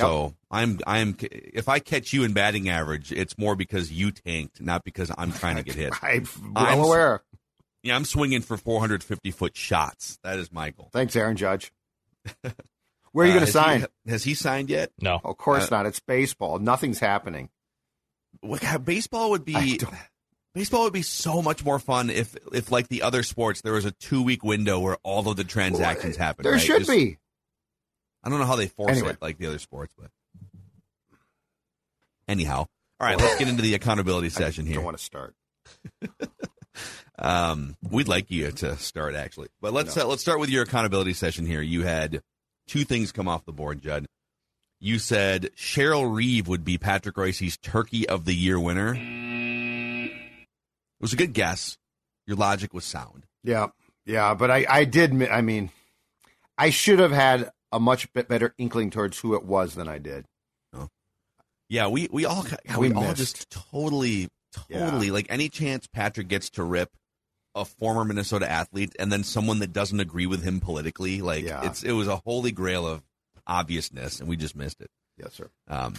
So 0.00 0.34
I'm 0.50 0.78
I'm 0.86 1.16
if 1.20 1.68
I 1.68 1.78
catch 1.78 2.12
you 2.12 2.24
in 2.24 2.32
batting 2.32 2.68
average, 2.68 3.12
it's 3.12 3.36
more 3.38 3.56
because 3.56 3.92
you 3.92 4.10
tanked, 4.10 4.60
not 4.60 4.84
because 4.84 5.10
I'm 5.16 5.32
trying 5.32 5.56
to 5.56 5.62
get 5.62 5.74
hit. 5.74 5.92
I'm 6.02 6.26
I'm- 6.56 6.78
well 6.78 6.86
aware. 6.86 7.22
Yeah, 7.82 7.94
I'm 7.94 8.04
swinging 8.04 8.40
for 8.42 8.56
450 8.56 9.30
foot 9.30 9.56
shots. 9.56 10.18
That 10.24 10.38
is 10.40 10.50
my 10.52 10.70
goal. 10.70 10.90
Thanks, 10.92 11.14
Aaron 11.14 11.36
Judge. 11.36 11.72
Where 13.12 13.24
are 13.24 13.28
you 13.28 13.32
Uh, 13.36 13.38
going 13.40 13.40
to 13.40 13.40
has 13.40 13.48
he- 13.48 13.52
sign? 13.52 13.86
has 14.06 14.24
he 14.24 14.34
signed 14.34 14.68
yet? 14.68 14.90
No. 15.00 15.20
of 15.24 15.36
course 15.38 15.70
uh, 15.70 15.76
not. 15.76 15.86
It's 15.86 16.00
baseball. 16.00 16.58
Nothing's 16.58 16.98
happening. 16.98 17.48
What, 18.40 18.62
how- 18.62 18.78
baseball 18.78 19.30
would 19.30 19.44
be 19.44 19.80
baseball 20.54 20.84
would 20.84 20.92
be 20.92 21.02
so 21.02 21.40
much 21.40 21.64
more 21.64 21.78
fun 21.78 22.10
if 22.10 22.36
if 22.52 22.70
like 22.72 22.88
the 22.88 23.02
other 23.02 23.22
sports 23.22 23.60
there 23.62 23.72
was 23.74 23.84
a 23.84 23.92
two 23.92 24.22
week 24.22 24.42
window 24.44 24.80
where 24.80 24.96
all 25.04 25.28
of 25.28 25.36
the 25.36 25.44
transactions 25.44 26.16
happen. 26.16 26.42
There 26.42 26.52
right? 26.52 26.60
should 26.60 26.80
Just- 26.80 26.90
be. 26.90 27.18
I 28.24 28.28
don't 28.30 28.38
know 28.38 28.46
how 28.46 28.56
they 28.56 28.68
force 28.68 28.90
Anyway. 28.92 29.10
it 29.10 29.22
like 29.22 29.38
the 29.38 29.46
other 29.46 29.58
sports, 29.58 29.94
but 29.98 30.10
anyhow. 32.26 32.66
All 33.00 33.06
right, 33.06 33.16
let's 33.18 33.38
get 33.38 33.48
into 33.48 33.62
the 33.62 33.74
accountability 33.74 34.28
session 34.28 34.66
here. 34.66 34.74
I 34.74 34.76
don't 34.76 34.84
want 34.84 34.98
to 34.98 35.04
start. 35.04 35.34
Um, 37.20 37.76
we'd 37.90 38.06
like 38.06 38.30
you 38.30 38.52
to 38.52 38.76
start 38.76 39.16
actually, 39.16 39.48
but 39.60 39.72
let's 39.72 39.96
uh, 39.96 40.06
let's 40.06 40.22
start 40.22 40.38
with 40.38 40.50
your 40.50 40.62
accountability 40.62 41.12
session 41.14 41.46
here. 41.46 41.60
You 41.60 41.82
had 41.82 42.22
two 42.68 42.84
things 42.84 43.10
come 43.10 43.26
off 43.26 43.44
the 43.44 43.52
board, 43.52 43.82
Judd. 43.82 44.06
You 44.78 45.00
said 45.00 45.50
Cheryl 45.56 46.14
Reeve 46.14 46.46
would 46.46 46.64
be 46.64 46.78
Patrick 46.78 47.16
Reusse's 47.16 47.56
Turkey 47.56 48.08
of 48.08 48.24
the 48.24 48.34
Year 48.34 48.60
winner. 48.60 48.94
It 48.94 50.12
was 51.00 51.12
a 51.12 51.16
good 51.16 51.32
guess. 51.32 51.76
Your 52.28 52.36
logic 52.36 52.72
was 52.72 52.84
sound. 52.84 53.26
Yeah, 53.42 53.68
yeah, 54.06 54.34
but 54.34 54.52
I, 54.52 54.64
I 54.68 54.84
did. 54.84 55.20
I 55.28 55.40
mean, 55.40 55.70
I 56.56 56.70
should 56.70 57.00
have 57.00 57.10
had 57.10 57.50
a 57.72 57.80
much 57.80 58.12
bit 58.12 58.28
better 58.28 58.54
inkling 58.58 58.90
towards 58.90 59.18
who 59.18 59.34
it 59.34 59.44
was 59.44 59.74
than 59.74 59.88
I 59.88 59.98
did. 59.98 60.24
Oh. 60.74 60.88
Yeah, 61.68 61.88
we 61.88 62.08
we 62.10 62.24
all 62.24 62.44
We 62.78 62.88
we, 62.90 62.94
all 62.94 63.14
just 63.14 63.50
totally 63.50 64.28
totally 64.70 65.10
like 65.10 65.26
any 65.28 65.48
chance 65.48 65.86
Patrick 65.86 66.28
gets 66.28 66.50
to 66.50 66.64
rip 66.64 66.90
a 67.54 67.64
former 67.64 68.04
Minnesota 68.04 68.50
athlete 68.50 68.94
and 68.98 69.10
then 69.12 69.24
someone 69.24 69.58
that 69.58 69.72
doesn't 69.72 70.00
agree 70.00 70.26
with 70.26 70.42
him 70.42 70.60
politically, 70.60 71.20
like 71.20 71.44
Yeah. 71.44 71.66
it's 71.66 71.82
it 71.82 71.92
was 71.92 72.08
a 72.08 72.16
holy 72.16 72.52
grail 72.52 72.86
of 72.86 73.02
obviousness, 73.46 74.20
and 74.20 74.28
we 74.28 74.36
just 74.36 74.54
missed 74.56 74.80
it. 74.80 74.88
Yes, 75.16 75.34
sir. 75.34 75.50
Um, 75.66 75.94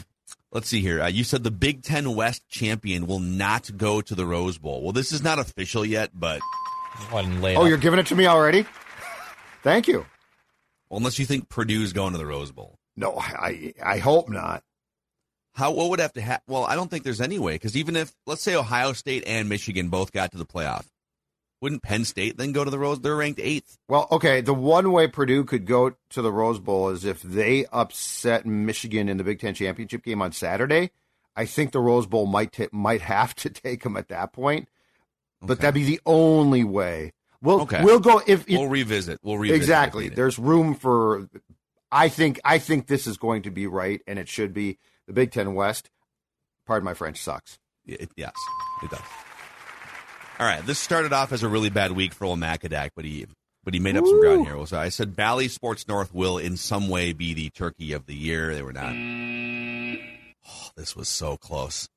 let's 0.51 0.67
see 0.69 0.81
here. 0.81 1.01
Uh, 1.01 1.07
you 1.07 1.23
said 1.23 1.43
the 1.43 1.51
Big 1.51 1.83
Ten 1.83 2.15
West 2.15 2.47
champion 2.47 3.05
will 3.07 3.19
not 3.19 3.69
go 3.75 4.01
to 4.01 4.15
the 4.15 4.25
Rose 4.25 4.57
Bowl. 4.57 4.81
Well, 4.81 4.93
this 4.93 5.11
is 5.11 5.21
not 5.23 5.39
official 5.39 5.83
yet, 5.85 6.11
but 6.13 6.39
Go 7.11 7.17
ahead 7.17 7.25
and 7.25 7.41
lay 7.41 7.53
it 7.53 7.57
Oh, 7.57 7.65
you're 7.65 7.77
giving 7.77 7.99
it 7.99 8.05
to 8.07 8.15
me 8.15 8.27
already? 8.27 8.65
Thank 9.63 9.87
you. 9.87 10.05
Unless 10.91 11.19
you 11.19 11.25
think 11.25 11.49
Purdue's 11.49 11.93
going 11.93 12.11
to 12.13 12.17
the 12.17 12.25
Rose 12.25 12.51
Bowl. 12.51 12.77
No, 12.95 13.17
I 13.17 13.73
I 13.83 13.97
hope 13.99 14.29
not. 14.29 14.63
How 15.53 15.71
what 15.71 15.89
would 15.89 15.99
have 15.99 16.13
to 16.13 16.21
happen? 16.21 16.43
Well, 16.47 16.63
I 16.65 16.75
don't 16.75 16.89
think 16.91 17.03
there's 17.03 17.21
any 17.21 17.39
way 17.39 17.53
because 17.55 17.75
even 17.75 17.95
if 17.95 18.13
let's 18.25 18.41
say 18.41 18.55
Ohio 18.55 18.93
State 18.93 19.23
and 19.25 19.49
Michigan 19.49 19.89
both 19.89 20.11
got 20.11 20.31
to 20.31 20.37
the 20.37 20.45
playoff, 20.45 20.85
wouldn't 21.61 21.83
Penn 21.83 22.05
State 22.05 22.37
then 22.37 22.51
go 22.51 22.63
to 22.63 22.71
the 22.71 22.79
Rose? 22.79 22.99
They're 23.01 23.15
ranked 23.15 23.39
eighth. 23.41 23.77
Well, 23.87 24.07
okay, 24.11 24.41
the 24.41 24.53
one 24.53 24.91
way 24.91 25.07
Purdue 25.07 25.43
could 25.43 25.65
go 25.65 25.95
to 26.11 26.21
the 26.21 26.31
Rose 26.31 26.59
Bowl 26.59 26.89
is 26.89 27.03
if 27.05 27.21
they 27.21 27.65
upset 27.71 28.45
Michigan 28.45 29.09
in 29.09 29.17
the 29.17 29.23
Big 29.23 29.39
Ten 29.39 29.53
championship 29.53 30.03
game 30.03 30.21
on 30.21 30.31
Saturday. 30.31 30.91
I 31.35 31.45
think 31.45 31.71
the 31.71 31.79
Rose 31.79 32.05
Bowl 32.05 32.25
might 32.25 32.51
ta- 32.51 32.67
might 32.71 33.01
have 33.01 33.33
to 33.35 33.49
take 33.49 33.83
them 33.83 33.95
at 33.97 34.09
that 34.09 34.33
point, 34.33 34.67
but 35.41 35.53
Okay. 35.53 35.61
that'd 35.61 35.73
be 35.73 35.83
the 35.85 36.01
only 36.05 36.63
way. 36.65 37.13
We'll 37.41 37.61
Okay. 37.61 37.83
we'll 37.83 37.99
go 37.99 38.21
if 38.27 38.49
it, 38.49 38.57
We'll 38.57 38.67
revisit. 38.67 39.19
We'll 39.23 39.37
revisit 39.37 39.61
exactly. 39.61 40.09
There's 40.09 40.37
room 40.37 40.75
for. 40.75 41.27
I 41.91 42.09
think 42.09 42.39
I 42.43 42.59
think 42.59 42.87
this 42.87 43.07
is 43.07 43.17
going 43.17 43.43
to 43.43 43.51
be 43.51 43.65
right, 43.67 44.01
and 44.07 44.19
it 44.19 44.27
should 44.27 44.53
be. 44.53 44.77
The 45.07 45.13
Big 45.13 45.31
Ten 45.31 45.55
West, 45.55 45.89
pardon 46.67 46.85
my 46.85 46.93
French, 46.93 47.17
sucks. 47.21 47.57
It, 47.85 48.11
yes, 48.15 48.33
it 48.83 48.91
does. 48.91 48.99
All 50.39 50.45
right, 50.45 50.63
this 50.65 50.77
started 50.77 51.11
off 51.13 51.31
as 51.33 51.41
a 51.41 51.49
really 51.49 51.69
bad 51.71 51.93
week 51.93 52.13
for 52.13 52.25
old 52.25 52.39
Macadac, 52.39 52.91
but 52.95 53.05
he 53.05 53.25
but 53.63 53.73
he 53.73 53.79
made 53.79 53.97
up 53.97 54.05
some 54.05 54.19
ground 54.19 54.45
here. 54.45 54.65
So 54.67 54.77
I 54.77 54.89
said 54.89 55.15
Bally 55.15 55.47
Sports 55.47 55.87
North 55.87 56.13
will 56.13 56.37
in 56.37 56.57
some 56.57 56.87
way 56.89 57.11
be 57.13 57.33
the 57.33 57.49
turkey 57.49 57.91
of 57.93 58.05
the 58.05 58.13
year. 58.15 58.53
They 58.53 58.61
were 58.61 58.71
not. 58.73 58.93
Oh, 60.47 60.69
this 60.75 60.95
was 60.95 61.09
so 61.09 61.37
close. 61.37 61.87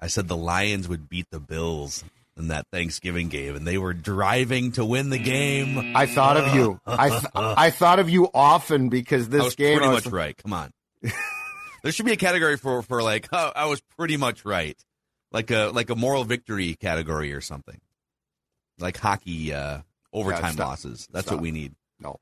I 0.00 0.08
said 0.08 0.28
the 0.28 0.36
Lions 0.36 0.88
would 0.88 1.08
beat 1.08 1.26
the 1.30 1.40
Bills 1.40 2.04
in 2.36 2.48
that 2.48 2.66
Thanksgiving 2.72 3.28
game, 3.28 3.56
and 3.56 3.66
they 3.66 3.78
were 3.78 3.94
driving 3.94 4.72
to 4.72 4.84
win 4.84 5.10
the 5.10 5.18
game. 5.18 5.96
I 5.96 6.06
thought 6.06 6.36
of 6.36 6.54
you. 6.54 6.80
I 6.86 7.08
th- 7.08 7.22
I 7.34 7.70
thought 7.70 7.98
of 7.98 8.10
you 8.10 8.28
often 8.34 8.88
because 8.90 9.28
this 9.28 9.40
I 9.40 9.44
was 9.44 9.54
game. 9.56 9.78
pretty 9.78 9.90
I 9.90 9.94
was- 9.94 10.04
much 10.04 10.12
right. 10.12 10.36
Come 10.36 10.52
on. 10.52 10.70
there 11.82 11.92
should 11.92 12.06
be 12.06 12.12
a 12.12 12.16
category 12.16 12.56
for 12.56 12.82
for 12.82 13.02
like 13.02 13.28
oh, 13.32 13.52
I 13.54 13.66
was 13.66 13.80
pretty 13.96 14.16
much 14.16 14.44
right, 14.44 14.76
like 15.32 15.50
a 15.50 15.70
like 15.72 15.90
a 15.90 15.94
moral 15.96 16.24
victory 16.24 16.74
category 16.74 17.32
or 17.32 17.40
something, 17.40 17.80
like 18.78 18.96
hockey 18.98 19.52
uh, 19.52 19.80
overtime 20.12 20.54
stop. 20.54 20.68
losses. 20.68 21.08
That's 21.12 21.26
Stop. 21.26 21.36
what 21.36 21.42
we 21.42 21.50
need. 21.52 21.74
No, 22.00 22.16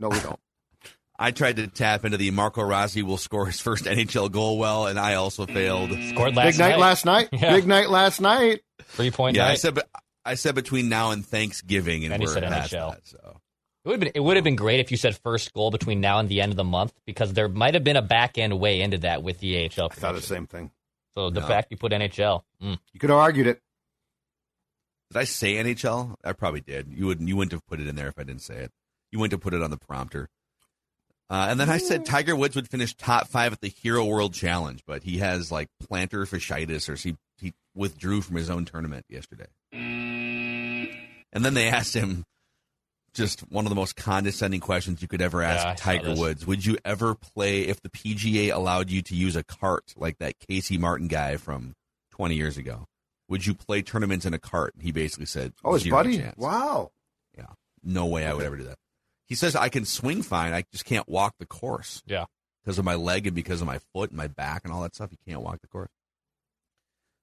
no, 0.00 0.08
we 0.08 0.18
don't. 0.20 0.38
I 1.18 1.30
tried 1.30 1.56
to 1.56 1.68
tap 1.68 2.04
into 2.04 2.16
the 2.16 2.30
Marco 2.32 2.62
Rossi 2.62 3.02
will 3.02 3.18
score 3.18 3.46
his 3.46 3.60
first 3.60 3.84
NHL 3.84 4.32
goal 4.32 4.58
well, 4.58 4.86
and 4.88 4.98
I 4.98 5.14
also 5.14 5.46
failed. 5.46 5.90
Scored 6.08 6.34
last 6.34 6.52
Big 6.52 6.58
night, 6.58 6.70
night. 6.70 6.78
last 6.78 7.04
night. 7.04 7.28
Yeah. 7.32 7.54
Big 7.54 7.66
night 7.66 7.90
last 7.90 8.20
night. 8.20 8.62
Three 8.92 9.10
point 9.10 9.36
Yeah, 9.36 9.46
I 9.48 9.54
said, 9.54 9.74
but 9.74 9.88
I 10.24 10.34
said 10.34 10.54
between 10.54 10.88
now 10.88 11.10
and 11.10 11.24
Thanksgiving, 11.26 12.04
and 12.04 12.14
And 12.14 12.22
we're 12.22 12.32
said 12.34 12.44
past 12.44 12.72
NHL. 12.72 12.90
that. 12.90 13.06
So 13.06 13.40
It 13.84 13.88
would 13.88 13.92
have 13.94 14.00
been 14.00 14.12
it 14.14 14.20
would 14.20 14.36
have 14.36 14.44
been 14.44 14.56
great 14.56 14.80
if 14.80 14.90
you 14.90 14.96
said 14.96 15.16
first 15.16 15.52
goal 15.52 15.70
between 15.70 16.00
now 16.00 16.18
and 16.18 16.28
the 16.28 16.40
end 16.40 16.52
of 16.52 16.56
the 16.56 16.64
month 16.64 16.92
because 17.06 17.32
there 17.32 17.48
might 17.48 17.74
have 17.74 17.84
been 17.84 17.96
a 17.96 18.02
back 18.02 18.38
end 18.38 18.58
way 18.60 18.80
into 18.80 18.98
that 18.98 19.22
with 19.22 19.40
the 19.40 19.64
AHL. 19.64 19.88
I 19.90 19.94
thought 19.94 20.14
the 20.14 20.20
same 20.22 20.46
thing. 20.46 20.70
So 21.14 21.30
the 21.30 21.40
No. 21.40 21.46
fact 21.46 21.68
you 21.70 21.76
put 21.76 21.92
NHL, 21.92 22.44
mm. 22.62 22.78
You 22.92 23.00
could 23.00 23.10
have 23.10 23.18
argued 23.18 23.46
it. 23.46 23.60
did 25.10 25.18
I 25.18 25.24
say 25.24 25.54
NHL? 25.56 26.14
I 26.24 26.32
probably 26.32 26.60
did. 26.62 26.88
You 26.90 27.06
wouldn't. 27.06 27.28
You 27.28 27.36
wouldn't 27.36 27.52
have 27.52 27.66
put 27.66 27.80
it 27.80 27.86
in 27.88 27.96
there 27.96 28.08
if 28.08 28.18
I 28.18 28.22
didn't 28.24 28.42
say 28.42 28.56
it. 28.56 28.72
You 29.10 29.18
wouldn't 29.18 29.32
have 29.32 29.42
put 29.42 29.52
it 29.54 29.62
on 29.62 29.70
the 29.70 29.76
prompter. 29.76 30.28
Uh, 31.28 31.46
and 31.50 31.58
then 31.60 31.68
I 31.70 31.78
said 31.78 32.04
Tiger 32.04 32.36
Woods 32.36 32.56
would 32.56 32.68
finish 32.68 32.94
top 32.94 33.26
five 33.28 33.52
at 33.54 33.60
the 33.60 33.68
Hero 33.68 34.04
World 34.04 34.34
Challenge, 34.34 34.82
but 34.86 35.02
he 35.02 35.18
has 35.18 35.50
like 35.52 35.68
plantar 35.82 36.26
fasciitis, 36.28 36.88
or 36.88 36.94
he 36.96 37.16
he 37.38 37.52
withdrew 37.74 38.20
from 38.20 38.36
his 38.36 38.50
own 38.50 38.64
tournament 38.64 39.04
yesterday. 39.08 39.46
And 41.32 41.44
then 41.44 41.54
they 41.54 41.68
asked 41.68 41.94
him 41.94 42.24
just 43.14 43.40
one 43.50 43.64
of 43.64 43.70
the 43.70 43.76
most 43.76 43.96
condescending 43.96 44.60
questions 44.60 45.02
you 45.02 45.08
could 45.08 45.22
ever 45.22 45.42
ask 45.42 45.64
Yeah, 45.64 45.74
Tiger. 45.74 46.14
Woods. 46.14 46.46
Would 46.46 46.64
you 46.64 46.78
ever 46.84 47.14
play 47.14 47.62
if 47.62 47.80
the 47.80 47.88
PGA 47.88 48.54
allowed 48.54 48.90
you 48.90 49.02
to 49.02 49.14
use 49.14 49.36
a 49.36 49.42
cart 49.42 49.94
like 49.96 50.18
that 50.18 50.38
Casey 50.38 50.78
Martin 50.78 51.08
guy 51.08 51.36
from 51.36 51.74
20 52.12 52.34
years 52.34 52.56
ago? 52.56 52.86
Would 53.28 53.46
you 53.46 53.54
play 53.54 53.82
tournaments 53.82 54.26
in 54.26 54.34
a 54.34 54.38
cart? 54.38 54.74
He 54.80 54.92
basically 54.92 55.26
said, 55.26 55.52
Oh, 55.64 55.74
his 55.74 55.86
buddy. 55.88 56.18
chance." 56.18 56.36
Wow. 56.36 56.90
Yeah, 57.36 57.46
no 57.82 58.06
way 58.06 58.26
I 58.26 58.34
would 58.34 58.44
ever 58.44 58.56
do 58.56 58.64
that. 58.64 58.76
He 59.26 59.34
says 59.34 59.56
I 59.56 59.68
can 59.70 59.84
swing 59.86 60.22
fine. 60.22 60.52
I 60.52 60.64
just 60.72 60.84
can't 60.84 61.08
walk 61.08 61.34
the 61.38 61.46
course 61.46 62.02
yeah. 62.06 62.26
because 62.62 62.78
of 62.78 62.84
my 62.84 62.94
leg 62.94 63.26
and 63.26 63.34
because 63.34 63.62
of 63.62 63.66
my 63.66 63.78
foot 63.94 64.10
and 64.10 64.18
my 64.18 64.26
back 64.26 64.62
and 64.64 64.72
all 64.72 64.82
that 64.82 64.94
stuff. 64.94 65.10
You 65.12 65.18
can't 65.26 65.40
walk 65.40 65.60
the 65.62 65.68
course. 65.68 65.88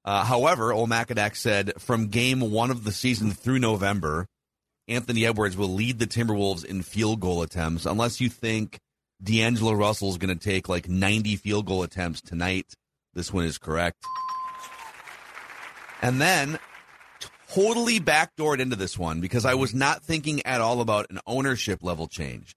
Uh, 0.05 0.23
however, 0.23 0.71
old 0.73 0.89
Macadac 0.89 1.35
said 1.35 1.73
from 1.79 2.07
game 2.07 2.39
one 2.39 2.71
of 2.71 2.83
the 2.83 2.91
season 2.91 3.31
through 3.31 3.59
November, 3.59 4.25
Anthony 4.87 5.25
Edwards 5.25 5.55
will 5.55 5.69
lead 5.69 5.99
the 5.99 6.07
Timberwolves 6.07 6.65
in 6.65 6.81
field 6.81 7.19
goal 7.19 7.41
attempts 7.41 7.85
unless 7.85 8.19
you 8.19 8.29
think 8.29 8.79
D'Angelo 9.21 9.73
Russell's 9.73 10.17
going 10.17 10.35
to 10.35 10.43
take 10.43 10.69
like 10.69 10.89
90 10.89 11.35
field 11.35 11.65
goal 11.65 11.83
attempts 11.83 12.21
tonight. 12.21 12.73
This 13.13 13.33
one 13.33 13.45
is 13.45 13.57
correct. 13.57 14.03
And 16.01 16.21
then 16.21 16.57
totally 17.49 17.99
backdoored 17.99 18.59
into 18.59 18.75
this 18.75 18.97
one 18.97 19.21
because 19.21 19.45
I 19.45 19.55
was 19.55 19.73
not 19.73 20.03
thinking 20.03 20.45
at 20.45 20.61
all 20.61 20.81
about 20.81 21.07
an 21.09 21.19
ownership 21.27 21.83
level 21.83 22.07
change. 22.07 22.55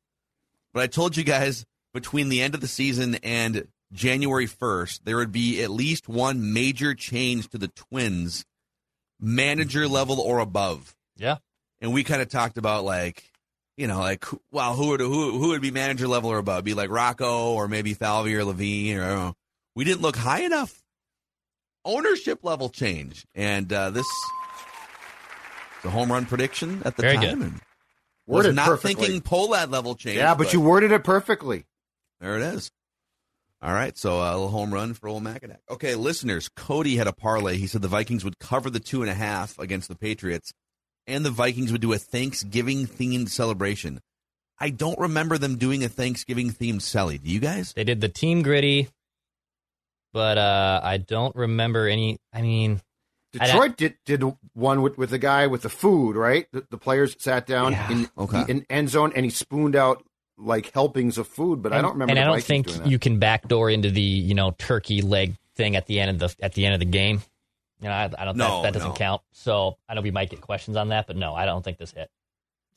But 0.72 0.82
I 0.82 0.86
told 0.86 1.16
you 1.16 1.24
guys 1.24 1.64
between 1.92 2.28
the 2.28 2.40
end 2.42 2.54
of 2.54 2.60
the 2.60 2.68
season 2.68 3.16
and 3.16 3.66
January 3.92 4.46
1st, 4.46 5.00
there 5.04 5.16
would 5.16 5.32
be 5.32 5.62
at 5.62 5.70
least 5.70 6.08
one 6.08 6.52
major 6.52 6.94
change 6.94 7.48
to 7.50 7.58
the 7.58 7.68
Twins, 7.68 8.44
manager 9.20 9.86
level 9.88 10.20
or 10.20 10.38
above. 10.38 10.94
Yeah. 11.16 11.36
And 11.80 11.92
we 11.92 12.02
kind 12.04 12.22
of 12.22 12.28
talked 12.28 12.58
about 12.58 12.84
like, 12.84 13.22
you 13.76 13.86
know, 13.86 13.98
like, 13.98 14.24
well, 14.50 14.74
who 14.74 14.88
would 14.88 15.00
who 15.00 15.38
who 15.38 15.48
would 15.48 15.62
be 15.62 15.70
manager 15.70 16.06
level 16.08 16.30
or 16.30 16.38
above? 16.38 16.64
Be 16.64 16.74
like 16.74 16.90
Rocco 16.90 17.52
or 17.54 17.68
maybe 17.68 17.94
Falvey 17.94 18.34
or 18.34 18.44
Levine 18.44 18.98
or 18.98 19.04
I 19.04 19.08
don't 19.08 19.18
know. 19.18 19.34
We 19.74 19.84
didn't 19.84 20.02
look 20.02 20.16
high 20.16 20.42
enough. 20.42 20.78
Ownership 21.84 22.44
level 22.44 22.68
change, 22.68 23.26
and 23.34 23.72
uh, 23.72 23.90
this 23.90 24.06
the 25.82 25.90
home 25.90 26.12
run 26.12 26.26
prediction 26.26 26.82
at 26.84 26.96
the 26.96 27.02
Very 27.02 27.16
time. 27.16 27.24
good. 27.24 27.32
And 27.48 27.52
was 28.26 28.44
Worded 28.44 28.54
not 28.54 28.66
perfectly. 28.68 28.94
thinking 29.08 29.20
Pohlad 29.20 29.70
level 29.72 29.96
change. 29.96 30.16
Yeah, 30.18 30.34
but 30.36 30.52
you 30.52 30.60
worded 30.60 30.92
it 30.92 31.02
perfectly. 31.02 31.64
there 32.20 32.36
it 32.36 32.42
is. 32.42 32.70
All 33.62 33.72
right, 33.72 33.96
so 33.96 34.20
uh, 34.20 34.30
a 34.30 34.32
little 34.32 34.48
home 34.48 34.74
run 34.74 34.92
for 34.94 35.08
old 35.08 35.22
Macadac. 35.22 35.58
Okay, 35.70 35.94
listeners, 35.94 36.48
Cody 36.56 36.96
had 36.96 37.06
a 37.06 37.12
parlay. 37.12 37.56
He 37.58 37.68
said 37.68 37.80
the 37.80 37.86
Vikings 37.88 38.24
would 38.24 38.38
cover 38.40 38.70
the 38.70 38.80
two 38.80 39.02
and 39.02 39.10
a 39.10 39.14
half 39.14 39.56
against 39.58 39.88
the 39.88 39.94
Patriots, 39.94 40.52
and 41.06 41.24
the 41.24 41.30
Vikings 41.30 41.70
would 41.70 41.80
do 41.80 41.92
a 41.92 41.98
Thanksgiving 41.98 42.86
themed 42.88 43.28
celebration. 43.28 44.00
I 44.58 44.70
don't 44.70 44.98
remember 44.98 45.38
them 45.38 45.58
doing 45.58 45.84
a 45.84 45.88
Thanksgiving 45.88 46.50
themed 46.50 46.80
celly. 46.80 47.22
Do 47.22 47.30
you 47.30 47.38
guys? 47.38 47.72
They 47.72 47.84
did 47.84 48.00
the 48.00 48.08
team 48.08 48.42
gritty, 48.42 48.88
but 50.12 50.38
uh, 50.38 50.80
I 50.82 50.96
don't 50.98 51.34
remember 51.36 51.86
any. 51.88 52.18
I 52.32 52.42
mean, 52.42 52.80
I'd- 53.38 53.46
Detroit 53.52 53.76
did 53.76 53.94
did 54.04 54.24
one 54.54 54.82
with, 54.82 54.98
with 54.98 55.10
the 55.10 55.18
guy 55.18 55.46
with 55.46 55.62
the 55.62 55.68
food, 55.70 56.16
right? 56.16 56.46
The, 56.52 56.66
the 56.70 56.78
players 56.78 57.14
sat 57.18 57.46
down 57.46 57.72
Yeah. 57.72 57.90
in 57.92 58.08
Okay. 58.18 58.42
the 58.44 58.50
in 58.50 58.66
end 58.68 58.88
zone 58.90 59.12
and 59.14 59.24
he 59.24 59.30
spooned 59.30 59.76
out 59.76 60.04
like 60.38 60.72
helpings 60.72 61.18
of 61.18 61.26
food, 61.28 61.62
but 61.62 61.72
I 61.72 61.80
don't 61.80 61.92
remember. 61.92 62.10
And 62.12 62.18
the 62.18 62.22
I 62.22 62.24
don't 62.24 62.40
Vikings 62.40 62.76
think 62.76 62.90
you 62.90 62.98
can 62.98 63.18
backdoor 63.18 63.70
into 63.70 63.90
the 63.90 64.00
you 64.00 64.34
know 64.34 64.52
turkey 64.58 65.02
leg 65.02 65.36
thing 65.54 65.76
at 65.76 65.86
the 65.86 66.00
end 66.00 66.10
of 66.10 66.18
the 66.18 66.44
at 66.44 66.54
the 66.54 66.64
end 66.64 66.74
of 66.74 66.80
the 66.80 66.86
game. 66.86 67.22
You 67.80 67.88
know, 67.88 67.94
I, 67.94 68.10
I 68.16 68.24
don't. 68.24 68.36
No, 68.36 68.62
that, 68.62 68.72
that 68.72 68.78
doesn't 68.78 68.90
no. 68.90 68.94
count. 68.94 69.22
So 69.32 69.76
I 69.88 69.94
know 69.94 70.00
we 70.00 70.10
might 70.10 70.30
get 70.30 70.40
questions 70.40 70.76
on 70.76 70.88
that, 70.88 71.06
but 71.06 71.16
no, 71.16 71.34
I 71.34 71.46
don't 71.46 71.64
think 71.64 71.78
this 71.78 71.92
hit. 71.92 72.10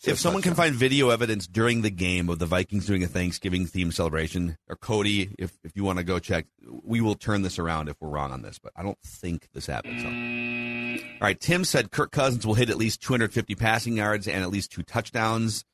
If 0.04 0.20
someone 0.20 0.42
can 0.42 0.54
find 0.54 0.76
video 0.76 1.10
evidence 1.10 1.48
during 1.48 1.82
the 1.82 1.90
game 1.90 2.30
of 2.30 2.38
the 2.38 2.46
Vikings 2.46 2.86
doing 2.86 3.04
a 3.04 3.08
Thanksgiving 3.08 3.66
themed 3.66 3.94
celebration, 3.94 4.58
or 4.68 4.76
Cody, 4.76 5.34
if, 5.40 5.58
if 5.64 5.72
you 5.76 5.84
want 5.84 5.98
to 5.98 6.04
go 6.04 6.20
check, 6.20 6.46
we 6.84 7.02
will 7.02 7.16
turn 7.16 7.42
this 7.42 7.58
around 7.58 7.90
if 7.90 7.96
we're 8.00 8.10
wrong 8.10 8.32
on 8.32 8.42
this, 8.42 8.60
but 8.60 8.72
I 8.76 8.84
don't 8.84 9.00
think 9.02 9.48
this 9.54 9.66
happened. 9.66 10.02
So. 10.02 11.06
All 11.16 11.28
right, 11.28 11.40
Tim 11.40 11.64
said 11.64 11.92
Kirk 11.92 12.12
Cousins 12.12 12.46
will 12.46 12.54
hit 12.54 12.70
at 12.70 12.78
least 12.78 13.02
250 13.02 13.56
passing 13.56 13.98
yards 13.98 14.28
and 14.28 14.44
at 14.44 14.50
least 14.50 14.72
two 14.72 14.84
touchdowns, 14.84 15.66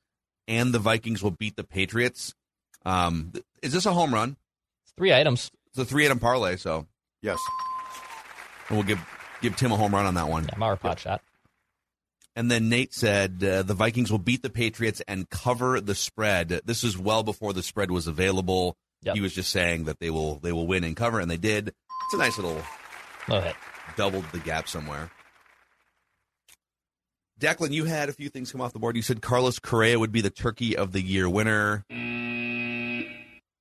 and 0.52 0.74
the 0.74 0.80
Vikings 0.80 1.24
will 1.24 1.32
beat 1.32 1.56
the 1.56 1.64
Patriots. 1.64 2.36
Um, 2.86 3.32
is 3.64 3.72
this 3.74 3.86
a 3.86 3.94
home 3.94 4.14
run? 4.14 4.36
Three 4.98 5.14
items. 5.14 5.50
It's 5.70 5.80
a 5.80 5.86
three 5.86 6.06
item 6.06 6.20
parlay, 6.20 6.58
so 6.58 6.86
yes, 7.22 7.40
and 8.68 8.78
we'll 8.78 8.86
give 8.86 9.00
give 9.42 9.56
Tim 9.56 9.72
a 9.72 9.78
home 9.78 9.94
run 9.96 10.06
on 10.06 10.16
that 10.16 10.28
one. 10.28 10.44
Yeah, 10.44 10.56
Mauer 10.56 10.80
pot 10.80 11.00
shot. 11.00 11.22
And 12.36 12.50
then 12.52 12.70
Nate 12.70 12.94
said 12.94 13.44
uh, 13.44 13.64
the 13.64 13.74
Vikings 13.74 14.10
will 14.12 14.18
beat 14.20 14.42
the 14.42 14.50
Patriots 14.50 15.02
and 15.08 15.30
cover 15.30 15.82
the 15.82 15.96
spread. 15.96 16.62
This 16.66 16.84
is 16.84 16.98
well 16.98 17.24
before 17.24 17.52
the 17.54 17.64
spread 17.64 17.92
was 17.92 18.08
available. 18.08 18.78
Yep. 19.04 19.16
He 19.16 19.22
was 19.22 19.34
just 19.34 19.52
saying 19.52 19.86
that 19.86 20.00
they 20.00 20.10
will 20.10 20.36
they 20.40 20.52
will 20.52 20.68
win 20.68 20.84
and 20.84 20.96
cover, 20.96 21.20
and 21.20 21.32
they 21.32 21.38
did. 21.38 21.70
It's 21.70 22.14
a 22.14 22.18
nice 22.18 22.38
little 22.38 22.62
Little 23.28 23.44
hit. 23.44 23.56
doubled 23.96 24.26
the 24.32 24.40
gap 24.40 24.68
somewhere. 24.68 25.10
Declan, 27.42 27.72
you 27.72 27.86
had 27.86 28.08
a 28.08 28.14
few 28.14 28.30
things 28.30 28.52
come 28.52 28.62
off 28.62 28.72
the 28.72 28.80
board. 28.80 28.96
You 28.96 29.02
said 29.02 29.22
Carlos 29.22 29.60
Correa 29.60 29.98
would 30.00 30.12
be 30.12 30.22
the 30.22 30.30
Turkey 30.30 30.78
of 30.78 30.92
the 30.92 31.02
Year 31.02 31.28
winner. 31.30 31.84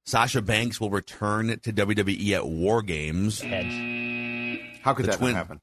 Sasha 0.06 0.42
Banks 0.42 0.80
will 0.80 0.90
return 0.90 1.48
to 1.48 1.72
WWE 1.72 2.32
at 2.32 2.46
War 2.46 2.82
Games. 2.82 3.40
Hedge. 3.40 4.80
How 4.82 4.94
could 4.94 5.06
The 5.06 5.10
that 5.12 5.18
twin- 5.18 5.32
not 5.32 5.46
happen? 5.46 5.60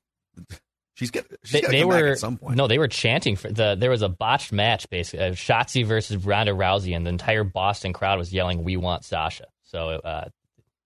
She's 0.96 1.12
get 1.12 1.28
she's 1.44 1.52
They, 1.54 1.62
got 1.62 1.68
to 1.68 1.72
they 1.74 1.80
come 1.82 1.90
were 1.90 2.02
back 2.02 2.12
at 2.14 2.18
some 2.20 2.38
point. 2.38 2.56
no, 2.56 2.68
they 2.68 2.80
were 2.80 2.88
chanting 2.88 3.36
for 3.36 3.52
the. 3.52 3.76
There 3.80 3.92
was 3.92 4.02
a 4.02 4.10
botched 4.10 4.52
match, 4.52 4.90
basically, 4.90 5.28
uh, 5.28 5.32
Shotzi 5.34 5.86
versus 5.86 6.26
Ronda 6.26 6.54
Rousey, 6.54 6.96
and 6.96 7.06
the 7.06 7.12
entire 7.12 7.44
Boston 7.44 7.94
crowd 7.94 8.18
was 8.18 8.34
yelling, 8.34 8.64
"We 8.64 8.78
want 8.78 9.06
Sasha." 9.06 9.46
So, 9.64 9.90
uh, 9.90 10.22
kind 10.24 10.32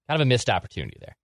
of 0.10 0.20
a 0.22 0.26
missed 0.26 0.50
opportunity 0.50 0.98
there. 1.00 1.16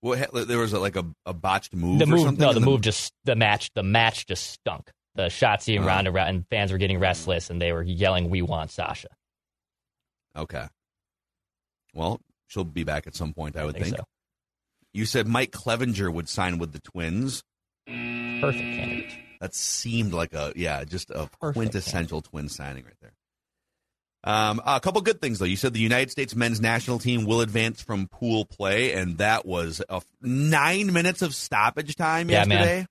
What, 0.00 0.48
there 0.48 0.58
was 0.58 0.72
a, 0.72 0.80
like 0.80 0.96
a, 0.96 1.04
a 1.24 1.32
botched 1.34 1.72
move. 1.72 2.00
the 2.00 2.04
or 2.04 2.08
move, 2.08 2.20
something 2.22 2.42
no, 2.42 2.48
in 2.50 2.54
the 2.56 2.60
move 2.60 2.80
just 2.80 3.12
the 3.24 3.36
match, 3.36 3.70
the 3.74 3.84
match 3.84 4.26
just 4.26 4.50
stunk. 4.50 4.90
The 5.16 5.24
Shotzi 5.26 5.76
and 5.76 5.84
Oh. 5.84 5.88
Ronda 5.88 6.10
Rou- 6.12 6.20
and 6.20 6.46
fans 6.48 6.70
were 6.72 6.78
getting 6.78 6.98
restless, 6.98 7.48
and 7.50 7.60
they 7.60 7.72
were 7.72 7.82
yelling, 7.82 8.28
"We 8.30 8.42
want 8.42 8.70
Sasha." 8.70 9.08
Okay. 10.36 10.66
Well, 11.94 12.20
she'll 12.46 12.64
be 12.64 12.84
back 12.84 13.06
at 13.06 13.14
some 13.14 13.32
point, 13.32 13.56
I 13.56 13.64
would 13.64 13.74
think 13.74 13.86
think. 13.86 13.96
so. 13.96 14.04
You 14.92 15.06
said 15.06 15.26
Mike 15.26 15.50
Clevinger 15.52 16.12
would 16.12 16.28
sign 16.28 16.58
with 16.58 16.72
the 16.72 16.80
Twins. 16.80 17.42
Perfect 17.86 18.58
candidate. 18.62 19.12
That 19.40 19.54
seemed 19.54 20.12
like 20.12 20.32
a 20.34 20.52
yeah, 20.56 20.84
just 20.84 21.10
a 21.10 21.28
Perfect 21.40 21.54
quintessential 21.56 22.22
twin 22.22 22.48
signing 22.48 22.84
right 22.84 22.94
there. 23.00 23.12
Um, 24.24 24.60
a 24.66 24.80
couple 24.80 25.00
good 25.02 25.20
things 25.20 25.38
though. 25.38 25.44
You 25.44 25.56
said 25.56 25.72
the 25.72 25.80
United 25.80 26.10
States 26.10 26.34
men's 26.34 26.60
national 26.60 26.98
team 26.98 27.26
will 27.26 27.42
advance 27.42 27.80
from 27.80 28.08
pool 28.08 28.44
play, 28.44 28.92
and 28.92 29.18
that 29.18 29.46
was 29.46 29.80
a 29.88 29.96
f- 29.96 30.06
nine 30.20 30.92
minutes 30.92 31.22
of 31.22 31.34
stoppage 31.34 31.94
time 31.96 32.28
Yeah, 32.28 32.44
man. 32.44 32.88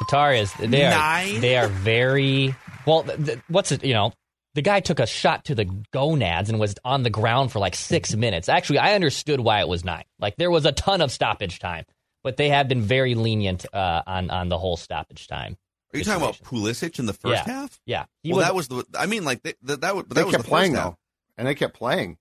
Yesterday. 0.00 0.16
Qatar 0.16 0.40
is 0.40 0.52
they 0.70 0.84
are 0.84 0.90
Nine? 0.90 1.40
they 1.40 1.56
are 1.56 1.68
very 1.68 2.54
well. 2.86 3.02
Th- 3.04 3.24
th- 3.24 3.38
what's 3.48 3.72
it? 3.72 3.84
You 3.84 3.94
know, 3.94 4.12
the 4.54 4.62
guy 4.62 4.80
took 4.80 5.00
a 5.00 5.06
shot 5.06 5.44
to 5.46 5.54
the 5.54 5.64
gonads 5.92 6.48
and 6.48 6.58
was 6.58 6.74
on 6.84 7.02
the 7.02 7.10
ground 7.10 7.52
for 7.52 7.58
like 7.58 7.74
six 7.74 8.14
minutes. 8.14 8.48
Actually, 8.48 8.78
I 8.80 8.94
understood 8.94 9.40
why 9.40 9.60
it 9.60 9.68
was 9.68 9.84
nine. 9.84 10.04
Like 10.18 10.36
there 10.36 10.50
was 10.50 10.64
a 10.66 10.72
ton 10.72 11.00
of 11.00 11.10
stoppage 11.12 11.58
time, 11.58 11.84
but 12.22 12.36
they 12.36 12.48
have 12.50 12.68
been 12.68 12.82
very 12.82 13.14
lenient 13.14 13.66
uh, 13.72 14.02
on 14.06 14.30
on 14.30 14.48
the 14.48 14.58
whole 14.58 14.76
stoppage 14.76 15.26
time. 15.28 15.56
Are 15.94 15.98
you 15.98 16.04
talking 16.04 16.22
about 16.22 16.36
Pulisic 16.38 16.98
in 16.98 17.06
the 17.06 17.12
first 17.14 17.46
Yeah. 17.46 17.52
half? 17.52 17.80
Yeah, 17.86 18.04
he 18.22 18.30
well, 18.30 18.38
was- 18.38 18.46
that 18.46 18.54
was 18.54 18.68
the. 18.68 18.98
I 18.98 19.06
mean, 19.06 19.24
like 19.24 19.42
they, 19.42 19.54
that. 19.62 19.80
That, 19.82 19.96
was- 19.96 20.04
They 20.06 20.14
that 20.16 20.26
was 20.26 20.32
kept 20.34 20.44
the 20.44 20.48
playing 20.48 20.72
first 20.72 20.82
half. 20.82 20.92
though, 20.92 20.98
and 21.38 21.48
they 21.48 21.54
kept 21.54 21.74
playing. 21.74 22.18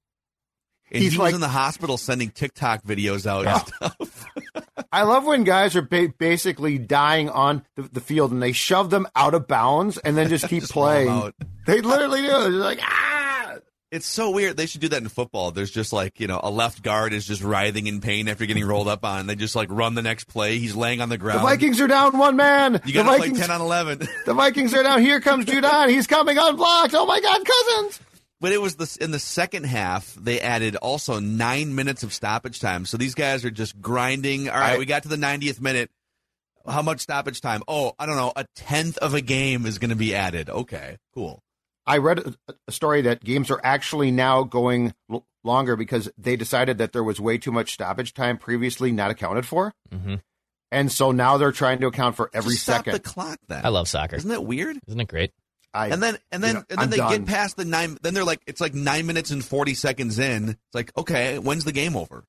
And 0.92 1.02
He's 1.02 1.14
he 1.14 1.18
like- 1.18 1.26
was 1.30 1.34
in 1.36 1.42
the 1.42 1.48
hospital 1.48 1.98
sending 1.98 2.30
TikTok 2.30 2.84
videos 2.84 3.26
out 3.26 3.48
and 3.48 3.68
stuff. 4.06 4.26
I 4.96 5.02
love 5.04 5.26
when 5.26 5.44
guys 5.44 5.76
are 5.76 5.82
ba- 5.82 6.14
basically 6.18 6.78
dying 6.78 7.30
on 7.30 7.66
the, 7.76 7.82
the 7.82 8.00
field 8.00 8.32
and 8.32 8.42
they 8.42 8.54
shove 8.54 8.90
them 8.90 9.08
out 9.14 9.34
of 9.34 9.46
bounds 9.46 9.98
and 9.98 10.16
then 10.16 10.30
just 10.30 10.48
keep 10.50 10.62
Just 10.62 10.72
playing. 10.72 11.34
They 11.68 11.82
literally 11.82 12.22
do. 12.22 12.28
They're 12.28 12.50
like, 12.52 12.80
ah. 12.82 13.56
It's 13.92 14.06
so 14.06 14.32
weird. 14.32 14.56
They 14.56 14.68
should 14.68 14.80
do 14.80 14.88
that 14.90 15.02
in 15.02 15.10
football. 15.10 15.52
There's 15.52 15.70
just 15.70 15.92
like, 15.92 16.22
you 16.22 16.28
know, 16.28 16.40
a 16.42 16.50
left 16.50 16.82
guard 16.82 17.12
is 17.12 17.26
just 17.26 17.44
writhing 17.44 17.88
in 17.88 18.00
pain 18.00 18.30
after 18.30 18.46
getting 18.46 18.66
rolled 18.66 18.88
up 18.88 19.04
on. 19.04 19.28
They 19.28 19.36
just 19.36 19.54
like 19.54 19.68
run 19.70 19.96
the 19.96 20.02
next 20.02 20.30
play. 20.30 20.60
He's 20.60 20.78
laying 20.78 21.02
on 21.02 21.10
the 21.10 21.18
ground. 21.18 21.40
The. 21.40 21.44
Vikings 21.44 21.82
are 21.82 21.88
down 21.88 22.18
one 22.18 22.38
man. 22.38 22.74
You 22.74 22.80
the 22.80 22.94
got 22.94 23.04
to 23.04 23.10
play 23.18 23.28
Vikings, 23.30 23.40
10 23.42 23.52
on 23.52 23.60
11. 23.62 24.00
the 24.26 24.34
Vikings 24.34 24.74
are 24.74 24.84
down. 24.84 25.02
Here 25.02 25.20
comes 25.20 25.44
Judon. 25.44 25.90
He's 25.90 26.08
coming 26.08 26.38
unblocked. 26.38 26.94
Oh 26.96 27.06
my 27.06 27.20
God, 27.20 27.42
Cousins. 27.46 28.00
But 28.42 28.52
it 28.52 28.62
was 28.62 28.76
this 28.76 28.98
in 28.98 29.12
the 29.12 29.20
second 29.20 29.64
half. 29.66 30.14
They 30.16 30.42
added 30.42 30.76
also 30.76 31.20
nine 31.20 31.74
minutes 31.74 32.04
of 32.04 32.14
stoppage 32.14 32.60
time. 32.60 32.86
So 32.86 32.98
these 32.98 33.16
guys 33.16 33.46
are 33.46 33.52
just 33.52 33.80
grinding. 33.82 34.50
All 34.50 34.60
right, 34.60 34.74
I- 34.76 34.78
we 34.78 34.86
got 34.86 35.04
to 35.04 35.10
the 35.10 35.16
90th 35.16 35.62
minute. 35.62 35.90
How 36.68 36.82
much 36.82 37.00
stoppage 37.02 37.42
time? 37.42 37.62
Oh, 37.68 37.94
I 38.00 38.06
don't 38.08 38.16
know. 38.16 38.34
A 38.36 38.46
tenth 38.56 38.98
of 38.98 39.14
a 39.14 39.22
game 39.22 39.66
is 39.68 39.78
going 39.78 39.92
to 39.92 39.96
be 39.96 40.16
added. 40.16 40.50
Okay, 40.50 40.98
cool. 41.14 41.40
I 41.86 42.00
read 42.00 42.20
a, 42.20 42.34
a 42.68 42.72
story 42.72 43.04
that 43.04 43.24
games 43.24 43.52
are 43.52 43.62
actually 43.64 44.10
now 44.10 44.42
going 44.44 44.94
l- 45.12 45.24
longer 45.44 45.76
because 45.76 46.10
they 46.18 46.36
decided 46.36 46.80
that 46.80 46.92
there 46.92 47.04
was 47.04 47.22
way 47.22 47.38
too 47.38 47.52
much 47.52 47.74
stoppage 47.74 48.16
time 48.16 48.40
previously 48.40 48.92
not 48.92 49.12
accounted 49.12 49.46
for. 49.46 49.74
Mhm. 49.94 50.22
And 50.72 50.92
so 50.92 51.12
now 51.12 51.38
they're 51.38 51.52
trying 51.52 51.80
to 51.82 51.88
account 51.88 52.16
for 52.16 52.32
every 52.34 52.54
Just 52.54 52.64
stop 52.64 52.78
second. 52.78 52.94
the 52.94 53.00
clock. 53.00 53.38
Then 53.48 53.64
I 53.64 53.70
love 53.70 53.88
soccer. 53.88 54.16
Isn't 54.16 54.32
that 54.32 54.44
weird? 54.44 54.80
Isn't 54.88 55.00
it 55.00 55.08
great? 55.08 55.32
I, 55.76 55.88
and 55.90 56.02
then 56.02 56.18
and 56.32 56.42
then 56.42 56.56
you 56.56 56.60
know, 56.62 56.66
and 56.70 56.80
then 56.80 56.80
I'm 56.80 56.90
they 56.90 56.98
done. 56.98 57.12
get 57.12 57.26
past 57.26 57.58
the 57.58 57.66
nine. 57.66 57.98
Then 58.02 58.14
they're 58.14 58.24
like, 58.24 58.42
it's 58.48 58.62
like 58.62 58.74
nine 58.74 59.06
minutes 59.06 59.32
and 59.32 59.44
forty 59.44 59.74
seconds 59.74 60.18
in. 60.20 60.50
It's 60.50 60.60
like, 60.74 60.96
okay, 60.98 61.38
when's 61.38 61.66
the 61.66 61.74
game 61.74 61.96
over? 61.98 62.24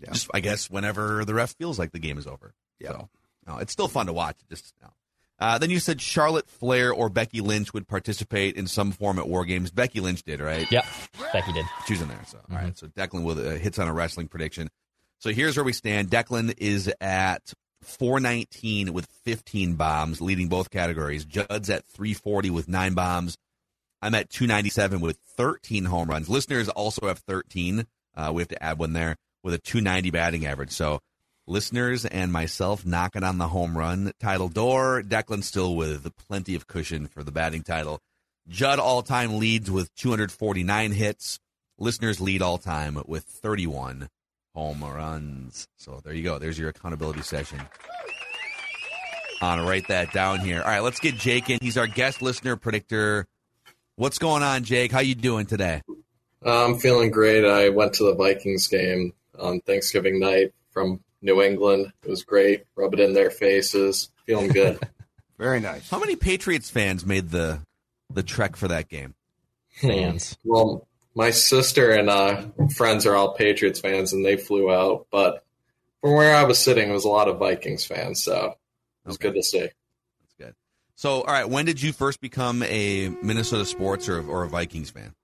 Yeah. 0.00 0.12
Just 0.12 0.30
I 0.32 0.40
guess 0.40 0.70
whenever 0.70 1.24
the 1.24 1.34
ref 1.34 1.56
feels 1.56 1.78
like 1.78 1.92
the 1.92 1.98
game 1.98 2.18
is 2.18 2.26
over. 2.26 2.54
Yeah. 2.78 2.90
So, 2.90 3.08
no, 3.46 3.58
it's 3.58 3.72
still 3.72 3.88
fun 3.88 4.06
to 4.06 4.12
watch. 4.12 4.36
Just 4.48 4.72
no. 4.80 4.88
Uh, 5.40 5.58
then 5.58 5.68
you 5.68 5.80
said 5.80 6.00
Charlotte 6.00 6.48
Flair 6.48 6.92
or 6.92 7.08
Becky 7.08 7.40
Lynch 7.40 7.74
would 7.74 7.88
participate 7.88 8.56
in 8.56 8.68
some 8.68 8.92
form 8.92 9.18
at 9.18 9.28
War 9.28 9.44
Games. 9.44 9.72
Becky 9.72 9.98
Lynch 10.00 10.22
did, 10.22 10.40
right? 10.40 10.70
Yep, 10.70 10.86
Becky 11.32 11.52
did. 11.52 11.66
She's 11.88 12.00
in 12.00 12.06
there. 12.06 12.22
So 12.28 12.38
all 12.50 12.56
right. 12.56 12.78
So 12.78 12.86
Declan 12.86 13.24
with 13.24 13.38
uh, 13.38 13.50
hits 13.52 13.78
on 13.80 13.88
a 13.88 13.92
wrestling 13.92 14.28
prediction. 14.28 14.70
So 15.18 15.30
here's 15.30 15.56
where 15.56 15.64
we 15.64 15.72
stand. 15.72 16.10
Declan 16.10 16.54
is 16.58 16.92
at 17.00 17.52
419 17.86 18.92
with 18.92 19.06
15 19.24 19.74
bombs, 19.74 20.20
leading 20.20 20.48
both 20.48 20.70
categories. 20.70 21.24
Judd's 21.24 21.70
at 21.70 21.86
340 21.86 22.50
with 22.50 22.68
nine 22.68 22.94
bombs. 22.94 23.36
I'm 24.02 24.14
at 24.14 24.30
297 24.30 25.00
with 25.00 25.18
13 25.36 25.86
home 25.86 26.10
runs. 26.10 26.28
Listeners 26.28 26.68
also 26.68 27.08
have 27.08 27.20
13. 27.20 27.86
Uh, 28.14 28.32
we 28.34 28.42
have 28.42 28.48
to 28.48 28.62
add 28.62 28.78
one 28.78 28.92
there 28.92 29.16
with 29.42 29.54
a 29.54 29.58
290 29.58 30.10
batting 30.10 30.46
average. 30.46 30.72
So 30.72 31.00
listeners 31.46 32.04
and 32.04 32.32
myself 32.32 32.84
knocking 32.84 33.22
on 33.22 33.38
the 33.38 33.48
home 33.48 33.76
run 33.76 34.12
title 34.20 34.48
door. 34.48 35.02
Declan 35.02 35.42
still 35.42 35.74
with 35.74 36.14
plenty 36.16 36.54
of 36.54 36.66
cushion 36.66 37.06
for 37.06 37.22
the 37.22 37.32
batting 37.32 37.62
title. 37.62 38.00
Judd 38.48 38.78
all 38.78 39.02
time 39.02 39.38
leads 39.38 39.70
with 39.70 39.94
249 39.94 40.92
hits. 40.92 41.40
Listeners 41.78 42.20
lead 42.20 42.42
all 42.42 42.58
time 42.58 43.02
with 43.06 43.24
31 43.24 44.08
home 44.54 44.82
runs. 44.82 45.66
So 45.76 46.00
there 46.04 46.14
you 46.14 46.22
go. 46.22 46.38
There's 46.38 46.58
your 46.58 46.68
accountability 46.68 47.22
session. 47.22 47.60
On 49.42 49.66
write 49.66 49.88
that 49.88 50.12
down 50.12 50.40
here. 50.40 50.62
All 50.62 50.68
right, 50.68 50.80
let's 50.80 51.00
get 51.00 51.16
Jake 51.16 51.50
in. 51.50 51.58
He's 51.60 51.76
our 51.76 51.86
guest 51.86 52.22
listener 52.22 52.56
predictor. 52.56 53.26
What's 53.96 54.18
going 54.18 54.42
on, 54.42 54.64
Jake? 54.64 54.90
How 54.90 55.00
you 55.00 55.14
doing 55.14 55.46
today? 55.46 55.82
I'm 56.44 56.78
feeling 56.78 57.10
great. 57.10 57.44
I 57.44 57.68
went 57.70 57.94
to 57.94 58.04
the 58.04 58.14
Vikings 58.14 58.68
game 58.68 59.12
on 59.38 59.60
Thanksgiving 59.60 60.20
night 60.20 60.52
from 60.70 61.00
New 61.20 61.42
England. 61.42 61.92
It 62.02 62.10
was 62.10 62.22
great. 62.22 62.64
Rub 62.76 62.94
it 62.94 63.00
in 63.00 63.14
their 63.14 63.30
faces. 63.30 64.10
Feeling 64.26 64.48
good. 64.48 64.78
Very 65.38 65.60
nice. 65.60 65.90
How 65.90 65.98
many 65.98 66.16
Patriots 66.16 66.70
fans 66.70 67.04
made 67.04 67.30
the 67.30 67.60
the 68.12 68.22
trek 68.22 68.56
for 68.56 68.68
that 68.68 68.88
game? 68.88 69.14
Fans. 69.70 70.36
well, 70.44 70.86
my 71.14 71.30
sister 71.30 71.90
and 71.92 72.10
uh, 72.10 72.46
friends 72.76 73.06
are 73.06 73.14
all 73.14 73.34
Patriots 73.34 73.80
fans, 73.80 74.12
and 74.12 74.24
they 74.24 74.36
flew 74.36 74.70
out. 74.72 75.06
But 75.10 75.44
from 76.00 76.12
where 76.14 76.34
I 76.34 76.44
was 76.44 76.58
sitting, 76.58 76.88
it 76.88 76.92
was 76.92 77.04
a 77.04 77.08
lot 77.10 77.28
of 77.28 77.38
Vikings 77.38 77.84
fans, 77.84 78.22
so 78.22 78.46
it 79.04 79.06
was 79.06 79.16
Okay. 79.16 79.28
good 79.28 79.34
to 79.36 79.42
see. 79.42 79.58
That's 79.60 80.34
good. 80.38 80.54
So, 80.96 81.22
all 81.22 81.32
right, 81.32 81.48
when 81.48 81.64
did 81.66 81.82
you 81.82 81.92
first 81.92 82.20
become 82.20 82.62
a 82.64 83.08
Minnesota 83.22 83.64
sports 83.64 84.08
or, 84.08 84.26
or 84.28 84.42
a 84.44 84.48
Vikings 84.48 84.90
fan? 84.90 85.14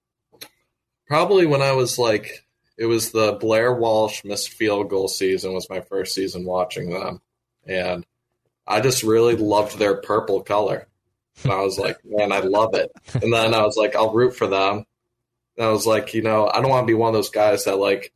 Probably 1.07 1.47
when 1.47 1.62
I 1.62 1.72
was 1.72 1.99
like, 1.99 2.45
it 2.78 2.86
was 2.86 3.11
the 3.11 3.32
Blair 3.32 3.72
Walsh 3.74 4.22
missed 4.24 4.51
field 4.51 4.88
goal 4.88 5.09
season 5.09 5.53
was 5.53 5.68
my 5.68 5.80
first 5.80 6.14
season 6.14 6.45
watching 6.45 6.91
them, 6.91 7.20
and 7.66 8.07
I 8.66 8.80
just 8.80 9.03
really 9.03 9.34
loved 9.36 9.76
their 9.78 9.97
purple 10.01 10.41
color. 10.43 10.86
And 11.43 11.53
I 11.53 11.62
was 11.62 11.78
like, 11.78 11.99
man, 12.05 12.32
I 12.32 12.41
love 12.41 12.74
it. 12.74 12.93
And 13.14 13.32
then 13.32 13.55
I 13.55 13.62
was 13.64 13.76
like, 13.76 13.97
I'll 13.97 14.12
root 14.12 14.36
for 14.36 14.47
them. 14.47 14.84
And 15.61 15.68
I 15.68 15.72
was 15.72 15.86
like, 15.86 16.14
you 16.14 16.22
know, 16.22 16.48
I 16.48 16.62
don't 16.62 16.70
want 16.70 16.84
to 16.84 16.90
be 16.90 16.94
one 16.94 17.08
of 17.08 17.12
those 17.12 17.28
guys 17.28 17.66
that 17.66 17.76
like 17.76 18.14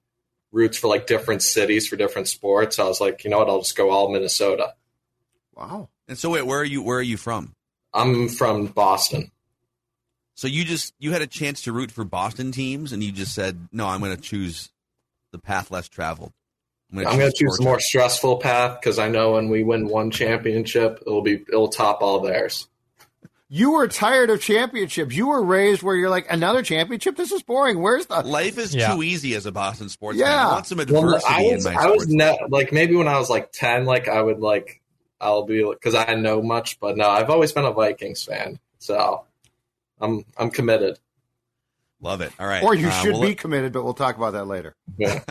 roots 0.51 0.79
for 0.79 0.89
like 0.89 1.07
different 1.07 1.43
cities 1.43 1.87
for 1.87 1.95
different 1.95 2.27
sports. 2.27 2.79
I 2.79 2.85
was 2.85 3.03
like, 3.03 3.23
you 3.23 3.29
know 3.29 3.37
what, 3.37 3.51
I'll 3.51 3.59
just 3.59 3.77
go 3.77 3.91
all 3.91 4.11
Minnesota. 4.11 4.73
Wow. 5.55 5.91
And 6.09 6.17
so, 6.17 6.31
wait, 6.31 6.47
where 6.47 6.61
are 6.61 6.65
you? 6.65 6.81
Where 6.81 6.97
are 6.97 7.03
you 7.03 7.19
from? 7.19 7.55
I'm 7.93 8.31
from 8.31 8.69
Boston. 8.69 9.31
So 10.37 10.49
you 10.49 10.65
just 10.65 10.95
you 10.99 11.13
had 11.13 11.21
a 11.21 11.27
chance 11.27 11.61
to 11.65 11.73
root 11.73 11.91
for 11.91 12.03
Boston 12.03 12.51
teams, 12.51 12.95
and 12.95 13.05
you 13.05 13.13
just 13.13 13.35
said, 13.35 13.69
"No, 13.71 13.89
I'm 13.89 14.01
going 14.01 14.17
to 14.17 14.23
choose 14.23 14.71
the 15.31 15.39
path 15.39 15.71
less 15.71 15.87
traveled." 15.87 16.33
I'm 16.91 17.03
going 17.03 17.31
to 17.31 17.37
choose 17.37 17.59
the 17.59 17.65
more 17.65 17.79
stressful 17.79 18.39
path 18.39 18.81
because 18.81 18.99
I 18.99 19.09
know 19.09 19.33
when 19.33 19.51
we 19.51 19.65
win 19.65 19.87
one 19.87 20.11
championship, 20.11 21.03
it'll 21.07 21.21
be 21.21 21.45
it'll 21.47 21.69
top 21.69 22.01
all 22.01 22.21
theirs. 22.21 22.69
You 23.57 23.71
were 23.75 23.87
tired 23.87 24.31
of 24.31 24.41
championships. 24.41 25.15
You 25.15 25.29
were 25.29 25.41
raised 25.41 25.81
where 25.85 25.95
you're 25.95 26.11
like, 26.11 26.27
another 26.29 26.61
championship? 26.65 27.15
This 27.17 27.31
is 27.31 27.41
boring. 27.45 27.81
Where's 27.81 28.07
the. 28.07 28.21
Life 28.23 28.59
is 28.59 28.75
Yeah. 28.75 28.93
too 28.93 29.05
easy 29.05 29.37
as 29.37 29.47
a 29.47 29.53
Boston 29.53 29.89
sports 29.89 30.19
Yeah. 30.19 30.27
fan. 30.27 30.39
I 30.39 30.53
want 30.55 30.67
some 30.67 30.79
Well, 30.79 31.05
adversity 31.05 31.33
I 31.33 31.43
was, 31.55 31.65
in 31.67 31.73
my 31.73 31.81
I 31.81 31.87
was 31.87 32.03
sports. 32.03 32.13
ne- 32.13 32.47
like 32.49 32.73
maybe 32.73 32.97
when 32.97 33.07
I 33.07 33.17
was 33.17 33.31
like 33.31 33.53
ten, 33.53 33.85
like 33.85 34.09
I 34.09 34.21
would 34.21 34.41
like 34.41 34.81
I'll 35.21 35.45
be 35.45 35.63
because 35.63 35.95
I 35.95 36.15
know 36.17 36.43
much, 36.43 36.81
but 36.81 36.97
no, 36.97 37.09
I've 37.09 37.31
always 37.31 37.53
been 37.53 37.65
a 37.65 37.71
Vikings 37.73 38.25
fan, 38.25 38.59
so 38.81 39.25
I'm 40.01 40.25
I'm 40.37 40.51
committed. 40.51 40.99
Love 42.01 42.23
it. 42.23 42.33
All 42.41 42.49
right. 42.49 42.63
Or 42.65 42.75
you 42.75 42.89
Uh, 42.89 42.91
should 42.91 43.13
we'll 43.13 43.21
be 43.23 43.29
let- 43.29 43.39
committed, 43.39 43.73
but 43.73 43.85
we'll 43.85 43.95
talk 43.95 44.17
about 44.17 44.33
that 44.33 44.47
later. 44.49 44.75
Yeah. 44.99 45.23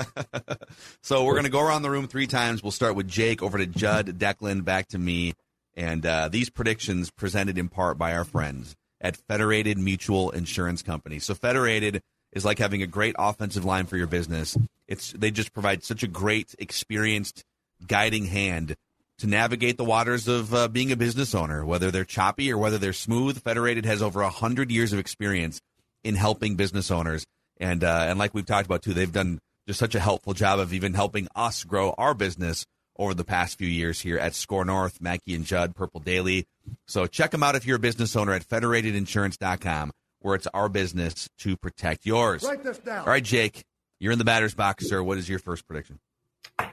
so 1.02 1.26
we're 1.26 1.34
going 1.34 1.44
to 1.44 1.50
go 1.52 1.60
around 1.60 1.82
the 1.82 1.92
room 1.92 2.08
three 2.08 2.26
times. 2.28 2.64
We'll 2.64 2.72
start 2.72 2.96
with 2.96 3.08
Jake, 3.08 3.44
over 3.44 3.58
to 3.58 3.68
Judd, 3.68 4.18
Declan, 4.18 4.64
back 4.64 4.88
to 4.88 4.98
me. 4.98 5.34
And 5.76 6.06
uh, 6.06 6.30
these 6.30 6.50
predictions 6.50 7.10
presented 7.10 7.58
in 7.58 7.70
part 7.70 7.98
by 7.98 8.14
our 8.14 8.24
friends 8.24 8.76
at 9.02 9.18
Federated 9.18 9.78
Mutual 9.78 10.32
Insurance 10.32 10.82
Company. 10.82 11.20
So 11.20 11.34
Federated 11.34 12.02
is 12.32 12.46
like 12.46 12.60
having 12.60 12.82
a 12.82 12.88
great 12.88 13.16
offensive 13.18 13.66
line 13.66 13.86
for 13.86 13.98
your 13.98 14.08
business. 14.08 14.58
It's 14.88 15.12
they 15.14 15.32
just 15.32 15.54
provide 15.54 15.84
such 15.84 16.04
a 16.04 16.08
great, 16.08 16.56
experienced 16.60 17.44
guiding 17.88 18.26
hand 18.26 18.76
to 19.20 19.28
navigate 19.28 19.78
the 19.78 19.84
waters 19.84 20.28
of 20.28 20.54
uh, 20.54 20.68
being 20.68 20.92
a 20.92 20.98
business 20.98 21.36
owner, 21.36 21.66
whether 21.66 21.92
they're 21.92 22.06
choppy 22.06 22.52
or 22.52 22.58
whether 22.58 22.78
they're 22.78 22.94
smooth. 22.94 23.42
Federated 23.42 23.86
has 23.86 24.02
over 24.02 24.24
hundred 24.24 24.72
years 24.72 24.94
of 24.94 25.00
experience 25.00 25.62
in 26.04 26.16
helping 26.16 26.56
business 26.56 26.92
owners, 26.92 27.26
and 27.58 27.84
uh, 27.84 28.06
and 28.08 28.20
like 28.20 28.34
we've 28.34 28.46
talked 28.46 28.66
about 28.66 28.82
too, 28.82 28.94
they've 28.94 29.12
done 29.12 29.40
just 29.68 29.80
such 29.80 29.96
a 29.96 30.00
helpful 30.00 30.34
job 30.34 30.60
of 30.60 30.74
even 30.74 30.94
helping 30.94 31.28
us 31.36 31.64
grow 31.64 31.94
our 31.98 32.14
business 32.14 32.66
over 32.98 33.14
the 33.14 33.24
past 33.24 33.58
few 33.58 33.68
years 33.68 34.02
here 34.02 34.18
at 34.18 34.36
Score 34.36 34.66
North, 34.66 35.02
Mackey 35.02 35.34
and 35.36 35.46
Judd, 35.46 35.76
Purple 35.76 36.00
Daily. 36.00 36.46
So 36.88 37.08
check 37.08 37.32
them 37.32 37.44
out 37.44 37.56
if 37.56 37.66
you're 37.66 37.78
a 37.78 37.80
business 37.80 38.16
owner 38.16 38.34
at 38.34 38.48
federatedinsurance.com, 38.48 39.92
where 40.20 40.36
it's 40.36 40.48
our 40.54 40.70
business 40.70 41.30
to 41.40 41.58
protect 41.58 42.06
yours. 42.06 42.44
Write 42.44 42.64
this 42.64 42.78
down. 42.80 43.00
All 43.00 43.08
right, 43.08 43.24
Jake, 43.24 43.64
you're 44.00 44.12
in 44.12 44.20
the 44.20 44.26
batter's 44.26 44.54
box, 44.54 44.88
sir. 44.88 45.02
What 45.02 45.18
is 45.18 45.28
your 45.28 45.40
first 45.40 45.68
prediction? 45.68 46.00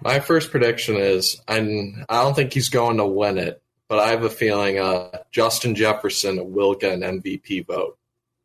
My 0.02 0.20
first 0.20 0.50
prediction 0.50 0.96
is 0.96 1.40
I'm, 1.48 2.04
I 2.08 2.22
don't 2.22 2.34
think 2.34 2.52
he's 2.52 2.68
going 2.68 2.98
to 2.98 3.06
win 3.06 3.38
it, 3.38 3.62
but 3.88 3.98
I 3.98 4.08
have 4.10 4.24
a 4.24 4.30
feeling 4.30 4.78
uh, 4.78 5.18
Justin 5.30 5.74
Jefferson 5.74 6.52
will 6.52 6.74
get 6.74 6.92
an 6.92 7.20
MVP 7.20 7.66
vote 7.66 7.96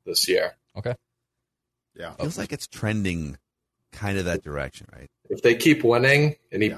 this 0.06 0.28
year. 0.30 0.56
Okay. 0.78 0.96
Yeah. 1.96 2.14
Feels 2.14 2.38
like 2.38 2.54
it's 2.54 2.68
trending 2.68 3.38
kind 3.92 4.18
of 4.18 4.26
that 4.26 4.44
direction, 4.44 4.88
right? 4.96 5.10
If 5.30 5.42
they 5.42 5.56
keep 5.56 5.84
winning, 5.84 6.36
and 6.52 6.62
he, 6.62 6.76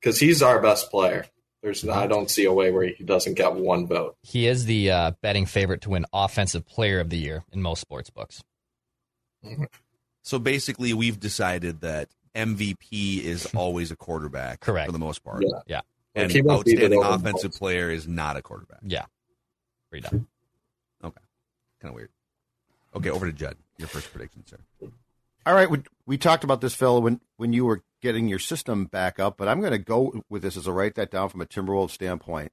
because 0.00 0.18
he's 0.18 0.42
our 0.42 0.60
best 0.60 0.90
player, 0.90 1.26
there's 1.62 1.86
I 1.86 2.06
don't 2.06 2.30
see 2.30 2.44
a 2.46 2.52
way 2.52 2.70
where 2.70 2.84
he 2.88 3.04
doesn't 3.04 3.34
get 3.34 3.54
one 3.54 3.86
vote. 3.86 4.16
He 4.22 4.46
is 4.46 4.64
the 4.64 4.90
uh, 4.90 5.10
betting 5.22 5.46
favorite 5.46 5.82
to 5.82 5.90
win 5.90 6.06
Offensive 6.12 6.66
Player 6.66 7.00
of 7.00 7.10
the 7.10 7.18
Year 7.18 7.44
in 7.52 7.60
most 7.62 7.80
sports 7.80 8.10
books. 8.10 8.42
So 10.22 10.38
basically, 10.38 10.92
we've 10.94 11.18
decided 11.18 11.80
that 11.80 12.08
MVP 12.34 13.22
is 13.22 13.46
always 13.54 13.90
a 13.90 13.96
quarterback, 13.96 14.60
Correct. 14.60 14.86
for 14.86 14.92
the 14.92 14.98
most 14.98 15.24
part. 15.24 15.42
Yeah. 15.42 15.60
Yeah. 15.66 15.80
And 16.14 16.24
Like, 16.28 16.34
he 16.34 16.42
won't 16.42 16.64
beat 16.64 16.78
it 16.80 16.92
outstanding 16.92 17.04
offensive 17.04 17.50
Mahomes. 17.52 17.58
player 17.58 17.90
is 17.90 18.06
not 18.08 18.36
a 18.36 18.42
quarterback. 18.42 18.80
Yeah. 18.82 19.04
Pretty 19.90 20.08
dumb. 20.08 20.26
Okay, 21.02 21.20
kind 21.80 21.88
of 21.90 21.94
weird. 21.96 22.10
Okay, 22.94 23.08
over 23.08 23.24
to 23.24 23.32
Judd. 23.32 23.56
Your 23.78 23.88
first 23.88 24.12
prediction, 24.12 24.44
sir. 24.46 24.58
All 25.46 25.54
right, 25.54 25.70
we, 25.70 25.78
we 26.04 26.18
talked 26.18 26.44
about 26.44 26.60
this, 26.60 26.74
Phil, 26.74 27.00
when 27.00 27.22
when 27.38 27.54
you 27.54 27.64
were 27.64 27.82
getting 28.00 28.28
your 28.28 28.38
system 28.38 28.84
back 28.86 29.18
up, 29.18 29.36
but 29.36 29.48
I'm 29.48 29.60
going 29.60 29.72
to 29.72 29.78
go 29.78 30.22
with 30.28 30.42
this 30.42 30.56
as 30.56 30.66
I 30.66 30.70
write 30.70 30.94
that 30.96 31.10
down 31.10 31.28
from 31.28 31.40
a 31.40 31.46
Timberwolves 31.46 31.90
standpoint. 31.90 32.52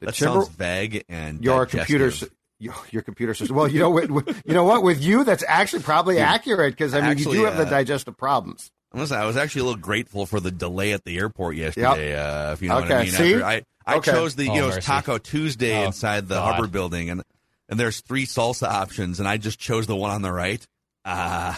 The 0.00 0.06
That 0.06 0.14
Timber, 0.14 0.40
sounds 0.42 0.48
vague 0.50 1.04
and 1.08 1.42
your 1.44 1.66
digestive. 1.66 1.98
computer, 1.98 2.32
your, 2.58 2.74
your 2.90 3.02
computer 3.02 3.34
system. 3.34 3.56
Well, 3.56 3.68
you 3.68 3.80
know, 3.80 3.90
what, 3.90 4.10
what- 4.10 4.28
you 4.46 4.54
know 4.54 4.64
what? 4.64 4.82
With 4.82 5.02
you, 5.02 5.24
that's 5.24 5.44
actually 5.46 5.82
probably 5.82 6.18
accurate 6.18 6.74
because 6.74 6.94
I 6.94 7.00
mean, 7.00 7.10
Actually, 7.12 7.38
you 7.38 7.42
do 7.42 7.50
have 7.50 7.56
the 7.56 7.66
uh, 7.66 7.70
digestive 7.70 8.16
problems. 8.16 8.70
I'm 8.92 9.04
say, 9.06 9.16
I 9.16 9.26
was 9.26 9.36
actually 9.36 9.62
a 9.62 9.64
little 9.64 9.80
grateful 9.80 10.24
for 10.24 10.38
the 10.38 10.52
delay 10.52 10.92
at 10.92 11.04
the 11.04 11.16
airport 11.18 11.56
yesterday. 11.56 12.14
Uh, 12.14 12.52
if 12.52 12.62
you 12.62 12.68
know 12.68 12.76
what 12.76 12.84
I 12.84 12.94
Okay, 12.94 13.04
mean. 13.06 13.12
see? 13.12 13.34
After 13.34 13.44
I 13.44 13.62
I 13.86 13.96
Okay. 13.96 14.12
chose 14.12 14.36
the 14.36 14.44
you 14.44 14.50
Oh, 14.50 14.54
know 14.54 14.62
it 14.62 14.66
was 14.66 14.74
mercy. 14.76 14.86
Taco 14.86 15.18
Tuesday 15.18 15.82
Oh, 15.82 15.86
inside 15.86 16.28
the 16.28 16.36
God. 16.36 16.54
Hubbard 16.54 16.70
building, 16.70 17.10
and 17.10 17.22
and 17.68 17.80
there's 17.80 18.00
three 18.02 18.24
salsa 18.24 18.68
options, 18.68 19.18
and 19.18 19.28
I 19.28 19.36
just 19.36 19.58
chose 19.58 19.88
the 19.88 19.96
one 19.96 20.12
on 20.12 20.22
the 20.22 20.30
right. 20.32 20.64
Uh 21.04 21.56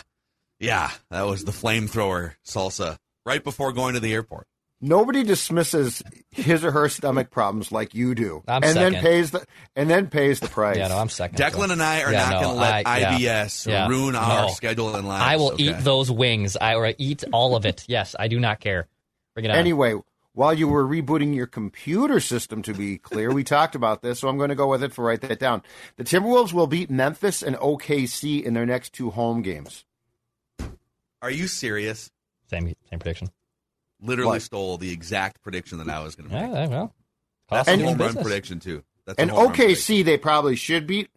yeah, 0.59 0.91
that 1.11 1.27
was 1.27 1.45
the 1.45 1.53
flamethrower 1.53 2.33
salsa 2.47 2.97
right 3.27 3.45
before 3.45 3.73
going 3.73 3.93
to 3.95 4.01
the 4.01 4.15
airport. 4.15 4.47
Nobody 4.81 5.25
dismisses 5.25 6.03
his 6.31 6.63
or 6.63 6.71
her 6.71 6.89
stomach 6.91 7.31
problems 7.31 7.73
like 7.73 7.95
you 7.95 8.15
do, 8.15 8.43
I'm 8.47 8.63
and 8.63 8.77
then 8.77 8.95
pays 8.97 9.31
the 9.31 9.47
and 9.75 9.89
then 9.89 10.07
pays 10.09 10.39
the 10.39 10.49
price. 10.49 10.77
Yeah, 10.77 10.89
no, 10.89 10.99
I'm 10.99 11.09
second. 11.09 11.39
Declan 11.39 11.69
so. 11.69 11.73
and 11.73 11.83
I 11.83 12.03
are 12.03 12.13
Yeah, 12.13 12.19
not 12.29 12.31
no, 12.33 12.41
going 12.43 12.55
to 12.57 12.61
let 12.61 12.87
I- 12.87 13.01
IBS 13.19 13.67
Yeah. 13.67 13.89
ruin 13.89 14.15
our 14.15 14.47
No. 14.47 14.53
schedule 14.53 14.95
and 14.95 15.09
lives. 15.09 15.25
I 15.25 15.37
will 15.37 15.53
okay? 15.53 15.63
eat 15.71 15.77
those 15.81 16.11
wings. 16.11 16.59
I 16.59 16.75
or 16.75 16.93
eat 16.99 17.25
all 17.33 17.57
of 17.57 17.65
it. 17.65 17.85
Yes, 17.89 18.15
I 18.19 18.29
do 18.29 18.39
not 18.39 18.61
care. 18.61 18.87
Bring 19.35 19.47
it 19.47 19.51
on. 19.51 19.57
Anyway, 19.57 19.95
while 20.35 20.53
you 20.53 20.69
were 20.69 20.85
rebooting 20.87 21.35
your 21.35 21.47
computer 21.47 22.21
system, 22.21 22.61
to 22.61 22.75
be 22.75 22.99
clear, 22.99 23.33
we 23.33 23.45
talked 23.45 23.75
about 23.75 24.03
this, 24.03 24.19
so 24.21 24.29
I'm 24.29 24.37
going 24.37 24.51
to 24.51 24.55
go 24.55 24.69
with 24.69 24.83
it 24.83 24.93
for 24.93 25.07
write 25.07 25.23
that 25.23 25.39
down. 25.39 25.63
The 25.97 26.05
Timberwolves 26.05 26.53
will 26.53 26.67
beat 26.67 26.91
Memphis 26.91 27.43
and 27.43 27.57
OKC 27.57 28.45
in 28.45 28.53
their 28.53 28.67
next 28.67 28.93
two 28.93 29.09
home 29.09 29.41
games. 29.41 29.87
Are 31.23 31.31
you 31.31 31.47
serious? 31.49 32.11
Same 32.51 32.67
same 32.91 32.99
prediction. 32.99 33.29
Literally 34.01 34.29
What? 34.33 34.43
stole 34.43 34.79
the 34.79 34.93
exact 34.93 35.43
prediction 35.43 35.79
that 35.79 35.89
I 35.89 36.03
was 36.03 36.15
going 36.15 36.29
to 36.29 36.35
make. 36.35 36.51
Yeah, 36.53 36.63
yeah, 36.65 36.67
well, 36.69 36.95
That's 37.51 37.67
cost 37.67 37.69
a 37.69 37.85
home 37.85 37.97
doing 37.97 38.15
run 38.15 38.23
prediction 38.23 38.61
too. 38.61 38.83
That's 39.07 39.19
And 39.19 39.31
home 39.31 39.47
run. 39.49 39.55
OKC, 39.57 40.05
they 40.05 40.19
probably 40.19 40.57
should 40.57 40.87
beat. 40.87 41.09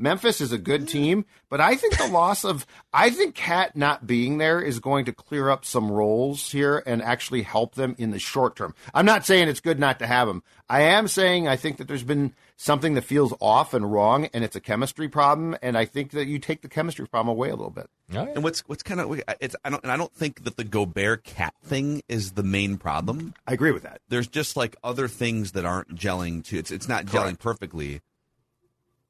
Memphis 0.00 0.40
is 0.40 0.52
a 0.52 0.58
good 0.58 0.86
team, 0.86 1.24
but 1.50 1.60
I 1.60 1.74
think 1.74 1.98
the 1.98 2.06
loss 2.06 2.44
of 2.44 2.64
I 2.92 3.10
think 3.10 3.34
Cat 3.34 3.74
not 3.76 4.06
being 4.06 4.38
there 4.38 4.60
is 4.60 4.78
going 4.78 5.04
to 5.06 5.12
clear 5.12 5.50
up 5.50 5.64
some 5.64 5.90
roles 5.90 6.52
here 6.52 6.80
and 6.86 7.02
actually 7.02 7.42
help 7.42 7.74
them 7.74 7.96
in 7.98 8.12
the 8.12 8.20
short 8.20 8.54
term. 8.54 8.74
I'm 8.94 9.04
not 9.06 9.26
saying 9.26 9.48
it's 9.48 9.58
good 9.58 9.80
not 9.80 9.98
to 9.98 10.06
have 10.06 10.28
him. 10.28 10.44
I 10.68 10.82
am 10.82 11.08
saying 11.08 11.48
I 11.48 11.56
think 11.56 11.78
that 11.78 11.88
there's 11.88 12.04
been 12.04 12.32
something 12.60 12.94
that 12.94 13.02
feels 13.02 13.32
off 13.40 13.72
and 13.72 13.90
wrong, 13.90 14.26
and 14.34 14.42
it's 14.42 14.56
a 14.56 14.60
chemistry 14.60 15.08
problem. 15.08 15.56
And 15.62 15.78
I 15.78 15.84
think 15.84 16.10
that 16.10 16.26
you 16.26 16.38
take 16.40 16.60
the 16.62 16.68
chemistry 16.68 17.06
problem 17.06 17.28
away 17.36 17.48
a 17.50 17.54
little 17.54 17.70
bit. 17.70 17.88
Oh, 18.12 18.14
yeah. 18.14 18.32
And 18.34 18.42
what's 18.42 18.60
what's 18.68 18.82
kind 18.82 19.00
of 19.00 19.20
it's 19.40 19.54
I 19.64 19.70
don't 19.70 19.82
and 19.84 19.92
I 19.92 19.96
don't 19.96 20.12
think 20.12 20.42
that 20.44 20.56
the 20.56 20.64
Gobert 20.64 21.22
cat 21.24 21.54
thing 21.64 22.02
is 22.08 22.32
the 22.32 22.42
main 22.42 22.76
problem. 22.76 23.32
I 23.46 23.52
agree 23.54 23.70
with 23.70 23.84
that. 23.84 24.00
There's 24.08 24.26
just 24.28 24.56
like 24.56 24.76
other 24.82 25.06
things 25.08 25.52
that 25.52 25.64
aren't 25.64 25.94
gelling 25.94 26.44
to 26.46 26.58
it's 26.58 26.70
it's 26.70 26.88
not 26.88 27.06
gelling 27.06 27.38
perfectly. 27.38 28.00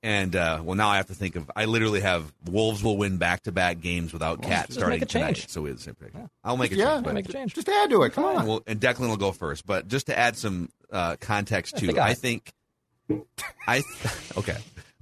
And 0.00 0.36
uh, 0.36 0.60
well, 0.62 0.76
now 0.76 0.88
I 0.90 0.96
have 0.98 1.06
to 1.08 1.14
think 1.14 1.34
of. 1.34 1.50
I 1.56 1.64
literally 1.64 2.00
have 2.02 2.32
Wolves 2.48 2.84
will 2.84 2.96
win 2.96 3.16
back 3.16 3.42
to 3.44 3.52
back 3.52 3.80
games 3.80 4.12
without 4.12 4.40
Cat 4.42 4.66
just 4.68 4.78
starting 4.78 5.00
make 5.00 5.02
a 5.02 5.06
tonight. 5.06 5.34
change. 5.34 5.48
So 5.48 5.62
we 5.62 5.70
have 5.70 5.78
the 5.78 5.82
same 5.82 5.94
prediction. 5.96 6.30
I'll 6.44 6.56
make 6.56 6.70
a 6.70 6.76
Yeah, 6.76 6.92
change. 6.94 7.04
but- 7.04 7.14
make 7.14 7.28
a 7.28 7.32
change. 7.32 7.54
Just 7.54 7.68
add 7.68 7.90
to 7.90 8.04
it. 8.04 8.12
Come 8.12 8.24
on. 8.24 8.46
well, 8.46 8.62
and 8.68 8.80
Declan 8.80 9.08
will 9.08 9.16
go 9.16 9.32
first, 9.32 9.66
but 9.66 9.88
just 9.88 10.06
to 10.06 10.16
add 10.16 10.36
some 10.36 10.68
uh, 10.92 11.16
context 11.16 11.72
Yes, 11.74 11.80
too, 11.80 11.86
they 11.88 11.92
got 11.94 12.08
I 12.08 12.14
think, 12.14 12.52
I 13.66 13.82
okay, 14.36 14.56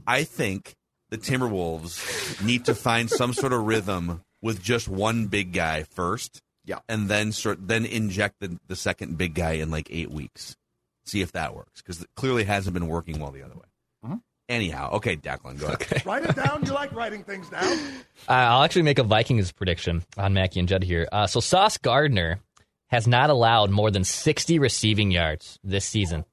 I 0.06 0.24
think 0.24 0.74
the 1.10 1.18
Timberwolves 1.18 2.44
need 2.44 2.64
to 2.66 2.74
find 2.74 3.08
some 3.10 3.32
sort 3.32 3.52
of 3.52 3.62
rhythm 3.66 4.22
with 4.42 4.62
just 4.62 4.88
one 4.88 5.26
big 5.26 5.52
guy 5.52 5.82
first, 5.84 6.42
Yeah. 6.64 6.80
and 6.88 7.08
then 7.08 7.32
sort 7.32 7.66
then 7.68 7.84
inject 7.86 8.36
the 8.40 8.58
the 8.66 8.76
second 8.76 9.16
big 9.18 9.34
guy 9.34 9.52
in 9.52 9.70
like 9.70 9.88
eight 9.90 10.10
weeks, 10.10 10.56
see 11.04 11.20
if 11.20 11.32
that 11.32 11.54
works 11.54 11.82
because 11.82 12.02
it 12.02 12.08
clearly 12.16 12.44
hasn't 12.44 12.74
been 12.74 12.88
working 12.88 13.18
well 13.20 13.30
the 13.30 13.42
other 13.42 13.54
way. 13.54 13.66
Mm-hmm. 14.04 14.16
Anyhow, 14.48 14.92
okay, 14.94 15.16
Declan, 15.16 15.58
go 15.58 15.66
ahead. 15.66 16.06
Write 16.06 16.24
it 16.24 16.36
down. 16.36 16.64
You 16.64 16.72
like 16.72 16.92
writing 16.92 17.24
things 17.24 17.48
down. 17.50 17.78
Uh, 18.28 18.32
I'll 18.32 18.62
actually 18.64 18.82
make 18.82 18.98
a 18.98 19.04
Vikings 19.04 19.52
prediction 19.52 20.02
on 20.16 20.32
Mackey 20.34 20.58
and 20.58 20.68
Judd 20.68 20.82
here. 20.82 21.06
Uh, 21.12 21.28
so 21.28 21.38
Sauce 21.38 21.76
Gardner 21.78 22.40
has 22.88 23.06
not 23.06 23.30
allowed 23.30 23.70
more 23.70 23.90
than 23.90 24.02
60 24.02 24.58
receiving 24.58 25.12
yards 25.12 25.60
this 25.62 25.84
season. 25.84 26.24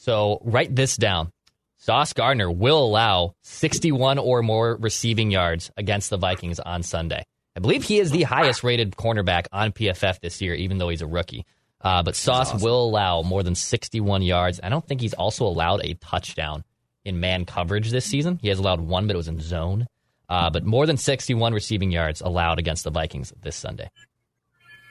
So 0.00 0.40
write 0.42 0.74
this 0.74 0.96
down. 0.96 1.30
Sauce 1.76 2.14
Gardner 2.14 2.50
will 2.50 2.82
allow 2.82 3.34
61 3.42 4.16
or 4.16 4.42
more 4.42 4.78
receiving 4.80 5.30
yards 5.30 5.70
against 5.76 6.08
the 6.08 6.16
Vikings 6.16 6.58
on 6.58 6.82
Sunday. 6.82 7.22
I 7.54 7.60
believe 7.60 7.84
he 7.84 7.98
is 7.98 8.10
the 8.10 8.22
highest 8.22 8.64
rated 8.64 8.92
cornerback 8.92 9.44
on 9.52 9.72
PFF 9.72 10.20
this 10.20 10.40
year, 10.40 10.54
even 10.54 10.78
though 10.78 10.88
he's 10.88 11.02
a 11.02 11.06
rookie. 11.06 11.44
Uh, 11.82 12.02
but 12.02 12.16
Sauce 12.16 12.62
will 12.62 12.82
allow 12.82 13.20
more 13.20 13.42
than 13.42 13.54
61 13.54 14.22
yards. 14.22 14.58
I 14.62 14.70
don't 14.70 14.86
think 14.86 15.02
he's 15.02 15.12
also 15.12 15.44
allowed 15.44 15.84
a 15.84 15.92
touchdown 15.92 16.64
in 17.04 17.20
man 17.20 17.44
coverage 17.44 17.90
this 17.90 18.06
season. 18.06 18.38
He 18.40 18.48
has 18.48 18.58
allowed 18.58 18.80
one, 18.80 19.06
but 19.06 19.16
it 19.16 19.18
was 19.18 19.28
in 19.28 19.38
zone. 19.38 19.86
Uh, 20.30 20.48
but 20.48 20.64
more 20.64 20.86
than 20.86 20.96
61 20.96 21.52
receiving 21.52 21.90
yards 21.90 22.22
allowed 22.22 22.58
against 22.58 22.84
the 22.84 22.90
Vikings 22.90 23.34
this 23.42 23.56
Sunday. 23.56 23.90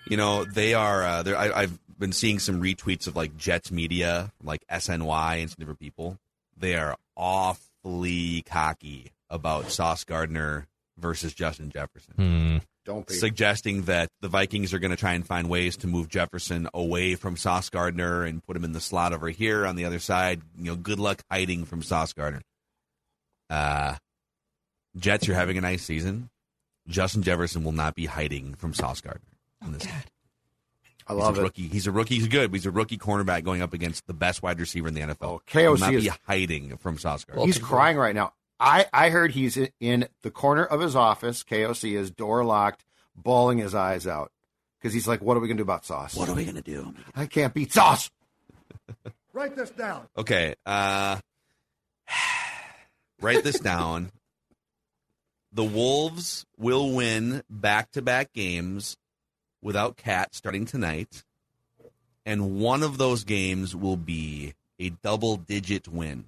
You 0.07 0.17
know, 0.17 0.45
they 0.45 0.75
are. 0.75 1.03
Uh, 1.03 1.23
I, 1.35 1.61
I've 1.61 1.79
been 1.99 2.13
seeing 2.13 2.39
some 2.39 2.61
retweets 2.61 3.05
of 3.07 3.15
like 3.15 3.35
Jets 3.37 3.71
media, 3.71 4.31
like 4.41 4.63
SNY 4.71 5.41
and 5.41 5.49
some 5.49 5.55
different 5.59 5.79
people. 5.79 6.17
They 6.57 6.75
are 6.75 6.95
awfully 7.15 8.41
cocky 8.43 9.11
about 9.29 9.71
Sauce 9.71 10.03
Gardner 10.03 10.67
versus 10.97 11.33
Justin 11.33 11.69
Jefferson, 11.69 12.13
Hmm. 12.15 12.57
Don't 12.85 13.05
be. 13.07 13.13
suggesting 13.13 13.83
that 13.83 14.09
the 14.21 14.27
Vikings 14.29 14.73
are 14.73 14.79
going 14.79 14.89
to 14.91 14.97
try 14.97 15.13
and 15.13 15.25
find 15.25 15.47
ways 15.49 15.77
to 15.77 15.87
move 15.87 16.09
Jefferson 16.09 16.67
away 16.73 17.13
from 17.15 17.37
Sauce 17.37 17.69
Gardner 17.69 18.23
and 18.23 18.43
put 18.43 18.55
him 18.55 18.63
in 18.63 18.71
the 18.71 18.79
slot 18.81 19.13
over 19.13 19.29
here 19.29 19.65
on 19.67 19.75
the 19.75 19.85
other 19.85 19.99
side. 19.99 20.41
You 20.57 20.71
know, 20.71 20.75
good 20.75 20.99
luck 20.99 21.21
hiding 21.29 21.65
from 21.65 21.83
Sauce 21.83 22.13
Gardner. 22.13 22.41
Uh, 23.49 23.95
Jets, 24.97 25.27
you're 25.27 25.35
having 25.35 25.57
a 25.57 25.61
nice 25.61 25.83
season. 25.83 26.29
Justin 26.87 27.21
Jefferson 27.21 27.63
will 27.63 27.71
not 27.73 27.93
be 27.93 28.07
hiding 28.07 28.55
from 28.55 28.73
Sauce 28.73 29.01
Gardner. 29.01 29.21
in 29.63 29.73
this 29.73 29.85
game. 31.09 31.21
I 31.21 31.29
He's 31.29 31.37
a 31.37 31.39
it. 31.39 31.43
rookie. 31.43 31.67
He's 31.67 31.87
a 31.87 31.91
rookie. 31.91 32.15
He's 32.15 32.27
good. 32.27 32.53
He's 32.53 32.65
a 32.65 32.71
rookie 32.71 32.97
cornerback 32.97 33.43
going 33.43 33.61
up 33.61 33.73
against 33.73 34.07
the 34.07 34.13
best 34.13 34.41
wide 34.43 34.59
receiver 34.59 34.87
in 34.87 34.93
the 34.93 35.01
NFL. 35.01 35.17
Oh, 35.21 35.31
Will 35.31 35.41
KOC 35.75 35.79
not 35.79 35.93
is- 35.93 36.03
be 36.05 36.11
hiding 36.27 36.77
from 36.77 36.97
Sauce 36.97 37.25
Gardner. 37.25 37.45
He's 37.45 37.57
crying 37.57 37.97
right 37.97 38.15
now. 38.15 38.33
I, 38.59 38.85
I 38.91 39.09
heard 39.09 39.31
he's 39.31 39.55
in, 39.55 39.69
in 39.79 40.07
the 40.21 40.31
corner 40.31 40.65
of 40.65 40.81
his 40.81 40.95
office, 40.95 41.43
KOC, 41.43 41.97
is 41.97 42.11
door 42.11 42.43
locked, 42.43 42.83
bawling 43.15 43.57
his 43.59 43.73
eyes 43.73 44.05
out. 44.05 44.31
Because 44.79 44.93
he's 44.93 45.07
like, 45.07 45.21
what 45.21 45.35
are 45.37 45.39
we 45.39 45.47
going 45.47 45.57
to 45.57 45.61
do 45.61 45.65
about 45.65 45.85
sauce? 45.85 46.15
What 46.15 46.29
are 46.29 46.35
we 46.35 46.45
gonna 46.45 46.61
do? 46.61 46.93
I 47.15 47.25
can't 47.25 47.53
beat 47.53 47.71
sauce. 47.73 48.09
Write 49.33 49.55
this 49.55 49.69
down. 49.71 50.07
Okay. 50.17 50.55
Uh, 50.65 51.19
write 53.21 53.43
this 53.43 53.59
down. 53.59 54.11
The 55.51 55.63
Wolves 55.63 56.45
will 56.57 56.91
win 56.93 57.43
back 57.49 57.91
to 57.91 58.01
back 58.01 58.33
games 58.33 58.97
without 59.61 59.97
Cat 59.97 60.33
starting 60.35 60.65
tonight. 60.65 61.23
And 62.25 62.59
one 62.59 62.83
of 62.83 62.97
those 62.97 63.23
games 63.23 63.75
will 63.75 63.97
be 63.97 64.53
a 64.79 64.89
double 64.89 65.35
digit 65.37 65.87
win 65.87 66.25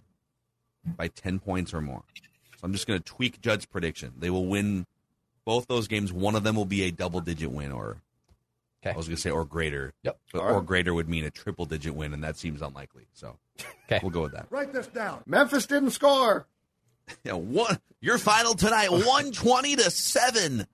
by 0.97 1.07
10 1.09 1.39
points 1.39 1.73
or 1.73 1.81
more. 1.81 2.03
So 2.15 2.59
I'm 2.63 2.73
just 2.73 2.87
going 2.87 2.99
to 2.99 3.05
tweak 3.05 3.41
Judd's 3.41 3.65
prediction. 3.65 4.13
They 4.17 4.29
will 4.29 4.45
win 4.47 4.85
both 5.45 5.67
those 5.67 5.87
games. 5.87 6.11
One 6.11 6.35
of 6.35 6.43
them 6.43 6.55
will 6.55 6.65
be 6.65 6.83
a 6.83 6.91
double 6.91 7.21
digit 7.21 7.51
win, 7.51 7.71
or 7.71 7.97
Okay. 8.83 8.93
I 8.95 8.97
was 8.97 9.07
going 9.07 9.15
to 9.15 9.21
say 9.21 9.29
or 9.29 9.45
greater. 9.45 9.93
Yep. 10.01 10.17
But, 10.33 10.39
All 10.41 10.45
right. 10.47 10.53
Or 10.55 10.61
greater 10.63 10.91
would 10.91 11.07
mean 11.07 11.23
a 11.23 11.29
triple 11.29 11.65
digit 11.65 11.93
win, 11.93 12.13
and 12.13 12.23
that 12.23 12.35
seems 12.37 12.63
unlikely. 12.63 13.05
So 13.13 13.37
Okay. 13.85 13.99
we'll 14.01 14.09
go 14.11 14.23
with 14.23 14.31
that. 14.31 14.47
Write 14.49 14.73
this 14.73 14.87
down. 14.87 15.21
Memphis 15.27 15.65
didn't 15.67 15.91
score. 15.91 16.47
Yeah, 17.25 17.33
one 17.33 17.77
your 17.99 18.17
final 18.17 18.53
tonight, 18.53 18.89
one 18.89 19.31
twenty 19.33 19.75
to 19.75 19.91
seven. 19.91 20.65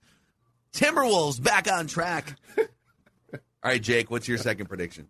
Timberwolves 0.78 1.42
back 1.42 1.72
on 1.72 1.88
track. 1.88 2.36
All 2.58 3.40
right, 3.64 3.82
Jake, 3.82 4.12
what's 4.12 4.28
your 4.28 4.38
second 4.38 4.68
prediction? 4.68 5.08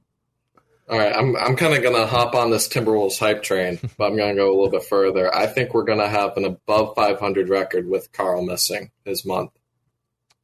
All 0.90 0.98
right, 0.98 1.14
I'm 1.14 1.36
I'm 1.36 1.58
kind 1.58 1.74
of 1.76 1.84
gonna 1.84 2.08
hop 2.08 2.34
on 2.34 2.50
this 2.50 2.70
Timberwolves 2.70 3.20
hype 3.20 3.44
train, 3.44 3.78
but 3.98 4.06
I'm 4.06 4.16
gonna 4.16 4.36
go 4.36 4.48
a 4.48 4.56
little 4.56 4.70
bit 4.70 4.84
further. 4.86 5.34
I 5.36 5.46
think 5.48 5.74
we're 5.74 5.84
gonna 5.84 6.08
have 6.08 6.38
an 6.38 6.46
above 6.46 6.96
500 6.96 7.50
record 7.50 7.90
with 7.90 8.10
Carl 8.14 8.42
missing 8.46 8.92
his 9.04 9.26
month. 9.26 9.52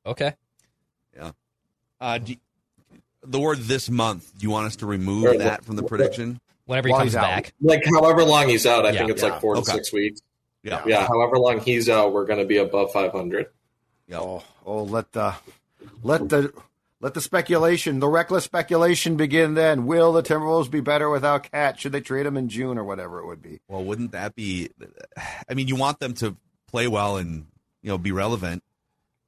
Okay. 0.06 0.34
Yeah. 1.16 1.32
Uh, 2.02 2.18
do, 2.18 2.36
the 3.26 3.40
word 3.40 3.60
this 3.60 3.90
month. 3.90 4.38
Do 4.38 4.44
you 4.44 4.50
want 4.52 4.68
us 4.68 4.76
to 4.78 4.86
remove 4.86 5.24
Or- 5.24 5.38
that 5.38 5.64
from 5.64 5.78
the 5.78 5.84
prediction? 5.84 6.42
Whenever 6.66 6.90
he 6.90 6.94
comes 6.94 7.16
out. 7.16 7.22
back. 7.22 7.54
Like 7.62 7.84
however 7.86 8.26
long 8.26 8.50
he's 8.50 8.66
out, 8.66 8.86
I 8.86 8.90
Yeah. 8.92 9.00
think 9.00 9.12
it's 9.12 9.24
Yeah. 9.24 9.30
like 9.30 9.42
four 9.42 9.56
to 9.56 9.64
six 9.64 9.94
weeks. 9.94 10.20
Yeah, 10.62 10.82
Yeah, 10.86 11.08
however 11.08 11.38
long 11.38 11.60
he's 11.62 11.88
out, 11.90 12.12
we're 12.14 12.26
gonna 12.26 12.46
be 12.46 12.58
above 12.58 12.92
500. 12.92 13.48
Yeah. 14.08 14.20
Oh, 14.20 14.44
oh, 14.66 14.84
let 14.84 15.12
the 15.12 15.36
let 16.02 16.30
the 16.30 16.54
let 17.00 17.14
the 17.14 17.22
speculation, 17.22 18.00
the 18.00 18.08
reckless 18.08 18.44
speculation 18.46 19.18
begin. 19.18 19.54
Then 19.56 19.86
will 19.86 20.14
the 20.14 20.24
Timberwolves 20.24 20.70
be 20.72 20.82
better 20.82 21.10
without 21.10 21.52
Cat? 21.52 21.80
Should 21.80 21.92
they 21.92 22.02
trade 22.02 22.26
him 22.26 22.38
in 22.38 22.50
June 22.50 22.78
or 22.78 22.84
whatever 22.84 23.20
it 23.20 23.26
would 23.26 23.42
be? 23.42 23.60
Well, 23.68 23.84
wouldn't 23.84 24.12
that 24.14 24.36
be? 24.36 24.70
I 25.50 25.54
mean, 25.54 25.68
you 25.68 25.76
want 25.76 26.00
them 26.00 26.14
to 26.16 26.38
play 26.68 26.88
well 26.88 27.18
and 27.18 27.46
you 27.82 27.90
know 27.90 27.98
be 27.98 28.12
relevant, 28.12 28.64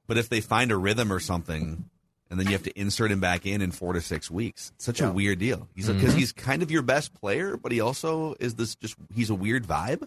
but 0.06 0.18
if 0.18 0.28
they 0.28 0.40
find 0.40 0.70
a 0.72 0.76
rhythm 0.76 1.12
or 1.12 1.20
something, 1.20 1.88
and 2.30 2.40
then 2.40 2.46
you 2.46 2.52
have 2.52 2.62
to 2.64 2.78
insert 2.80 3.10
him 3.12 3.20
back 3.20 3.46
in 3.46 3.60
in 3.62 3.70
four 3.70 3.92
to 3.92 4.00
six 4.00 4.30
weeks, 4.30 4.72
it's 4.76 4.84
such 4.84 5.00
a 5.00 5.10
weird 5.12 5.38
deal. 5.38 5.68
He's 5.74 5.88
because 5.88 6.14
he's 6.14 6.32
kind 6.32 6.62
of 6.62 6.70
your 6.70 6.82
best 6.82 7.12
player, 7.14 7.56
but 7.56 7.72
he 7.72 7.80
also 7.80 8.34
is 8.40 8.54
this 8.54 8.74
just 8.74 8.96
he's 9.14 9.30
a 9.30 9.34
weird 9.34 9.66
vibe. 9.66 10.06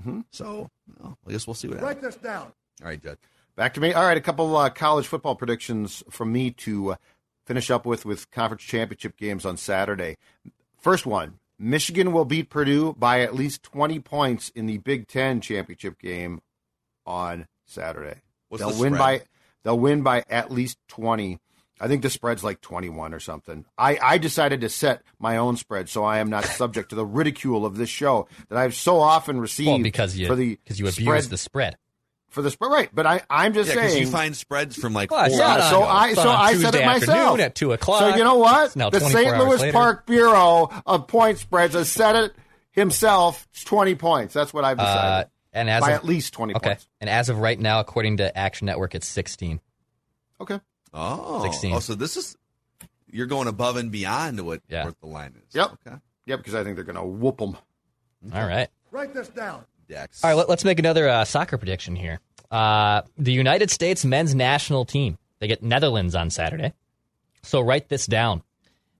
Mhm. 0.00 0.24
So 0.30 0.70
well, 1.00 1.18
I 1.26 1.32
guess 1.32 1.46
we'll 1.46 1.54
see 1.54 1.68
what 1.68 1.78
happens. 1.80 1.94
Write 1.96 2.02
this 2.02 2.16
down. 2.16 2.52
All 2.80 2.88
right, 2.88 3.02
Judd. 3.02 3.18
Back 3.54 3.74
to 3.74 3.80
me. 3.80 3.92
All 3.92 4.04
right, 4.04 4.16
a 4.16 4.20
couple 4.20 4.56
uh, 4.56 4.70
college 4.70 5.06
football 5.06 5.34
predictions 5.34 6.02
from 6.10 6.32
me 6.32 6.50
to 6.52 6.92
uh, 6.92 6.96
finish 7.44 7.70
up 7.70 7.84
with 7.84 8.06
with 8.06 8.30
conference 8.30 8.62
championship 8.62 9.16
games 9.16 9.44
on 9.44 9.58
Saturday. 9.58 10.16
First 10.80 11.04
one: 11.04 11.38
Michigan 11.58 12.12
will 12.12 12.24
beat 12.24 12.48
Purdue 12.48 12.94
by 12.94 13.20
at 13.20 13.34
least 13.34 13.62
twenty 13.62 14.00
points 14.00 14.48
in 14.50 14.66
the 14.66 14.78
Big 14.78 15.06
Ten 15.06 15.40
championship 15.42 15.98
game 15.98 16.40
on 17.04 17.46
Saturday. 17.66 18.22
What's 18.48 18.62
they'll 18.62 18.70
the 18.72 18.80
win 18.80 18.94
by 18.96 19.22
they'll 19.64 19.78
win 19.78 20.02
by 20.02 20.24
at 20.30 20.50
least 20.50 20.78
twenty. 20.88 21.38
I 21.78 21.88
think 21.88 22.02
the 22.02 22.10
spread's 22.10 22.42
like 22.42 22.62
twenty 22.62 22.88
one 22.88 23.12
or 23.12 23.20
something. 23.20 23.66
I, 23.76 23.98
I 24.00 24.16
decided 24.16 24.62
to 24.62 24.70
set 24.70 25.02
my 25.18 25.36
own 25.36 25.58
spread 25.58 25.90
so 25.90 26.04
I 26.04 26.18
am 26.18 26.30
not 26.30 26.44
subject 26.46 26.88
to 26.90 26.94
the 26.94 27.04
ridicule 27.04 27.66
of 27.66 27.76
this 27.76 27.90
show 27.90 28.28
that 28.48 28.56
I've 28.56 28.74
so 28.74 28.98
often 28.98 29.38
received 29.38 29.68
Well, 29.68 29.78
because 29.82 30.16
you 30.16 30.26
for 30.26 30.36
the 30.36 30.56
because 30.56 30.80
you 30.80 30.88
abuse 30.88 31.28
the 31.28 31.36
spread. 31.36 31.76
For 32.32 32.42
the 32.42 32.50
spread. 32.50 32.70
Right, 32.72 32.88
but 32.92 33.06
I 33.06 33.22
I'm 33.30 33.52
just 33.54 33.68
Yeah, 33.68 33.86
saying 33.86 33.98
you 34.02 34.06
find 34.10 34.36
spreads 34.36 34.76
from 34.76 34.92
like 34.94 35.10
Well, 35.10 35.28
four 35.28 35.38
yeah, 35.38 35.70
so 35.70 35.82
I 35.82 36.14
so 36.14 36.22
it 36.22 36.26
on 36.26 36.34
I 36.36 36.54
said 36.54 36.74
it 36.74 36.84
myself 36.84 37.38
at 37.40 37.54
2 37.54 37.72
o'clock. 37.72 38.00
So 38.00 38.16
you 38.16 38.24
know 38.24 38.36
what? 38.36 38.72
The 38.74 39.00
St. 39.00 39.38
Louis. 39.38 39.70
Park 39.72 40.06
Bureau 40.06 40.68
of 40.86 41.06
Point 41.06 41.38
Spreads 41.38 41.74
has 41.74 41.90
said 41.90 42.16
it 42.16 42.34
himself. 42.72 43.46
It's 43.52 43.64
twenty 43.64 43.94
points. 43.94 44.34
That's 44.34 44.52
what 44.52 44.64
I've 44.64 44.78
Uh, 44.78 44.84
decided. 44.84 45.30
and 45.52 45.70
as 45.70 45.80
by 45.82 45.90
of, 45.90 45.96
at 45.96 46.04
least 46.04 46.32
twenty 46.32 46.54
okay, 46.54 46.70
points. 46.70 46.88
and 47.00 47.08
as 47.10 47.28
of 47.28 47.38
right 47.38 47.58
now, 47.60 47.80
according 47.80 48.16
to 48.18 48.36
Action 48.36 48.66
Network, 48.66 48.94
it's 48.94 49.06
16. 49.06 49.60
Okay. 50.40 50.58
Oh, 50.94 51.42
16. 51.44 51.74
oh, 51.74 51.78
so 51.80 51.94
this 51.94 52.16
is 52.16 52.36
you're 53.10 53.26
going 53.26 53.46
above 53.48 53.76
and 53.76 53.92
beyond 53.92 54.40
what, 54.40 54.62
Yeah. 54.68 54.90
the 55.00 55.06
line 55.06 55.34
is. 55.36 55.54
Yep. 55.54 55.72
Okay. 55.86 55.96
Yeah, 56.26 56.36
because 56.36 56.54
I 56.54 56.64
think 56.64 56.76
they're 56.76 56.84
going 56.84 56.96
to 56.96 57.04
whoop 57.04 57.38
them. 57.38 57.56
All 58.32 58.46
right. 58.46 58.68
Write 58.90 59.12
this 59.14 59.28
down. 59.28 59.64
Dex. 59.92 60.24
All 60.24 60.30
right, 60.30 60.36
let, 60.36 60.48
us 60.48 60.64
make 60.64 60.78
another 60.78 61.08
uh, 61.08 61.24
soccer 61.24 61.58
prediction 61.58 61.94
here. 61.94 62.18
Uh, 62.50 63.02
the 63.18 63.32
United 63.32 63.70
States 63.70 64.04
men's 64.04 64.34
national 64.34 64.84
team, 64.84 65.18
they 65.38 65.46
get 65.48 65.62
Netherlands 65.62 66.14
on 66.14 66.30
Saturday. 66.30 66.72
So 67.42 67.60
write 67.60 67.88
this 67.88 68.06
down. 68.06 68.42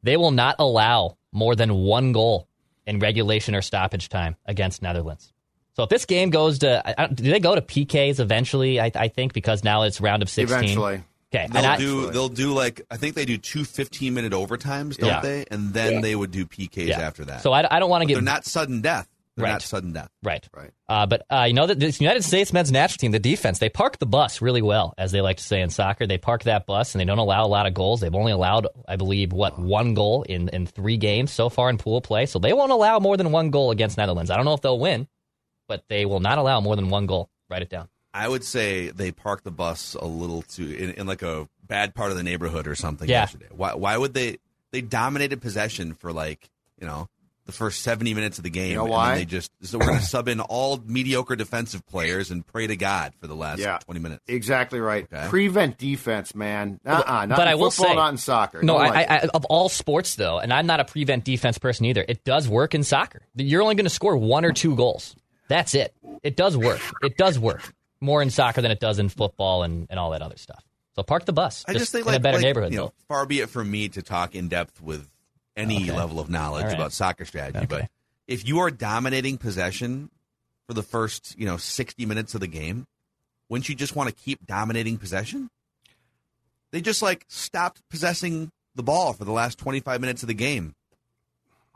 They 0.03 0.17
will 0.17 0.33
not 0.33 0.57
allow 0.59 1.17
more 1.33 1.55
than 1.57 1.75
one 1.75 2.13
goal 2.13 2.49
in 2.87 2.99
regulation 2.99 3.55
or 3.55 3.63
stoppage 3.63 4.09
time 4.09 4.37
against 4.47 4.83
Netherlands. 4.83 5.33
So 5.75 5.85
if 5.85 5.89
this 5.89 6.05
game 6.05 6.31
goes 6.31 6.59
to, 6.59 6.87
I, 6.87 7.05
I, 7.05 7.07
do 7.07 7.31
they 7.31 7.41
go 7.41 7.55
to 7.55 7.63
PKs 7.63 8.21
eventually? 8.21 8.81
I, 8.81 8.91
I 8.95 9.09
think 9.09 9.33
because 9.33 9.65
now 9.65 9.83
it's 9.85 10.01
round 10.01 10.23
of 10.23 10.29
16. 10.29 10.55
Eventually. 10.59 11.03
Okay. 11.35 11.49
They'll 11.51 11.65
I- 11.65 11.79
do. 11.79 12.11
They'll 12.11 12.29
do 12.29 12.53
like 12.53 12.83
I 12.91 12.99
think 12.99 13.15
they 13.15 13.25
do 13.25 13.39
two 13.39 13.65
15 13.65 14.13
minute 14.13 14.33
overtimes, 14.35 14.99
don't 14.99 15.09
Yeah. 15.09 15.21
they? 15.21 15.47
And 15.51 15.73
then 15.73 15.95
Yeah. 15.95 16.01
they 16.03 16.15
would 16.15 16.31
do 16.31 16.45
PKs 16.45 16.89
Yeah. 16.89 17.01
after 17.01 17.25
that. 17.25 17.41
So 17.43 17.53
I, 17.53 17.75
I 17.75 17.79
don't 17.79 17.89
want 17.89 18.03
to 18.03 18.07
get 18.07 18.15
they're 18.15 18.23
not 18.23 18.45
sudden 18.45 18.83
death. 18.83 19.09
They're 19.37 19.45
Right. 19.45 19.53
not 19.53 19.63
sudden 19.63 19.93
death. 19.95 20.11
Right. 20.23 20.47
Right. 20.55 20.71
Uh, 20.89 21.07
but 21.07 21.23
uh, 21.31 21.45
you 21.49 21.55
know 21.55 21.67
that 21.67 21.81
this 21.81 22.01
United 22.03 22.23
States 22.23 22.53
men's 22.53 22.71
national 22.71 22.99
team, 22.99 23.13
the 23.13 23.19
defense, 23.19 23.59
they 23.61 23.71
park 23.71 23.99
the 23.99 24.05
bus 24.07 24.43
really 24.43 24.61
well, 24.61 24.93
as 24.99 25.11
they 25.11 25.23
like 25.23 25.39
to 25.39 25.43
say 25.43 25.63
in 25.63 25.71
soccer. 25.71 26.07
They 26.07 26.19
park 26.19 26.43
that 26.45 26.67
bus 26.67 26.95
and 26.95 27.01
they 27.01 27.07
don't 27.07 27.17
allow 27.19 27.47
a 27.47 27.49
lot 27.49 27.67
of 27.67 27.73
goals. 27.73 28.01
They've 28.03 28.15
only 28.15 28.33
allowed, 28.33 28.67
I 28.87 28.97
believe, 28.97 29.33
what 29.33 29.59
one 29.59 29.95
goal 29.95 30.23
in 30.25 30.49
in 30.51 30.67
three 30.67 30.99
games 30.99 31.33
so 31.33 31.49
far 31.49 31.71
in 31.71 31.79
pool 31.79 32.03
play. 32.03 32.27
So 32.27 32.39
they 32.39 32.53
won't 32.53 32.73
allow 32.73 32.99
more 32.99 33.17
than 33.17 33.33
one 33.33 33.49
goal 33.51 33.71
against 33.71 33.97
Netherlands. 33.97 34.31
I 34.31 34.37
don't 34.37 34.45
know 34.45 34.53
if 34.55 34.61
they'll 34.61 34.79
win, 34.79 35.09
but 35.67 35.85
they 35.89 36.05
will 36.05 36.21
not 36.21 36.37
allow 36.37 36.61
more 36.61 36.77
than 36.77 36.91
one 36.91 37.07
goal. 37.07 37.31
Write 37.49 37.63
it 37.63 37.71
down. 37.71 37.89
I 38.13 38.29
would 38.29 38.45
say 38.45 38.91
they 38.91 39.13
parked 39.13 39.45
the 39.45 39.51
bus 39.51 39.95
a 39.95 40.05
little 40.05 40.43
too 40.43 40.69
in, 40.69 40.91
in 40.91 41.07
like 41.07 41.23
a 41.23 41.49
bad 41.67 41.95
part 41.95 42.11
of 42.11 42.19
the 42.19 42.23
neighborhood 42.23 42.67
or 42.69 42.75
something 42.75 43.09
Yeah. 43.09 43.21
yesterday. 43.23 43.47
Why? 43.51 43.73
Why 43.75 43.97
would 43.97 44.13
they? 44.13 44.37
They 44.73 44.83
dominated 44.83 45.41
possession 45.41 45.95
for 45.95 46.13
like 46.13 46.51
you 46.79 46.87
know 46.87 47.09
the 47.45 47.53
first 47.53 47.83
70 47.83 48.15
minutes 48.15 48.39
of 48.39 48.45
the 48.45 48.51
game. 48.51 48.71
You 48.71 48.77
know 48.77 48.85
why? 48.85 49.11
then 49.11 49.19
they 49.19 49.25
just 49.25 49.51
so 49.63 49.79
we're 49.79 49.87
going 49.87 49.99
to 49.99 50.05
sub 50.07 50.29
in 50.29 50.41
all 50.41 50.81
mediocre 50.87 51.35
defensive 51.37 51.85
players 51.87 52.31
and 52.31 52.47
pray 52.47 52.67
to 52.67 52.77
God 52.77 53.15
for 53.21 53.27
the 53.27 53.35
last 53.35 53.59
Yeah. 53.59 53.79
20 53.79 54.01
minutes. 54.01 54.23
Exactly 54.29 54.81
right. 54.81 55.07
Okay. 55.13 55.29
Prevent 55.29 55.77
defense, 55.79 56.35
man. 56.35 56.79
Uh-uh, 56.87 57.27
not 57.27 57.37
but 57.37 57.43
in 57.43 57.49
I 57.49 57.55
will 57.57 57.71
football, 57.71 57.93
say- 57.93 57.97
not 57.97 58.13
in 58.13 58.17
soccer. 58.19 58.63
No, 58.63 58.75
Don't 58.75 58.83
I, 58.83 58.89
like 58.91 59.11
I. 59.11 59.15
I, 59.17 59.29
of 59.35 59.45
all 59.47 59.69
sports 59.69 60.15
though, 60.17 60.39
and 60.39 60.53
I'm 60.53 60.67
not 60.67 60.81
a 60.81 60.85
prevent 60.85 61.25
defense 61.25 61.59
person 61.59 61.87
either. 61.87 62.05
It 62.09 62.25
does 62.25 62.49
work 62.49 62.75
in 62.75 62.83
soccer. 62.85 63.23
You're 63.35 63.63
only 63.63 63.75
going 63.75 63.85
to 63.87 63.91
score 63.91 64.17
one 64.17 64.45
or 64.45 64.53
two 64.53 64.77
goals. 64.77 65.17
That's 65.49 65.75
it. 65.75 65.95
It 66.23 66.37
does 66.37 66.57
work. 66.57 66.81
It 67.03 67.17
does 67.17 67.39
work 67.39 67.75
more 68.01 68.23
in 68.23 68.31
soccer 68.31 68.63
than 68.63 68.71
it 68.71 68.81
does 68.81 68.99
in 68.99 69.09
football 69.09 69.63
and, 69.65 69.87
and 69.91 69.99
all 69.99 70.11
that 70.11 70.23
other 70.23 70.37
stuff. 70.37 70.63
So 70.95 71.03
park 71.03 71.25
the 71.25 71.33
bus. 71.33 71.65
I 71.67 71.73
just 71.73 71.91
think 71.93 72.05
in 72.07 72.13
like, 72.13 72.19
a 72.19 72.23
better 72.23 72.37
like, 72.39 72.45
neighborhood 72.45 72.73
You 72.73 72.79
know, 72.79 72.93
far 73.09 73.25
be 73.27 73.41
it 73.41 73.49
from 73.49 73.71
me 73.71 73.89
to 73.91 74.03
talk 74.03 74.35
in 74.35 74.49
depth 74.49 74.81
with 74.81 75.09
any 75.57 75.77
Okay. 75.85 75.93
level 75.97 76.19
of 76.21 76.29
knowledge 76.31 76.63
All 76.65 76.69
right. 76.69 76.75
about 76.77 76.93
soccer 76.93 77.25
strategy, 77.25 77.59
Okay. 77.59 77.67
but 77.67 77.91
if 78.27 78.47
you 78.47 78.59
are 78.61 78.71
dominating 78.71 79.39
possession 79.39 80.11
for 80.67 80.75
the 80.75 80.83
first 80.83 81.35
you 81.39 81.47
know 81.47 81.57
60 81.57 82.07
minutes 82.07 82.35
of 82.35 82.41
the 82.41 82.47
game, 82.47 82.87
wouldn't 83.49 83.69
you 83.69 83.75
just 83.75 83.95
want 83.97 84.09
to 84.09 84.15
keep 84.15 84.47
dominating 84.47 84.97
possession? 84.99 85.51
They 86.71 86.81
just 86.81 87.03
like 87.03 87.25
stopped 87.29 87.83
possessing 87.91 88.51
the 88.75 88.83
ball 88.83 89.13
for 89.13 89.25
the 89.25 89.33
last 89.33 89.59
25 89.59 90.01
minutes 90.01 90.23
of 90.23 90.27
the 90.29 90.35
game. 90.35 90.75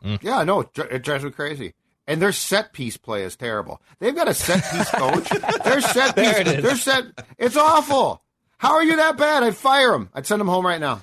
Mm. 0.02 0.22
Yeah, 0.22 0.42
no, 0.44 0.60
it 0.60 0.68
it 0.90 1.02
drives 1.02 1.24
me 1.24 1.30
crazy. 1.30 1.74
And 2.08 2.22
their 2.22 2.32
set 2.32 2.72
piece 2.72 2.96
play 2.96 3.24
is 3.24 3.36
terrible. 3.36 3.82
They've 3.98 4.14
got 4.14 4.28
a 4.28 4.34
set 4.34 4.62
piece 4.70 4.90
coach. 4.94 5.28
their 5.64 5.80
set 5.80 6.14
piece, 6.14 6.24
There 6.32 6.40
it 6.40 6.46
is. 6.48 6.62
their 6.64 6.76
set, 6.76 7.04
it's 7.36 7.56
awful. 7.56 8.22
How 8.58 8.74
are 8.74 8.84
you 8.84 8.96
that 8.96 9.16
bad? 9.18 9.42
I'd 9.42 9.56
fire 9.56 9.92
him. 9.92 10.08
I'd 10.14 10.24
send 10.24 10.40
him 10.40 10.46
home 10.48 10.64
right 10.64 10.80
now. 10.80 11.02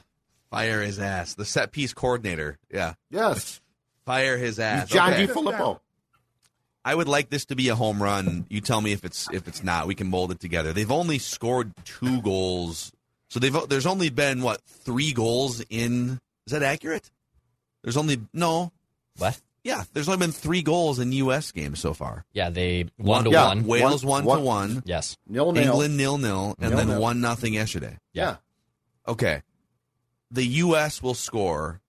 Fire 0.53 0.81
his 0.81 0.99
ass. 0.99 1.33
The 1.33 1.45
set 1.45 1.71
piece 1.71 1.93
coordinator. 1.93 2.57
Yeah. 2.71 2.93
Yes, 3.09 3.59
Fire 4.05 4.37
his 4.37 4.59
ass. 4.59 4.89
John 4.89 5.13
Okay. 5.13 5.25
D. 5.25 5.33
Filippo. 5.33 5.81
I 6.85 6.93
would 6.93 7.07
like 7.07 7.29
this 7.29 7.45
to 7.45 7.55
be 7.55 7.69
a 7.69 7.75
home 7.75 8.03
run. 8.03 8.45
You 8.49 8.59
tell 8.61 8.81
me 8.81 8.91
if 8.91 9.03
it's 9.05 9.27
if 9.31 9.47
it's 9.47 9.63
not. 9.63 9.87
We 9.87 9.95
can 9.95 10.09
mold 10.09 10.31
it 10.31 10.39
together. 10.39 10.73
They've 10.73 10.91
only 10.91 11.17
scored 11.17 11.71
two 11.85 12.21
goals, 12.21 12.91
so 13.29 13.39
they've 13.39 13.55
there's 13.69 13.85
only 13.85 14.09
been 14.09 14.41
what 14.43 14.61
three 14.65 15.13
goals 15.13 15.61
in. 15.69 16.19
Is 16.45 16.51
that 16.51 16.61
accurate? 16.61 17.09
There's 17.83 17.97
only 17.97 18.19
no. 18.33 18.71
What? 19.17 19.39
Yeah, 19.63 19.83
there's 19.93 20.09
only 20.09 20.19
been 20.19 20.33
three 20.33 20.61
goals 20.61 20.99
in 20.99 21.13
U.S. 21.13 21.51
games 21.53 21.79
so 21.79 21.93
far. 21.93 22.25
Yeah, 22.33 22.49
they 22.49 22.87
one 22.97 23.23
to 23.23 23.29
Yeah. 23.31 23.47
one. 23.47 23.65
Wales 23.65 24.03
one, 24.03 24.25
One- 24.25 24.39
to 24.39 24.43
one. 24.43 24.83
Yes. 24.85 25.17
Nil 25.25 25.53
nil. 25.53 25.63
England 25.63 25.95
nil 25.97 26.17
nil, 26.17 26.55
and 26.59 26.71
Nil 26.71 26.77
then 26.77 26.87
nil. 26.89 27.01
one 27.01 27.21
nothing 27.21 27.53
yesterday. 27.53 27.97
Yeah. 28.13 28.35
Okay, 29.07 29.41
the 30.34 30.43
U.S. 30.45 31.01
will 31.01 31.13
score 31.13 31.79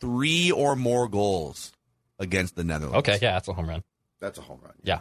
three 0.00 0.50
or 0.50 0.76
more 0.76 1.08
goals 1.08 1.72
against 2.18 2.56
the 2.56 2.64
Netherlands. 2.64 2.98
Okay, 2.98 3.18
yeah, 3.20 3.32
that's 3.32 3.48
a 3.48 3.52
home 3.52 3.68
run. 3.68 3.82
That's 4.20 4.38
a 4.38 4.42
home 4.42 4.60
run. 4.62 4.72
Yeah. 4.82 5.00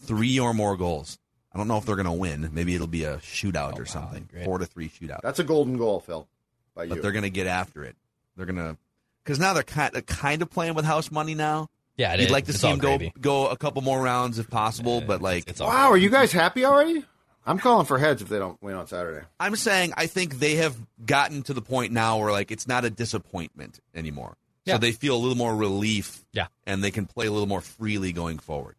three 0.00 0.38
or 0.40 0.52
more 0.54 0.76
goals. 0.76 1.18
I 1.54 1.58
don't 1.58 1.68
know 1.68 1.76
if 1.76 1.84
they're 1.84 1.96
going 1.96 2.06
to 2.06 2.12
win. 2.12 2.48
Maybe 2.52 2.74
it'll 2.74 2.86
be 2.86 3.04
a 3.04 3.18
shootout 3.18 3.74
Oh, 3.74 3.78
or 3.80 3.82
wow, 3.82 3.84
something, 3.84 4.28
great. 4.32 4.44
four 4.44 4.58
to 4.58 4.66
three 4.66 4.88
shootout. 4.88 5.20
That's 5.22 5.38
a 5.38 5.44
golden 5.44 5.76
goal, 5.76 6.00
Phil. 6.00 6.26
By 6.74 6.86
but 6.86 6.96
you. 6.96 7.02
they're 7.02 7.12
going 7.12 7.22
to 7.24 7.30
get 7.30 7.46
after 7.46 7.84
it. 7.84 7.94
They're 8.36 8.46
going 8.46 8.56
to 8.56 8.76
because 9.22 9.38
now 9.38 9.52
they're 9.52 9.62
kind 9.62 9.94
of, 9.94 10.06
kind 10.06 10.40
of 10.42 10.50
playing 10.50 10.74
with 10.74 10.84
house 10.86 11.10
money 11.10 11.34
now. 11.34 11.68
Yeah, 11.98 12.14
it 12.14 12.20
You'd 12.20 12.26
is. 12.26 12.32
like 12.32 12.44
to 12.46 12.50
It's 12.52 12.60
see 12.60 12.66
all 12.68 12.72
him 12.72 12.78
go 12.78 12.98
go 13.20 13.48
a 13.48 13.56
couple 13.56 13.82
more 13.82 14.00
rounds 14.02 14.38
if 14.38 14.48
possible, 14.48 14.98
Uh, 14.98 15.06
but 15.06 15.20
like 15.22 15.48
it's 15.48 15.60
all 15.60 15.68
wow, 15.68 15.90
are 15.90 15.96
you 15.98 16.08
guys 16.08 16.32
happy 16.32 16.64
already? 16.64 17.04
I'm 17.44 17.58
calling 17.58 17.86
for 17.86 17.98
heads 17.98 18.22
if 18.22 18.28
they 18.28 18.38
don't 18.38 18.60
win 18.62 18.76
on 18.76 18.86
Saturday. 18.86 19.26
I'm 19.40 19.56
saying, 19.56 19.94
I 19.96 20.06
think 20.06 20.38
they 20.38 20.56
have 20.56 20.76
gotten 21.04 21.42
to 21.44 21.54
the 21.54 21.62
point 21.62 21.92
now 21.92 22.18
where 22.18 22.30
like 22.30 22.50
it's 22.50 22.68
not 22.68 22.84
a 22.84 22.90
disappointment 22.90 23.80
anymore. 23.94 24.36
Yeah. 24.64 24.74
So 24.74 24.78
they 24.78 24.92
feel 24.92 25.16
a 25.16 25.18
little 25.18 25.36
more 25.36 25.54
relief. 25.54 26.24
Yeah. 26.32 26.46
and 26.66 26.82
they 26.84 26.90
can 26.90 27.06
play 27.06 27.26
a 27.26 27.32
little 27.32 27.48
more 27.48 27.60
freely 27.60 28.12
going 28.12 28.38
forward. 28.38 28.76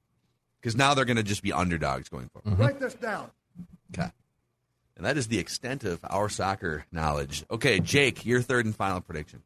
Because 0.62 0.78
now 0.78 0.94
they're 0.94 1.04
going 1.04 1.18
to 1.18 1.24
just 1.24 1.44
be 1.44 1.52
underdogs 1.52 2.08
going 2.08 2.30
forward. 2.30 2.54
Mm-hmm. 2.54 2.62
Write 2.62 2.80
this 2.80 2.94
down. 2.94 3.30
Okay. 3.94 4.10
And 4.96 5.06
that 5.06 5.18
is 5.18 5.28
the 5.28 5.40
extent 5.40 5.84
of 5.84 6.00
our 6.10 6.30
soccer 6.30 6.86
knowledge. 6.92 7.44
Okay, 7.52 7.82
Jake, 7.82 8.26
your 8.26 8.42
third 8.42 8.66
and 8.66 8.74
final 8.74 9.02
prediction. 9.02 9.42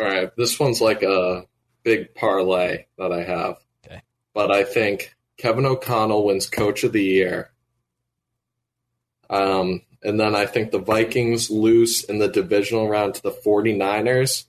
All 0.00 0.04
right, 0.04 0.34
this 0.36 0.58
one's 0.58 0.80
like 0.80 1.02
a 1.02 1.44
big 1.84 2.14
parlay 2.14 2.86
that 2.98 3.12
I 3.12 3.22
have. 3.22 3.58
Okay. 3.86 4.02
But 4.34 4.50
I 4.50 4.64
think 4.64 5.14
Kevin 5.36 5.66
O'Connell 5.66 6.24
wins 6.24 6.48
Coach 6.48 6.82
of 6.82 6.92
the 6.92 7.04
Year. 7.04 7.51
Um, 9.32 9.82
and 10.02 10.18
then 10.20 10.34
I 10.34 10.46
think 10.46 10.70
the 10.70 10.78
Vikings 10.78 11.50
lose 11.50 12.04
in 12.04 12.18
the 12.18 12.28
divisional 12.28 12.88
round 12.88 13.14
to 13.14 13.22
the 13.22 13.30
49ers. 13.30 14.44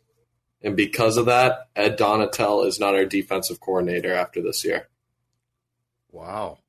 And 0.62 0.76
because 0.76 1.18
of 1.18 1.26
that, 1.28 1.68
Ed 1.76 1.98
Donatell 1.98 2.66
is 2.66 2.80
not 2.80 2.96
our 2.96 3.06
defensive 3.06 3.60
coordinator 3.60 4.14
after 4.14 4.42
this 4.42 4.64
year. 4.64 4.88
Wow. 6.12 6.60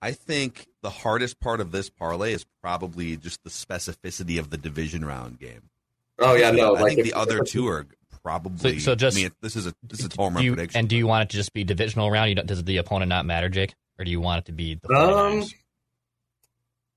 I 0.00 0.12
think 0.12 0.66
the 0.82 0.90
hardest 0.90 1.38
part 1.40 1.60
of 1.60 1.70
this 1.70 1.88
parlay 1.88 2.32
is 2.32 2.44
probably 2.60 3.16
just 3.16 3.42
the 3.44 3.50
specificity 3.50 4.38
of 4.38 4.50
the 4.50 4.56
division 4.56 5.04
round 5.04 5.38
game. 5.38 5.70
Oh 6.18 6.34
yeah, 6.34 6.50
no. 6.50 6.74
I 6.76 6.80
like 6.80 6.88
think 6.96 6.98
if- 7.00 7.04
the 7.06 7.14
other 7.14 7.40
two 7.40 7.66
are 7.68 7.86
probably. 8.22 8.78
So- 8.78 8.90
so 8.90 8.94
just- 8.94 9.16
I 9.16 9.22
mean, 9.22 9.32
this 9.40 9.56
is 9.56 9.66
a 9.66 9.74
this 9.82 10.00
is 10.00 10.06
a 10.06 10.20
home 10.20 10.34
run 10.34 10.44
you, 10.44 10.54
prediction. 10.54 10.78
and 10.80 10.88
do 10.88 10.96
you 10.96 11.06
want 11.06 11.24
it 11.24 11.30
to 11.30 11.36
just 11.36 11.52
be 11.52 11.64
divisional 11.64 12.10
round? 12.10 12.28
You 12.30 12.34
don't, 12.36 12.46
does 12.46 12.62
the 12.64 12.76
opponent 12.78 13.08
not 13.10 13.26
matter, 13.26 13.48
Jake, 13.48 13.74
or 13.98 14.04
do 14.04 14.10
you 14.10 14.20
want 14.20 14.40
it 14.40 14.44
to 14.46 14.52
be 14.52 14.74
the 14.82 14.88
Um, 14.94 15.42
49ers? 15.42 15.54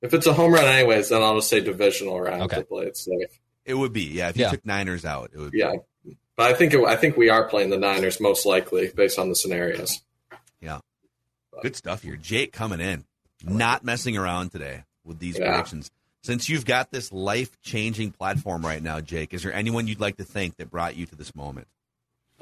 If 0.02 0.14
it's 0.14 0.28
a 0.28 0.34
home 0.34 0.54
run, 0.54 0.66
anyways, 0.66 1.10
then 1.10 1.22
I'll 1.24 1.36
just 1.36 1.50
say 1.50 1.60
divisional 1.62 2.20
round 2.20 2.44
Okay. 2.44 2.58
to 2.58 2.64
play 2.66 2.86
it 2.86 2.98
safe. 2.98 3.40
it 3.66 3.74
would 3.74 3.94
be 3.94 4.04
yeah. 4.04 4.30
If 4.30 4.38
you 4.38 4.44
Yeah. 4.44 4.52
took 4.52 4.66
Niners 4.66 5.06
out, 5.06 5.32
it 5.34 5.40
would. 5.40 5.52
Be, 5.52 5.60
Yeah, 5.60 5.74
but 6.36 6.52
I 6.52 6.54
think 6.54 6.74
it, 6.74 6.84
I 6.86 6.96
think 6.96 7.18
we 7.18 7.30
are 7.30 7.48
playing 7.48 7.72
the 7.72 7.78
Niners 7.78 8.20
most 8.20 8.46
likely 8.46 8.92
based 8.96 9.18
on 9.18 9.30
the 9.30 9.36
scenarios. 9.36 10.02
yeah. 10.62 10.80
Good 11.64 11.76
stuff 11.76 12.02
here, 12.04 12.16
Jake 12.18 12.52
coming 12.54 12.80
in, 12.82 13.06
not 13.44 13.84
messing 13.84 14.18
around 14.18 14.52
today 14.52 14.84
with 15.04 15.18
these 15.20 15.38
Yeah. 15.40 15.52
predictions. 15.52 15.90
Since 16.22 16.50
you've 16.50 16.66
got 16.66 16.92
this 16.92 17.12
life 17.12 17.60
changing 17.62 18.12
platform 18.12 18.66
right 18.66 18.82
now, 18.84 19.00
Jake, 19.00 19.34
is 19.34 19.42
there 19.44 19.54
anyone 19.54 19.88
you'd 19.88 20.00
like 20.00 20.18
to 20.18 20.24
thank 20.24 20.58
that 20.58 20.70
brought 20.70 20.96
you 20.96 21.06
to 21.08 21.16
this 21.16 21.34
moment? 21.36 21.68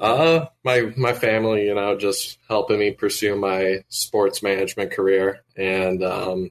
Uh, 0.00 0.46
my 0.64 0.92
my 0.96 1.12
family, 1.12 1.66
you 1.66 1.74
know, 1.74 1.96
just 1.96 2.38
helping 2.48 2.78
me 2.80 2.90
pursue 2.90 3.36
my 3.36 3.84
sports 3.88 4.42
management 4.42 4.90
career, 4.90 5.42
and 5.56 6.02
um, 6.02 6.50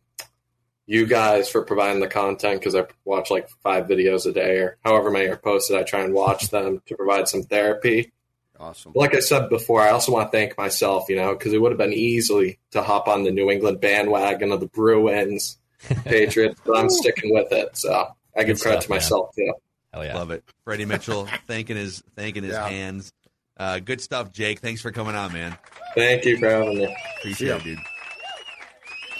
you 0.85 1.05
guys 1.05 1.49
for 1.49 1.63
providing 1.63 2.01
the 2.01 2.07
content 2.07 2.59
because 2.59 2.75
I 2.75 2.85
watch 3.05 3.31
like 3.31 3.49
five 3.61 3.85
videos 3.87 4.25
a 4.25 4.33
day 4.33 4.57
or 4.57 4.77
however 4.83 5.09
many 5.11 5.27
are 5.27 5.37
posted. 5.37 5.77
I 5.77 5.83
try 5.83 6.01
and 6.01 6.13
watch 6.13 6.49
them 6.49 6.81
to 6.87 6.95
provide 6.97 7.27
some 7.27 7.43
therapy. 7.43 8.11
Awesome. 8.59 8.91
Like 8.95 9.15
I 9.15 9.19
said 9.19 9.49
before, 9.49 9.81
I 9.81 9.89
also 9.89 10.11
want 10.11 10.31
to 10.31 10.37
thank 10.37 10.57
myself, 10.57 11.05
you 11.09 11.15
know, 11.15 11.33
because 11.35 11.53
it 11.53 11.61
would 11.61 11.71
have 11.71 11.77
been 11.77 11.93
easily 11.93 12.59
to 12.71 12.81
hop 12.83 13.07
on 13.07 13.23
the 13.23 13.31
New 13.31 13.49
England 13.49 13.81
bandwagon 13.81 14.51
of 14.51 14.59
the 14.59 14.67
Bruins, 14.67 15.57
Patriots, 16.05 16.59
but 16.65 16.77
I'm 16.77 16.89
sticking 16.89 17.33
with 17.33 17.51
it. 17.51 17.75
So 17.77 18.07
I 18.37 18.43
give 18.43 18.57
Good 18.57 18.61
credit 18.63 18.81
stuff, 18.81 18.83
to 18.83 18.89
man. 18.89 18.95
myself 18.97 19.35
too. 19.35 19.53
Hell 19.93 20.05
yeah. 20.05 20.15
Love 20.17 20.31
it, 20.31 20.43
Freddie 20.65 20.85
Mitchell 20.85 21.27
thanking 21.47 21.77
his 21.77 22.03
thanking 22.15 22.43
his 22.43 22.53
Yeah. 22.53 22.67
hands. 22.69 23.11
Uh, 23.57 23.79
good 23.79 24.01
stuff, 24.01 24.31
Jake. 24.31 24.59
Thanks 24.59 24.81
for 24.81 24.91
coming 24.91 25.13
on, 25.15 25.31
man. 25.33 25.57
Thank 25.95 26.25
you 26.25 26.37
for 26.37 26.49
having 26.49 26.77
me. 26.79 26.95
Appreciate 27.19 27.47
Yeah. 27.49 27.55
it, 27.57 27.63
dude. 27.63 27.77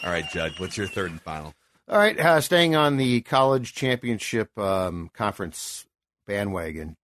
All 0.04 0.12
right, 0.12 0.30
Judd. 0.32 0.54
What's 0.60 0.78
your 0.78 0.88
third 0.88 1.12
and 1.12 1.22
final? 1.22 1.54
All 1.90 1.98
right, 1.98 2.18
uh, 2.20 2.40
staying 2.42 2.76
on 2.76 2.98
the 2.98 3.22
college 3.22 3.74
championship 3.74 4.58
um, 4.58 5.10
conference 5.14 5.86
bandwagon, 6.26 6.96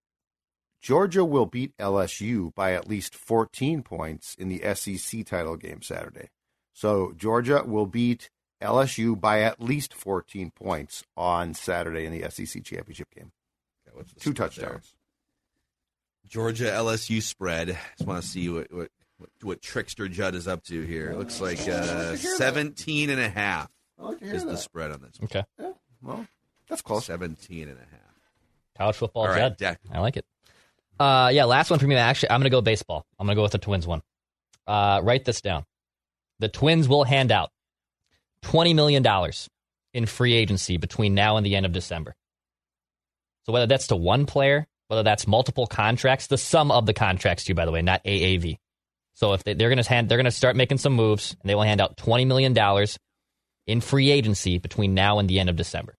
Georgia 0.82 1.26
will 1.26 1.45
beat 1.45 1.76
LSU 1.78 2.54
by 2.56 2.74
at 2.74 2.88
least 2.88 3.14
14 3.16 3.84
points 3.84 4.36
in 4.36 4.47
the 4.47 4.62
SEC 4.76 5.26
title 5.26 5.58
game 5.58 5.82
Saturday. 5.82 6.30
So 6.74 7.12
Georgia 7.16 7.64
will 7.66 7.86
beat 7.88 8.30
LSU 8.62 9.20
by 9.20 9.41
at 9.41 9.62
least 9.62 9.93
14 9.93 10.52
points 10.52 11.04
on 11.18 11.54
Saturday 11.54 12.06
in 12.06 12.14
the 12.18 12.30
SEC 12.30 12.64
championship 12.64 13.10
game. 13.14 13.32
Okay, 13.89 13.97
Two 14.20 14.32
spread 14.32 14.36
there? 14.52 14.66
touchdowns. 14.70 14.93
Georgia 16.28 16.66
LSU 16.72 17.22
spread. 17.22 17.78
Just 17.97 18.08
want 18.08 18.22
to 18.22 18.28
see 18.28 18.47
what, 18.50 18.72
what 18.72 18.89
what 19.20 19.30
what 19.41 19.61
trickster 19.61 20.07
Judd 20.07 20.34
is 20.34 20.47
up 20.47 20.63
to 20.65 20.82
here. 20.82 21.11
It 21.11 21.17
looks 21.17 21.39
like 21.39 21.59
uh, 21.67 22.15
17 22.15 23.09
and 23.09 23.20
a 23.20 23.30
half 23.30 23.70
like 23.97 24.20
to 24.20 24.26
hear 24.26 24.34
is 24.34 24.45
the 24.45 24.57
spread 24.57 24.91
on 24.91 25.01
this. 25.01 25.20
Okay. 25.24 25.43
Well, 26.01 26.26
that's 26.67 26.82
close. 26.82 27.05
17 27.05 27.67
and 27.67 27.78
a 27.78 27.82
half. 27.82 27.99
College 28.78 28.95
football, 28.95 29.24
All 29.24 29.30
right, 29.30 29.38
Jed. 29.38 29.57
Dak. 29.57 29.80
I 29.91 29.99
like 29.99 30.15
it. 30.17 30.26
Uh, 30.99 31.30
yeah, 31.34 31.45
last 31.45 31.70
one 31.70 31.80
for 31.80 31.88
me. 31.88 31.95
Actually, 31.95 32.32
I'm 32.32 32.39
going 32.39 32.45
to 32.45 32.49
go 32.49 32.61
baseball. 32.61 33.05
I'm 33.20 33.28
going 33.28 33.36
to 33.36 33.39
go 33.39 33.43
with 33.43 33.51
the 33.51 33.57
Twins 33.57 33.86
one. 33.86 34.01
Uh, 34.65 35.01
write 35.03 35.26
this 35.26 35.41
down. 35.41 35.65
The 36.39 36.47
Twins 36.47 36.88
will 36.88 37.03
hand 37.03 37.32
out 37.32 37.51
$20 38.43 38.74
million 38.76 39.05
in 39.93 40.05
free 40.05 40.34
agency 40.34 40.78
between 40.78 41.13
now 41.13 41.38
and 41.38 41.45
the 41.45 41.55
end 41.55 41.65
of 41.65 41.74
December. 41.74 42.15
So 43.45 43.53
whether 43.53 43.67
that's 43.67 43.88
to 43.88 43.95
one 43.95 44.26
player, 44.26 44.67
whether 44.88 45.03
that's 45.03 45.28
multiple 45.28 45.67
contracts, 45.67 46.28
the 46.28 46.38
sum 46.38 46.72
of 46.72 46.86
the 46.86 46.93
contracts 46.93 47.43
too, 47.43 47.55
by 47.55 47.65
the 47.65 47.72
way, 47.72 47.82
not 47.82 48.03
AAV. 48.03 48.57
So 49.20 49.34
if 49.34 49.43
they, 49.43 49.53
they're 49.53 49.67
going 49.67 49.84
to 49.84 49.89
hand, 49.89 50.07
they're 50.07 50.17
going 50.17 50.24
to 50.24 50.32
start 50.32 50.55
making 50.55 50.78
some 50.78 50.93
moves, 50.93 51.36
and 51.41 51.49
they 51.49 51.53
will 51.53 51.63
hand 51.63 51.82
out 51.82 51.97
$20 51.97 52.26
million 52.26 52.55
in 53.67 53.82
free 53.82 54.11
agency 54.11 54.59
between 54.59 54.93
now 54.93 55.20
and 55.20 55.30
the 55.30 55.41
end 55.41 55.49
of 55.49 55.57
December. 55.57 55.95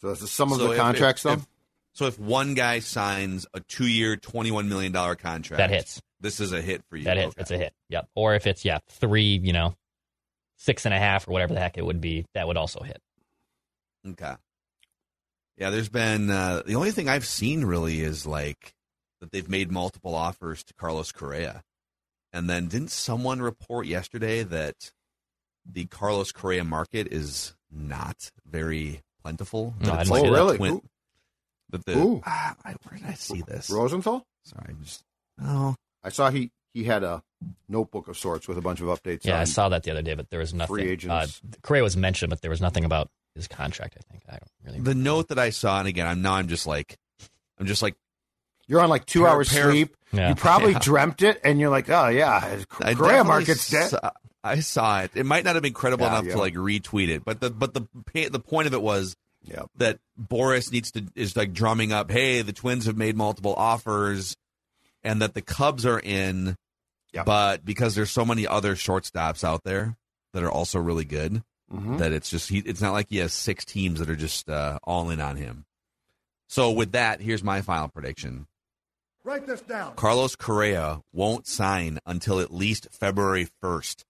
So 0.00 0.08
that's 0.08 0.20
the 0.22 0.26
sum 0.26 0.52
of 0.52 0.58
So 0.58 0.68
the 0.68 0.72
if- 0.72 0.78
contracts, 0.78 1.20
if- 1.20 1.30
though? 1.30 1.34
if- 1.34 1.46
so 1.92 2.06
if 2.06 2.18
one 2.18 2.54
guy 2.54 2.78
signs 2.78 3.46
a 3.52 3.60
two-year, 3.60 4.16
$21 4.16 4.68
million 4.68 4.90
contract, 4.92 5.58
That 5.58 5.68
hits. 5.68 6.00
This 6.18 6.40
is 6.40 6.52
a 6.52 6.62
hit 6.62 6.82
for 6.88 6.96
you. 6.96 7.04
That 7.04 7.18
hits. 7.18 7.34
Okay. 7.34 7.40
It's 7.42 7.50
a 7.50 7.58
hit. 7.58 7.74
Yep. 7.90 8.08
Or 8.14 8.34
if 8.34 8.46
it's 8.46 8.64
yeah 8.64 8.78
three, 8.88 9.38
you 9.42 9.52
know, 9.52 9.74
six 10.56 10.86
and 10.86 10.94
a 10.94 10.98
half 10.98 11.28
or 11.28 11.32
whatever 11.32 11.52
the 11.52 11.60
heck 11.60 11.76
it 11.76 11.84
would 11.84 12.00
be, 12.00 12.24
that 12.34 12.46
would 12.46 12.56
also 12.56 12.80
hit. 12.82 13.00
Okay. 14.08 14.34
Yeah, 15.58 15.68
there's 15.70 15.88
been 15.90 16.30
uh, 16.30 16.62
the 16.66 16.74
only 16.76 16.90
thing 16.90 17.08
I've 17.08 17.26
seen 17.26 17.64
really 17.66 18.00
is 18.00 18.26
like 18.26 18.74
that 19.20 19.30
they've 19.30 19.48
made 19.48 19.70
multiple 19.70 20.14
offers 20.14 20.64
to 20.64 20.74
Carlos 20.74 21.12
Correa, 21.12 21.62
and 22.36 22.48
then 22.50 22.68
didn't 22.68 22.90
someone 22.90 23.40
report 23.40 23.86
yesterday 23.86 24.42
that 24.42 24.92
the 25.70 25.86
Carlos 25.86 26.32
Correa 26.32 26.64
market 26.64 27.08
is 27.12 27.54
not 27.70 28.30
very 28.46 29.00
plentiful? 29.22 29.74
No, 29.80 29.94
it's 29.94 30.10
like 30.10 30.22
that. 30.22 30.28
the 30.28 30.32
Really? 30.34 30.56
twin- 30.58 30.72
Who? 30.72 30.82
that 31.70 31.84
the 31.84 31.92
Who? 31.94 32.22
ah, 32.24 32.54
I- 32.64 32.74
where 32.84 32.98
did 32.98 33.06
I 33.08 33.14
see 33.14 33.42
this? 33.42 33.68
Rosenthal? 33.70 34.24
Sorry, 34.44 34.66
I'm 34.68 34.82
just 34.84 35.02
oh 35.42 35.74
I 36.04 36.10
saw 36.10 36.30
he, 36.30 36.52
he 36.72 36.84
had 36.84 37.02
a 37.02 37.22
notebook 37.68 38.06
of 38.08 38.16
sorts 38.16 38.46
with 38.46 38.56
a 38.58 38.60
bunch 38.60 38.80
of 38.80 38.86
updates 38.86 39.24
Yeah, 39.24 39.40
I 39.40 39.44
saw 39.44 39.68
that 39.70 39.82
the 39.82 39.90
other 39.90 40.02
day, 40.02 40.14
but 40.14 40.30
there 40.30 40.38
was 40.40 40.54
nothing. 40.54 40.76
free 40.76 40.88
Uh, 40.88 40.92
agents. 40.92 41.40
Correa 41.62 41.82
was 41.82 41.96
mentioned, 41.96 42.30
but 42.30 42.40
there 42.42 42.50
was 42.50 42.60
nothing 42.60 42.84
about 42.84 43.10
his 43.34 43.48
contract. 43.48 43.96
I 43.98 44.02
think 44.10 44.22
I 44.28 44.32
don't 44.38 44.50
really. 44.64 44.80
the 44.80 44.94
note 44.94 45.28
that 45.28 45.38
I 45.38 45.50
saw, 45.50 45.78
and 45.80 45.88
again, 45.88 46.06
I'm 46.06 46.22
now 46.22 46.34
I'm 46.34 46.46
just 46.48 46.66
like 46.66 46.96
I'm 47.58 47.66
just 47.66 47.82
like 47.82 47.96
You're 48.68 48.80
on 48.80 48.88
like 48.90 49.04
two 49.06 49.20
Pair- 49.22 49.28
hours 49.30 49.48
pair 49.48 49.66
of- 49.68 49.72
sleep. 49.72 49.95
Yeah. 50.16 50.30
You 50.30 50.34
probably 50.34 50.72
Yeah. 50.72 50.78
dreamt 50.80 51.22
it, 51.22 51.40
and 51.44 51.60
you're 51.60 51.70
like, 51.70 51.88
oh 51.90 52.08
yeah, 52.08 52.60
Correa 52.68 53.24
market's 53.24 53.68
dead. 53.70 53.90
Saw, 53.90 54.10
I 54.44 54.60
saw 54.60 55.00
it. 55.02 55.10
It 55.14 55.26
might 55.26 55.44
not 55.44 55.54
have 55.56 55.62
been 55.62 55.72
credible 55.72 56.06
Yeah, 56.06 56.20
enough 56.20 56.32
to 56.32 56.38
like 56.38 56.54
retweet 56.54 57.08
it, 57.08 57.24
but 57.24 57.40
the 57.40 57.50
but 57.50 57.74
the 57.74 57.82
the 58.30 58.40
point 58.40 58.66
of 58.68 58.74
it 58.74 58.82
was 58.82 59.16
Yeah. 59.42 59.62
that 59.76 59.98
Boras 60.20 60.70
needs 60.72 60.90
to 60.92 61.04
is 61.14 61.36
like 61.36 61.52
drumming 61.52 61.92
up, 61.92 62.10
hey, 62.10 62.42
the 62.42 62.52
Twins 62.52 62.86
have 62.86 62.96
made 62.96 63.16
multiple 63.16 63.54
offers, 63.56 64.36
and 65.02 65.20
that 65.22 65.34
the 65.34 65.42
Cubs 65.42 65.84
are 65.86 65.98
in, 66.00 66.56
Yeah. 67.12 67.24
but 67.24 67.64
because 67.64 67.94
there's 67.94 68.10
so 68.10 68.24
many 68.24 68.46
other 68.46 68.74
shortstops 68.76 69.42
out 69.44 69.64
there 69.64 69.96
that 70.32 70.42
are 70.44 70.50
also 70.50 70.78
really 70.78 71.04
good, 71.04 71.42
Mhm. 71.72 71.98
that 71.98 72.12
it's 72.12 72.30
just 72.30 72.48
he. 72.48 72.58
It's 72.58 72.80
not 72.80 72.92
like 72.92 73.08
he 73.10 73.16
has 73.18 73.32
six 73.32 73.64
teams 73.64 73.98
that 73.98 74.08
are 74.10 74.14
just 74.16 74.48
uh, 74.48 74.78
all 74.84 75.10
in 75.10 75.20
on 75.20 75.36
him. 75.36 75.64
So 76.48 76.70
with 76.70 76.92
that, 76.92 77.20
here's 77.20 77.42
my 77.42 77.60
final 77.62 77.88
prediction: 77.88 78.46
Write 79.26 79.44
this 79.44 79.60
down. 79.60 79.96
Carlos 79.96 80.36
Correa 80.36 81.00
won't 81.12 81.48
sign 81.48 81.98
until 82.06 82.38
at 82.38 82.54
least 82.54 82.86
February 82.92 83.48
1st. 83.60 84.04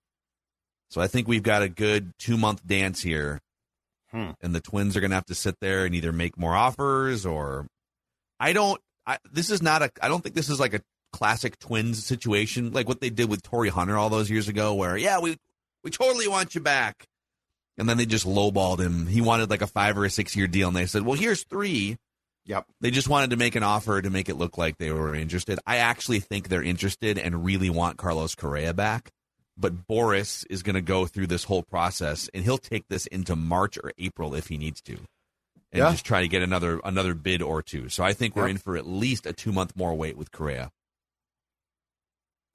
So 0.90 1.00
I 1.00 1.06
think 1.06 1.26
we've 1.26 1.42
got 1.42 1.62
a 1.62 1.70
good 1.70 2.12
two 2.18 2.36
month 2.36 2.66
dance 2.66 3.00
here. 3.00 3.40
Hmm. 4.10 4.32
And 4.42 4.54
the 4.54 4.60
Twins 4.60 4.94
are 4.94 5.00
going 5.00 5.12
to 5.12 5.16
have 5.16 5.24
to 5.26 5.34
sit 5.34 5.56
there 5.62 5.86
and 5.86 5.94
either 5.94 6.12
make 6.12 6.38
more 6.38 6.54
offers 6.54 7.24
or. 7.24 7.66
I 8.38 8.52
don't. 8.52 8.78
I, 9.06 9.16
this 9.32 9.48
is 9.48 9.62
not 9.62 9.80
a. 9.80 9.90
I 10.02 10.08
don't 10.08 10.22
think 10.22 10.34
this 10.34 10.50
is 10.50 10.60
like 10.60 10.74
a 10.74 10.82
classic 11.14 11.58
Twins 11.58 12.04
situation 12.04 12.72
like 12.72 12.86
what 12.86 13.00
they 13.00 13.08
did 13.08 13.30
with 13.30 13.42
Torii 13.42 13.70
Hunter 13.70 13.96
all 13.96 14.10
those 14.10 14.30
years 14.30 14.48
ago, 14.48 14.74
where, 14.74 14.98
yeah, 14.98 15.18
we, 15.18 15.38
we 15.82 15.90
totally 15.90 16.28
want 16.28 16.54
you 16.54 16.60
back. 16.60 17.06
And 17.78 17.88
then 17.88 17.96
they 17.96 18.04
just 18.04 18.26
lowballed 18.26 18.80
him. 18.80 19.06
He 19.06 19.22
wanted 19.22 19.48
like 19.48 19.62
a 19.62 19.66
five 19.66 19.96
or 19.96 20.04
a 20.04 20.10
six 20.10 20.36
year 20.36 20.46
deal, 20.46 20.68
and 20.68 20.76
they 20.76 20.84
said, 20.84 21.02
well, 21.02 21.16
here's 21.16 21.42
three. 21.44 21.96
Yep. 22.46 22.66
They 22.80 22.90
just 22.92 23.08
wanted 23.08 23.30
to 23.30 23.36
make 23.36 23.56
an 23.56 23.62
offer 23.64 24.00
to 24.00 24.08
make 24.10 24.28
it 24.28 24.36
look 24.36 24.56
like 24.56 24.78
they 24.78 24.92
were 24.92 25.14
interested. 25.14 25.58
I 25.66 25.78
actually 25.78 26.20
think 26.20 26.48
they're 26.48 26.62
interested 26.62 27.18
and 27.18 27.44
really 27.44 27.70
want 27.70 27.96
Carlos 27.98 28.34
Correa 28.34 28.72
back. 28.72 29.10
But 29.58 29.86
Boras 29.88 30.44
is 30.50 30.62
going 30.62 30.74
to 30.74 30.82
go 30.82 31.06
through 31.06 31.28
this 31.28 31.44
whole 31.44 31.62
process, 31.62 32.28
and 32.34 32.44
he'll 32.44 32.58
take 32.58 32.88
this 32.88 33.06
into 33.06 33.34
March 33.34 33.78
or 33.82 33.90
April 33.98 34.34
if 34.34 34.48
he 34.48 34.58
needs 34.58 34.80
to, 34.82 34.92
and 35.72 35.80
Yeah. 35.82 35.90
just 35.92 36.04
try 36.04 36.20
to 36.20 36.28
get 36.28 36.42
another 36.42 36.78
another 36.84 37.14
bid 37.14 37.40
or 37.40 37.62
two. 37.62 37.88
So 37.88 38.04
I 38.04 38.12
think 38.12 38.36
we're 38.36 38.42
Yep. 38.48 38.50
in 38.50 38.58
for 38.58 38.76
at 38.76 38.86
least 38.86 39.24
a 39.26 39.32
two 39.32 39.52
month 39.52 39.74
more 39.74 39.94
wait 39.94 40.16
with 40.18 40.30
Correa. 40.30 40.70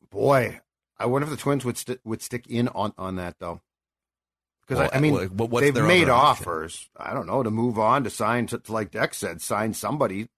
Boy, 0.09 0.61
I 0.99 1.05
wonder 1.07 1.25
if 1.25 1.31
the 1.31 1.37
Twins 1.37 1.65
would 1.65 1.77
st- 1.77 1.99
would 2.05 2.21
stick 2.21 2.45
in 2.47 2.67
on 2.69 2.93
on 2.97 3.15
that 3.15 3.39
though. 3.39 3.61
Because 4.71 4.89
Well, 4.89 4.97
I, 4.97 5.01
mean, 5.01 5.35
well, 5.35 5.49
they've 5.49 5.75
made 5.75 6.07
offers. 6.07 6.89
I 6.95 7.13
don't 7.13 7.27
know 7.27 7.43
to 7.43 7.51
move 7.51 7.77
on 7.77 8.05
to 8.05 8.09
sign 8.09 8.47
to, 8.47 8.57
to 8.57 8.71
like 8.71 8.91
Dex 8.91 9.17
said, 9.17 9.41
sign 9.41 9.73
somebody. 9.73 10.29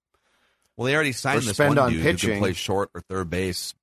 Well, 0.76 0.86
they 0.86 0.94
already 0.96 1.12
signed 1.12 1.42
this 1.42 1.54
spend 1.54 1.76
one 1.76 1.78
on 1.78 1.92
dude 1.92 2.00
who 2.00 2.10
pitching. 2.10 2.30
can 2.30 2.38
play 2.40 2.52
short 2.52 2.90
or 2.94 3.00
third 3.00 3.30
base. 3.30 3.74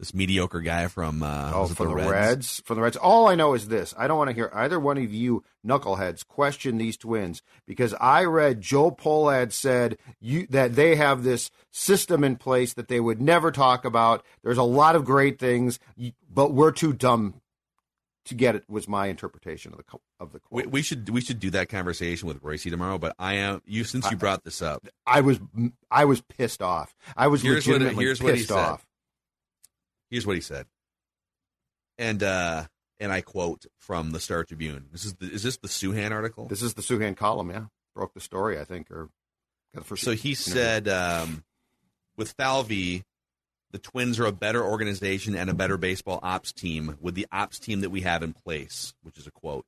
This 0.00 0.12
mediocre 0.12 0.60
guy 0.60 0.88
from 0.88 1.22
uh, 1.22 1.52
Oh, 1.54 1.68
for 1.68 1.86
the, 1.86 1.94
Reds? 1.94 2.10
Reds? 2.10 2.62
For 2.64 2.74
the 2.74 2.80
Reds. 2.80 2.96
All 2.96 3.28
I 3.28 3.36
know 3.36 3.54
is 3.54 3.68
this. 3.68 3.94
I 3.96 4.08
don't 4.08 4.18
want 4.18 4.30
to 4.30 4.34
hear 4.34 4.50
either 4.52 4.80
one 4.80 4.98
of 4.98 5.14
you 5.14 5.44
knuckleheads 5.64 6.26
question 6.26 6.78
these 6.78 6.96
twins 6.96 7.40
because 7.64 7.94
I 8.00 8.24
read 8.24 8.60
Joe 8.60 8.90
Pohlad 8.90 9.52
said 9.52 9.98
you 10.18 10.48
that 10.50 10.74
they 10.74 10.96
have 10.96 11.22
this 11.22 11.52
system 11.70 12.24
in 12.24 12.34
place 12.34 12.74
that 12.74 12.88
they 12.88 12.98
would 12.98 13.20
never 13.20 13.52
talk 13.52 13.84
about. 13.84 14.26
There's 14.42 14.58
a 14.58 14.64
lot 14.64 14.96
of 14.96 15.04
great 15.04 15.38
things, 15.38 15.78
but 16.28 16.52
we're 16.52 16.72
too 16.72 16.92
dumb 16.92 17.34
to 18.26 18.34
get 18.34 18.54
it. 18.54 18.64
Was 18.68 18.86
my 18.88 19.06
interpretation 19.08 19.72
of 19.72 19.78
the 19.78 19.84
of 20.20 20.32
the 20.32 20.40
We, 20.50 20.62
quote. 20.62 20.72
we 20.72 20.82
should 20.82 21.08
we 21.10 21.20
should 21.20 21.40
do 21.40 21.50
that 21.50 21.68
conversation 21.68 22.28
with 22.28 22.42
Royce 22.42 22.62
tomorrow. 22.62 22.98
But 22.98 23.14
I 23.18 23.34
am 23.34 23.62
you 23.66 23.84
since 23.84 24.04
you 24.10 24.16
I- 24.16 24.20
brought 24.20 24.44
this 24.44 24.62
up. 24.62 24.86
I 25.06 25.20
was 25.20 25.40
I 25.90 26.04
was 26.04 26.20
pissed 26.20 26.62
off. 26.62 26.94
I 27.16 27.26
was 27.28 27.42
Here's 27.42 27.66
what- 27.66 27.74
legitimately 27.74 28.04
here's 28.04 28.22
what 28.22 28.34
he 28.34 28.40
pissed 28.40 28.48
said. 28.50 28.58
off. 28.58 28.86
Here's 30.10 30.26
what 30.26 30.36
he 30.36 30.42
said, 30.42 30.66
and 31.98 32.22
uh, 32.22 32.64
and 33.00 33.10
I 33.12 33.20
quote 33.22 33.66
from 33.78 34.10
the 34.12 34.20
Star 34.20 34.44
Tribune. 34.44 34.86
This 34.92 35.04
is 35.04 35.14
the, 35.14 35.26
is 35.30 35.42
this 35.42 35.56
the 35.56 35.68
Souhan 35.68 36.10
article? 36.12 36.46
This 36.48 36.62
is 36.62 36.74
the 36.74 36.82
Souhan 36.82 37.16
column. 37.16 37.50
Yeah, 37.50 37.64
broke 37.94 38.12
the 38.14 38.20
story. 38.20 38.60
I 38.60 38.64
think 38.64 38.90
or 38.90 39.08
got 39.74 39.80
the 39.82 39.84
first. 39.86 40.02
So 40.04 40.12
he 40.12 40.34
said, 40.34 40.86
um, 40.88 41.44
with 42.16 42.32
Falvey, 42.32 43.04
the 43.72 43.78
Twins 43.78 44.18
are 44.20 44.26
a 44.26 44.32
better 44.32 44.62
organization 44.62 45.34
and 45.34 45.48
a 45.50 45.54
better 45.54 45.76
baseball 45.76 46.20
ops 46.22 46.52
team 46.52 46.96
with 47.00 47.14
the 47.14 47.26
ops 47.32 47.58
team 47.58 47.80
that 47.80 47.90
we 47.90 48.02
have 48.02 48.22
in 48.22 48.32
place, 48.32 48.94
which 49.02 49.18
is 49.18 49.26
a 49.26 49.30
quote. 49.30 49.66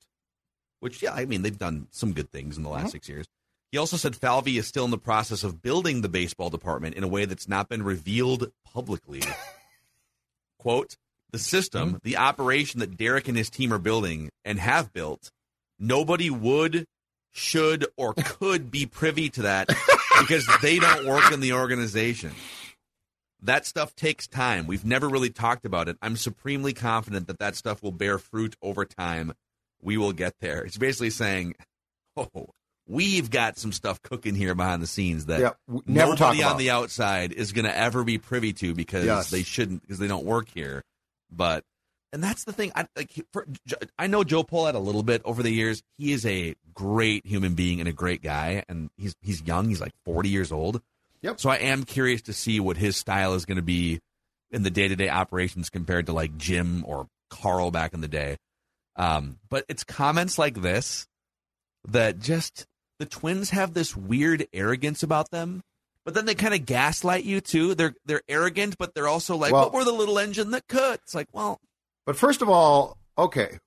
Which, 0.81 1.03
yeah, 1.03 1.13
I 1.15 1.25
mean, 1.25 1.43
they've 1.43 1.59
done 1.59 1.89
some 1.91 2.13
good 2.13 2.31
things 2.31 2.57
in 2.57 2.63
the 2.63 2.69
last 2.69 2.89
Mhm. 2.89 2.93
six 2.93 3.09
years. 3.09 3.27
He 3.73 3.79
also 3.79 3.97
said 3.97 4.15
Falvey 4.15 4.59
is 4.59 4.67
still 4.69 4.85
in 4.85 4.91
the 4.91 4.99
process 4.99 5.43
of 5.43 5.63
building 5.63 6.03
the 6.03 6.09
baseball 6.09 6.51
department 6.51 6.95
in 6.95 7.03
a 7.03 7.09
way 7.09 7.25
that's 7.25 7.49
not 7.49 7.69
been 7.69 7.83
revealed 7.83 8.53
publicly. 8.65 9.23
quote, 10.59 10.97
the 11.33 11.39
system, 11.39 11.99
the 12.05 12.17
operation 12.17 12.81
that 12.81 12.97
Derek 12.97 13.27
and 13.29 13.37
his 13.37 13.51
team 13.51 13.73
are 13.73 13.79
building 13.79 14.31
and 14.45 14.59
have 14.61 14.93
built, 14.93 15.31
nobody 15.79 16.31
would, 16.31 16.87
should, 17.33 17.87
or 17.97 18.15
could 18.15 18.71
be 18.71 18.87
privy 18.87 19.29
to 19.31 19.43
that 19.43 19.69
because 20.21 20.47
they 20.63 20.79
don't 20.79 21.07
work 21.07 21.33
in 21.33 21.41
the 21.41 21.53
organization. 21.55 22.31
That 23.45 23.67
stuff 23.67 23.95
takes 23.95 24.27
time. 24.27 24.67
We've 24.67 24.85
never 24.85 25.09
really 25.09 25.31
talked 25.31 25.67
about 25.67 25.89
it. 25.89 25.97
I'm 26.01 26.17
supremely 26.17 26.73
confident 26.73 27.27
that 27.27 27.39
that 27.39 27.57
stuff 27.57 27.83
will 27.83 27.93
bear 27.93 28.19
fruit 28.19 28.57
over 28.63 28.85
time. 28.85 29.35
We 29.83 29.99
will 29.99 30.13
get 30.13 30.35
there. 30.41 30.65
It's 30.65 30.79
basically 30.79 31.11
saying, 31.11 31.55
oh, 32.17 32.49
we've 32.89 33.31
got 33.31 33.59
some 33.59 33.71
stuff 33.73 34.01
cooking 34.03 34.35
here 34.35 34.55
behind 34.55 34.83
the 34.83 34.87
scenes 34.87 35.27
that 35.27 35.41
Yeah, 35.41 35.51
nobody 35.87 36.43
on 36.43 36.57
the 36.57 36.71
outside 36.71 37.33
is 37.33 37.53
going 37.53 37.67
to 37.67 37.77
ever 37.77 38.03
be 38.03 38.17
privy 38.19 38.55
to 38.55 38.75
because 38.75 39.05
Yes. 39.05 39.31
they 39.31 39.43
shouldn't 39.43 39.83
because 39.83 39.99
they 39.99 40.09
don't 40.09 40.25
work 40.25 40.49
here. 40.55 40.83
But 41.31 41.65
and 42.15 42.23
that's 42.23 42.45
the 42.45 42.53
thing. 42.53 42.73
I 42.75 42.87
like. 42.97 43.11
For, 43.33 43.47
I 43.99 44.07
know 44.07 44.23
Joe 44.25 44.45
Pohlad 44.45 44.75
a 44.75 44.79
little 44.79 45.03
bit 45.03 45.21
over 45.25 45.43
the 45.43 45.51
years. 45.51 45.83
He 45.99 46.13
is 46.13 46.25
a 46.25 46.55
great 46.73 47.27
human 47.27 47.55
being 47.55 47.81
and 47.81 47.89
a 47.89 47.93
great 47.93 48.23
guy, 48.23 48.63
and 48.69 48.89
he's 48.97 49.17
he's 49.21 49.43
young. 49.43 49.69
He's 49.69 49.81
like 49.81 49.93
forty 50.05 50.29
years 50.29 50.53
old. 50.53 50.81
Yep. 51.25 51.41
So 51.41 51.49
I 51.49 51.57
am 51.57 51.85
curious 51.85 52.21
to 52.23 52.35
see 52.35 52.61
what 52.61 52.77
his 52.77 52.99
style 52.99 53.33
is 53.33 53.47
going 53.47 53.57
to 53.57 53.63
be 53.63 53.99
in 54.51 54.63
the 54.63 54.71
day 54.71 54.89
to 54.89 54.95
day 54.95 55.09
operations 55.09 55.71
compared 55.71 56.05
to 56.07 56.13
like 56.13 56.37
Jim 56.37 56.85
or 56.87 57.09
Carl 57.31 57.71
back 57.71 57.95
in 57.95 58.03
the 58.03 58.09
day. 58.09 58.37
Um, 58.97 59.39
but 59.49 59.65
it's 59.71 59.85
comments 59.85 60.39
like 60.39 60.61
this 60.61 61.07
that 61.89 62.19
just 62.19 62.67
the 62.99 63.07
twins 63.07 63.51
have 63.51 63.73
this 63.73 63.97
weird 63.97 64.47
arrogance 64.53 65.03
about 65.03 65.31
them. 65.31 65.63
But 66.05 66.13
then 66.13 66.27
they 66.27 66.35
kind 66.35 66.53
of 66.53 66.67
gaslight 66.67 67.25
you 67.25 67.41
too. 67.41 67.75
They're 67.75 67.95
they're 68.05 68.21
arrogant, 68.29 68.77
but 68.79 68.93
they're 68.95 69.09
also 69.09 69.35
like, 69.39 69.55
Well- 69.55 69.65
"But 69.65 69.73
we're 69.73 69.85
the 69.85 69.93
little 69.93 70.19
engine 70.19 70.51
that 70.51 70.69
could." 70.69 70.97
It's 71.05 71.15
like, 71.15 71.29
well, 71.33 71.59
But 72.05 72.17
first 72.17 72.43
of 72.43 72.51
all, 72.51 72.99
okay. 73.17 73.59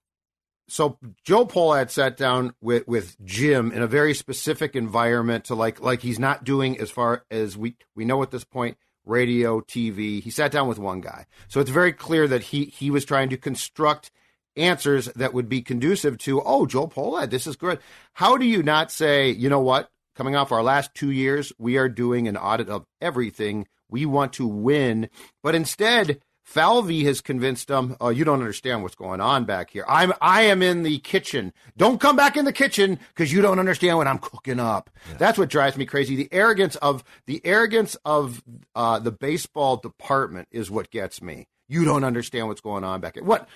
So 0.70 0.97
Joe 1.24 1.45
Pohlad 1.45 1.89
sat 1.89 2.18
down 2.18 2.53
with, 2.61 2.88
with 2.88 3.15
Jim 3.24 3.72
in 3.72 3.82
a 3.82 3.88
very 3.88 4.13
specific 4.13 4.76
environment 4.76 5.45
to 5.45 5.55
like 5.55 5.80
like 5.80 6.01
he's 6.01 6.20
not 6.20 6.43
doing 6.43 6.80
as 6.80 6.91
far 6.91 7.24
as 7.32 7.55
we 7.57 7.78
we 7.95 8.05
know 8.05 8.22
at 8.22 8.32
this 8.32 8.43
point 8.43 8.78
radio, 9.05 9.61
TV. 9.61 10.22
He 10.22 10.30
sat 10.30 10.51
down 10.51 10.68
with 10.68 10.80
one 10.80 11.01
guy. 11.01 11.26
So 11.47 11.59
it's 11.59 11.70
very 11.70 11.93
clear 11.93 12.28
that 12.28 12.43
he 12.43 12.65
he 12.65 12.91
was 12.91 13.05
trying 13.05 13.30
to 13.30 13.38
construct 13.38 14.11
answers 14.57 15.05
that 15.15 15.34
would 15.34 15.47
be 15.47 15.61
conducive 15.61 16.18
to, 16.18 16.41
oh, 16.43 16.65
Joe 16.65 16.88
Pohlad, 16.88 17.30
this 17.30 17.47
is 17.47 17.55
good. 17.55 17.80
How 18.13 18.38
do 18.38 18.45
you 18.45 18.63
not 18.63 18.91
say, 18.91 19.30
you 19.30 19.49
know 19.49 19.61
what? 19.61 19.89
Coming 20.15 20.36
off 20.36 20.51
our 20.51 20.63
last 20.63 20.93
two 20.95 21.11
years, 21.11 21.53
we 21.59 21.78
are 21.78 21.88
doing 21.88 22.28
an 22.28 22.38
audit 22.38 22.70
of 22.70 22.86
everything. 22.99 23.68
We 23.89 24.05
want 24.05 24.34
to 24.34 24.47
win. 24.47 25.09
But 25.43 25.55
instead, 25.55 26.22
Falvey 26.47 27.03
has 27.03 27.19
convinced 27.19 27.67
them, 27.67 27.97
oh, 27.99 28.07
you 28.07 28.23
don't 28.23 28.39
understand 28.39 28.81
what's 28.81 28.95
going 28.95 29.19
on 29.19 29.43
back 29.43 29.69
here. 29.69 29.83
I'm 29.85 30.13
I 30.21 30.43
am 30.43 30.61
in 30.61 30.83
the 30.83 30.97
kitchen. 30.99 31.51
Don't 31.75 31.99
come 31.99 32.15
back 32.15 32.37
in 32.37 32.45
the 32.45 32.53
kitchen 32.53 32.99
because 33.09 33.33
you 33.33 33.41
don't 33.41 33.59
understand 33.59 33.97
what 33.97 34.07
I'm 34.07 34.17
cooking 34.17 34.57
up. 34.57 34.89
That's 35.17 35.37
what 35.37 35.49
drives 35.49 35.75
me 35.75 35.85
crazy. 35.85 36.15
The 36.15 36.29
arrogance 36.31 36.77
of 36.77 37.03
the 37.25 37.41
arrogance 37.45 37.97
of 38.05 38.41
uh, 38.75 38.97
the 38.99 39.11
baseball 39.11 39.75
department 39.75 40.47
is 40.49 40.71
what 40.71 40.89
gets 40.89 41.21
me. 41.21 41.49
You 41.67 41.83
don't 41.83 42.05
understand 42.05 42.47
what's 42.47 42.61
going 42.61 42.85
on 42.85 43.01
back 43.01 43.15
here. 43.15 43.25
What 43.25 43.49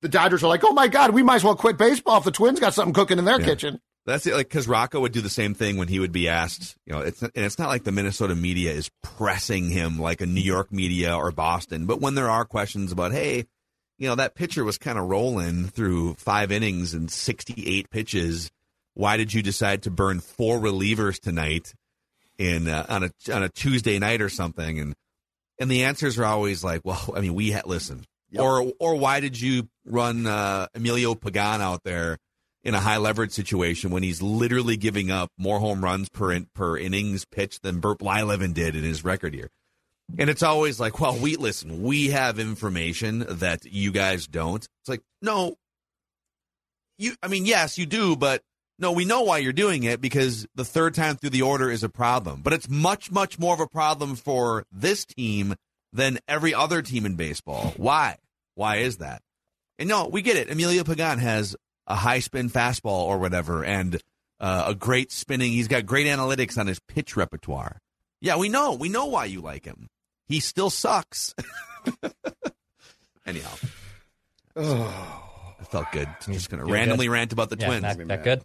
the 0.00 0.08
Dodgers 0.08 0.42
are 0.42 0.48
like, 0.48 0.64
oh 0.64 0.72
my 0.72 0.88
God, 0.88 1.10
we 1.10 1.22
might 1.22 1.36
as 1.36 1.44
well 1.44 1.54
quit 1.54 1.76
baseball 1.76 2.16
if 2.16 2.24
the 2.24 2.30
Twins 2.30 2.58
got 2.60 2.72
something 2.72 2.94
cooking 2.94 3.18
in 3.18 3.26
their 3.26 3.38
Yeah. 3.38 3.44
kitchen. 3.44 3.82
That's 4.06 4.26
it. 4.26 4.34
Like, 4.34 4.48
because 4.48 4.68
Rocco 4.68 5.00
would 5.00 5.12
do 5.12 5.20
the 5.20 5.28
same 5.28 5.54
thing 5.54 5.76
when 5.76 5.88
he 5.88 5.98
would 5.98 6.12
be 6.12 6.28
asked. 6.28 6.76
You 6.86 6.92
know, 6.94 7.00
it's 7.00 7.20
and 7.22 7.32
it's 7.34 7.58
not 7.58 7.68
like 7.68 7.84
the 7.84 7.92
Minnesota 7.92 8.34
media 8.36 8.70
is 8.72 8.90
pressing 9.02 9.68
him 9.68 9.98
like 9.98 10.20
a 10.20 10.26
New 10.26 10.40
York 10.40 10.72
media 10.72 11.16
or 11.16 11.32
Boston. 11.32 11.86
But 11.86 12.00
when 12.00 12.14
there 12.14 12.30
are 12.30 12.44
questions 12.44 12.92
about, 12.92 13.12
hey, 13.12 13.46
you 13.98 14.08
know, 14.08 14.14
that 14.14 14.34
pitcher 14.34 14.62
was 14.64 14.78
kind 14.78 14.96
of 14.98 15.06
rolling 15.08 15.64
through 15.66 16.14
five 16.14 16.52
innings 16.52 16.94
and 16.94 17.10
sixty-eight 17.10 17.90
pitches. 17.90 18.50
Why 18.94 19.16
did 19.16 19.34
you 19.34 19.42
decide 19.42 19.82
to 19.82 19.90
burn 19.90 20.20
four 20.20 20.58
relievers 20.58 21.20
tonight 21.20 21.74
in 22.38 22.68
uh, 22.68 22.86
on 22.88 23.02
a 23.04 23.10
on 23.34 23.42
a 23.42 23.48
Tuesday 23.48 23.98
night 23.98 24.22
or 24.22 24.28
something? 24.28 24.78
And 24.78 24.94
and 25.58 25.70
the 25.70 25.84
answers 25.84 26.18
are 26.18 26.24
always 26.24 26.62
like, 26.62 26.82
well, 26.84 27.12
I 27.16 27.20
mean, 27.20 27.34
we 27.34 27.50
had 27.50 27.66
listen, 27.66 28.04
Yep. 28.30 28.42
or 28.42 28.72
or 28.78 28.94
why 28.96 29.20
did 29.20 29.40
you 29.40 29.68
run 29.84 30.26
uh, 30.26 30.68
Emilio 30.74 31.14
Pagan 31.14 31.60
out 31.60 31.82
there? 31.84 32.18
In 32.66 32.74
a 32.74 32.80
high 32.80 32.96
leverage 32.96 33.30
situation 33.30 33.90
when 33.92 34.02
he's 34.02 34.20
literally 34.20 34.76
giving 34.76 35.08
up 35.08 35.30
more 35.38 35.60
home 35.60 35.84
runs 35.84 36.08
per 36.08 36.32
in, 36.32 36.48
per 36.52 36.76
innings 36.76 37.24
pitched 37.24 37.62
than 37.62 37.78
Burt 37.78 38.00
Blyleven 38.00 38.54
did 38.54 38.74
in 38.74 38.82
his 38.82 39.04
record 39.04 39.34
year. 39.34 39.50
And 40.18 40.28
it's 40.28 40.42
always 40.42 40.80
like, 40.80 40.98
well, 40.98 41.16
we 41.16 41.36
listen, 41.36 41.84
we 41.84 42.08
have 42.08 42.40
information 42.40 43.24
that 43.28 43.64
you 43.66 43.92
guys 43.92 44.26
don't. 44.26 44.64
It's 44.64 44.88
like, 44.88 45.02
no, 45.22 45.54
you. 46.98 47.14
I 47.22 47.28
mean, 47.28 47.46
yes, 47.46 47.78
you 47.78 47.86
do, 47.86 48.16
but 48.16 48.42
no, 48.80 48.90
we 48.90 49.04
know 49.04 49.22
why 49.22 49.38
you're 49.38 49.52
doing 49.52 49.84
it 49.84 50.00
because 50.00 50.44
the 50.56 50.64
third 50.64 50.94
time 50.94 51.16
through 51.16 51.30
the 51.30 51.42
order 51.42 51.70
is 51.70 51.84
a 51.84 51.88
problem. 51.88 52.40
But 52.42 52.52
it's 52.52 52.68
much, 52.68 53.12
much 53.12 53.38
more 53.38 53.54
of 53.54 53.60
a 53.60 53.68
problem 53.68 54.16
for 54.16 54.64
this 54.72 55.04
team 55.04 55.54
than 55.92 56.18
every 56.26 56.52
other 56.52 56.82
team 56.82 57.06
in 57.06 57.14
baseball. 57.14 57.74
Why? 57.76 58.18
Why 58.56 58.78
is 58.78 58.96
that? 58.96 59.22
And 59.78 59.88
no, 59.88 60.08
we 60.08 60.22
get 60.22 60.36
it. 60.36 60.50
Emilio 60.50 60.82
Pagan 60.82 61.18
has 61.18 61.54
a 61.86 61.94
high 61.94 62.18
spin 62.20 62.50
fastball 62.50 63.02
or 63.06 63.18
whatever, 63.18 63.64
and 63.64 64.00
uh, 64.40 64.64
a 64.68 64.74
great 64.74 65.12
spinning. 65.12 65.52
He's 65.52 65.68
got 65.68 65.86
great 65.86 66.06
analytics 66.06 66.58
on 66.58 66.66
his 66.66 66.78
pitch 66.80 67.16
repertoire. 67.16 67.80
Yeah, 68.20 68.36
we 68.36 68.48
know. 68.48 68.72
We 68.74 68.88
know 68.88 69.06
why 69.06 69.26
you 69.26 69.40
like 69.40 69.64
him. 69.64 69.88
he 70.28 70.40
still 70.40 70.70
sucks. 70.70 71.34
Anyhow, 73.26 73.50
Oh. 74.56 75.54
it 75.60 75.66
felt 75.68 75.90
good. 75.92 76.08
I'm 76.26 76.32
Just 76.32 76.48
going 76.50 76.64
to 76.64 76.70
randomly 76.72 77.06
good? 77.06 77.12
rant 77.12 77.32
about 77.32 77.50
the 77.50 77.56
Yeah, 77.58 77.66
Twins. 77.66 77.82
that, 77.82 78.08
that 78.08 78.24
good? 78.24 78.42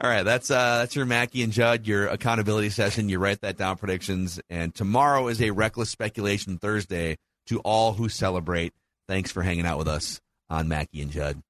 All 0.00 0.10
right, 0.10 0.24
that's 0.24 0.50
uh 0.50 0.78
that's 0.78 0.96
your 0.96 1.06
Mackey 1.06 1.42
and 1.44 1.52
Judd, 1.52 1.86
your 1.86 2.08
accountability 2.08 2.70
session. 2.70 3.08
You 3.08 3.18
write 3.20 3.40
that 3.42 3.56
down 3.56 3.76
predictions, 3.76 4.40
and 4.50 4.74
tomorrow 4.74 5.28
is 5.28 5.40
a 5.40 5.50
reckless 5.52 5.90
speculation 5.90 6.58
Thursday 6.58 7.18
to 7.46 7.60
all 7.60 7.92
who 7.92 8.08
celebrate. 8.08 8.72
Thanks 9.08 9.30
for 9.30 9.42
hanging 9.42 9.64
out 9.66 9.78
with 9.78 9.86
us 9.88 10.20
on 10.50 10.66
Mackey 10.68 11.02
and 11.02 11.10
Judd. 11.12 11.42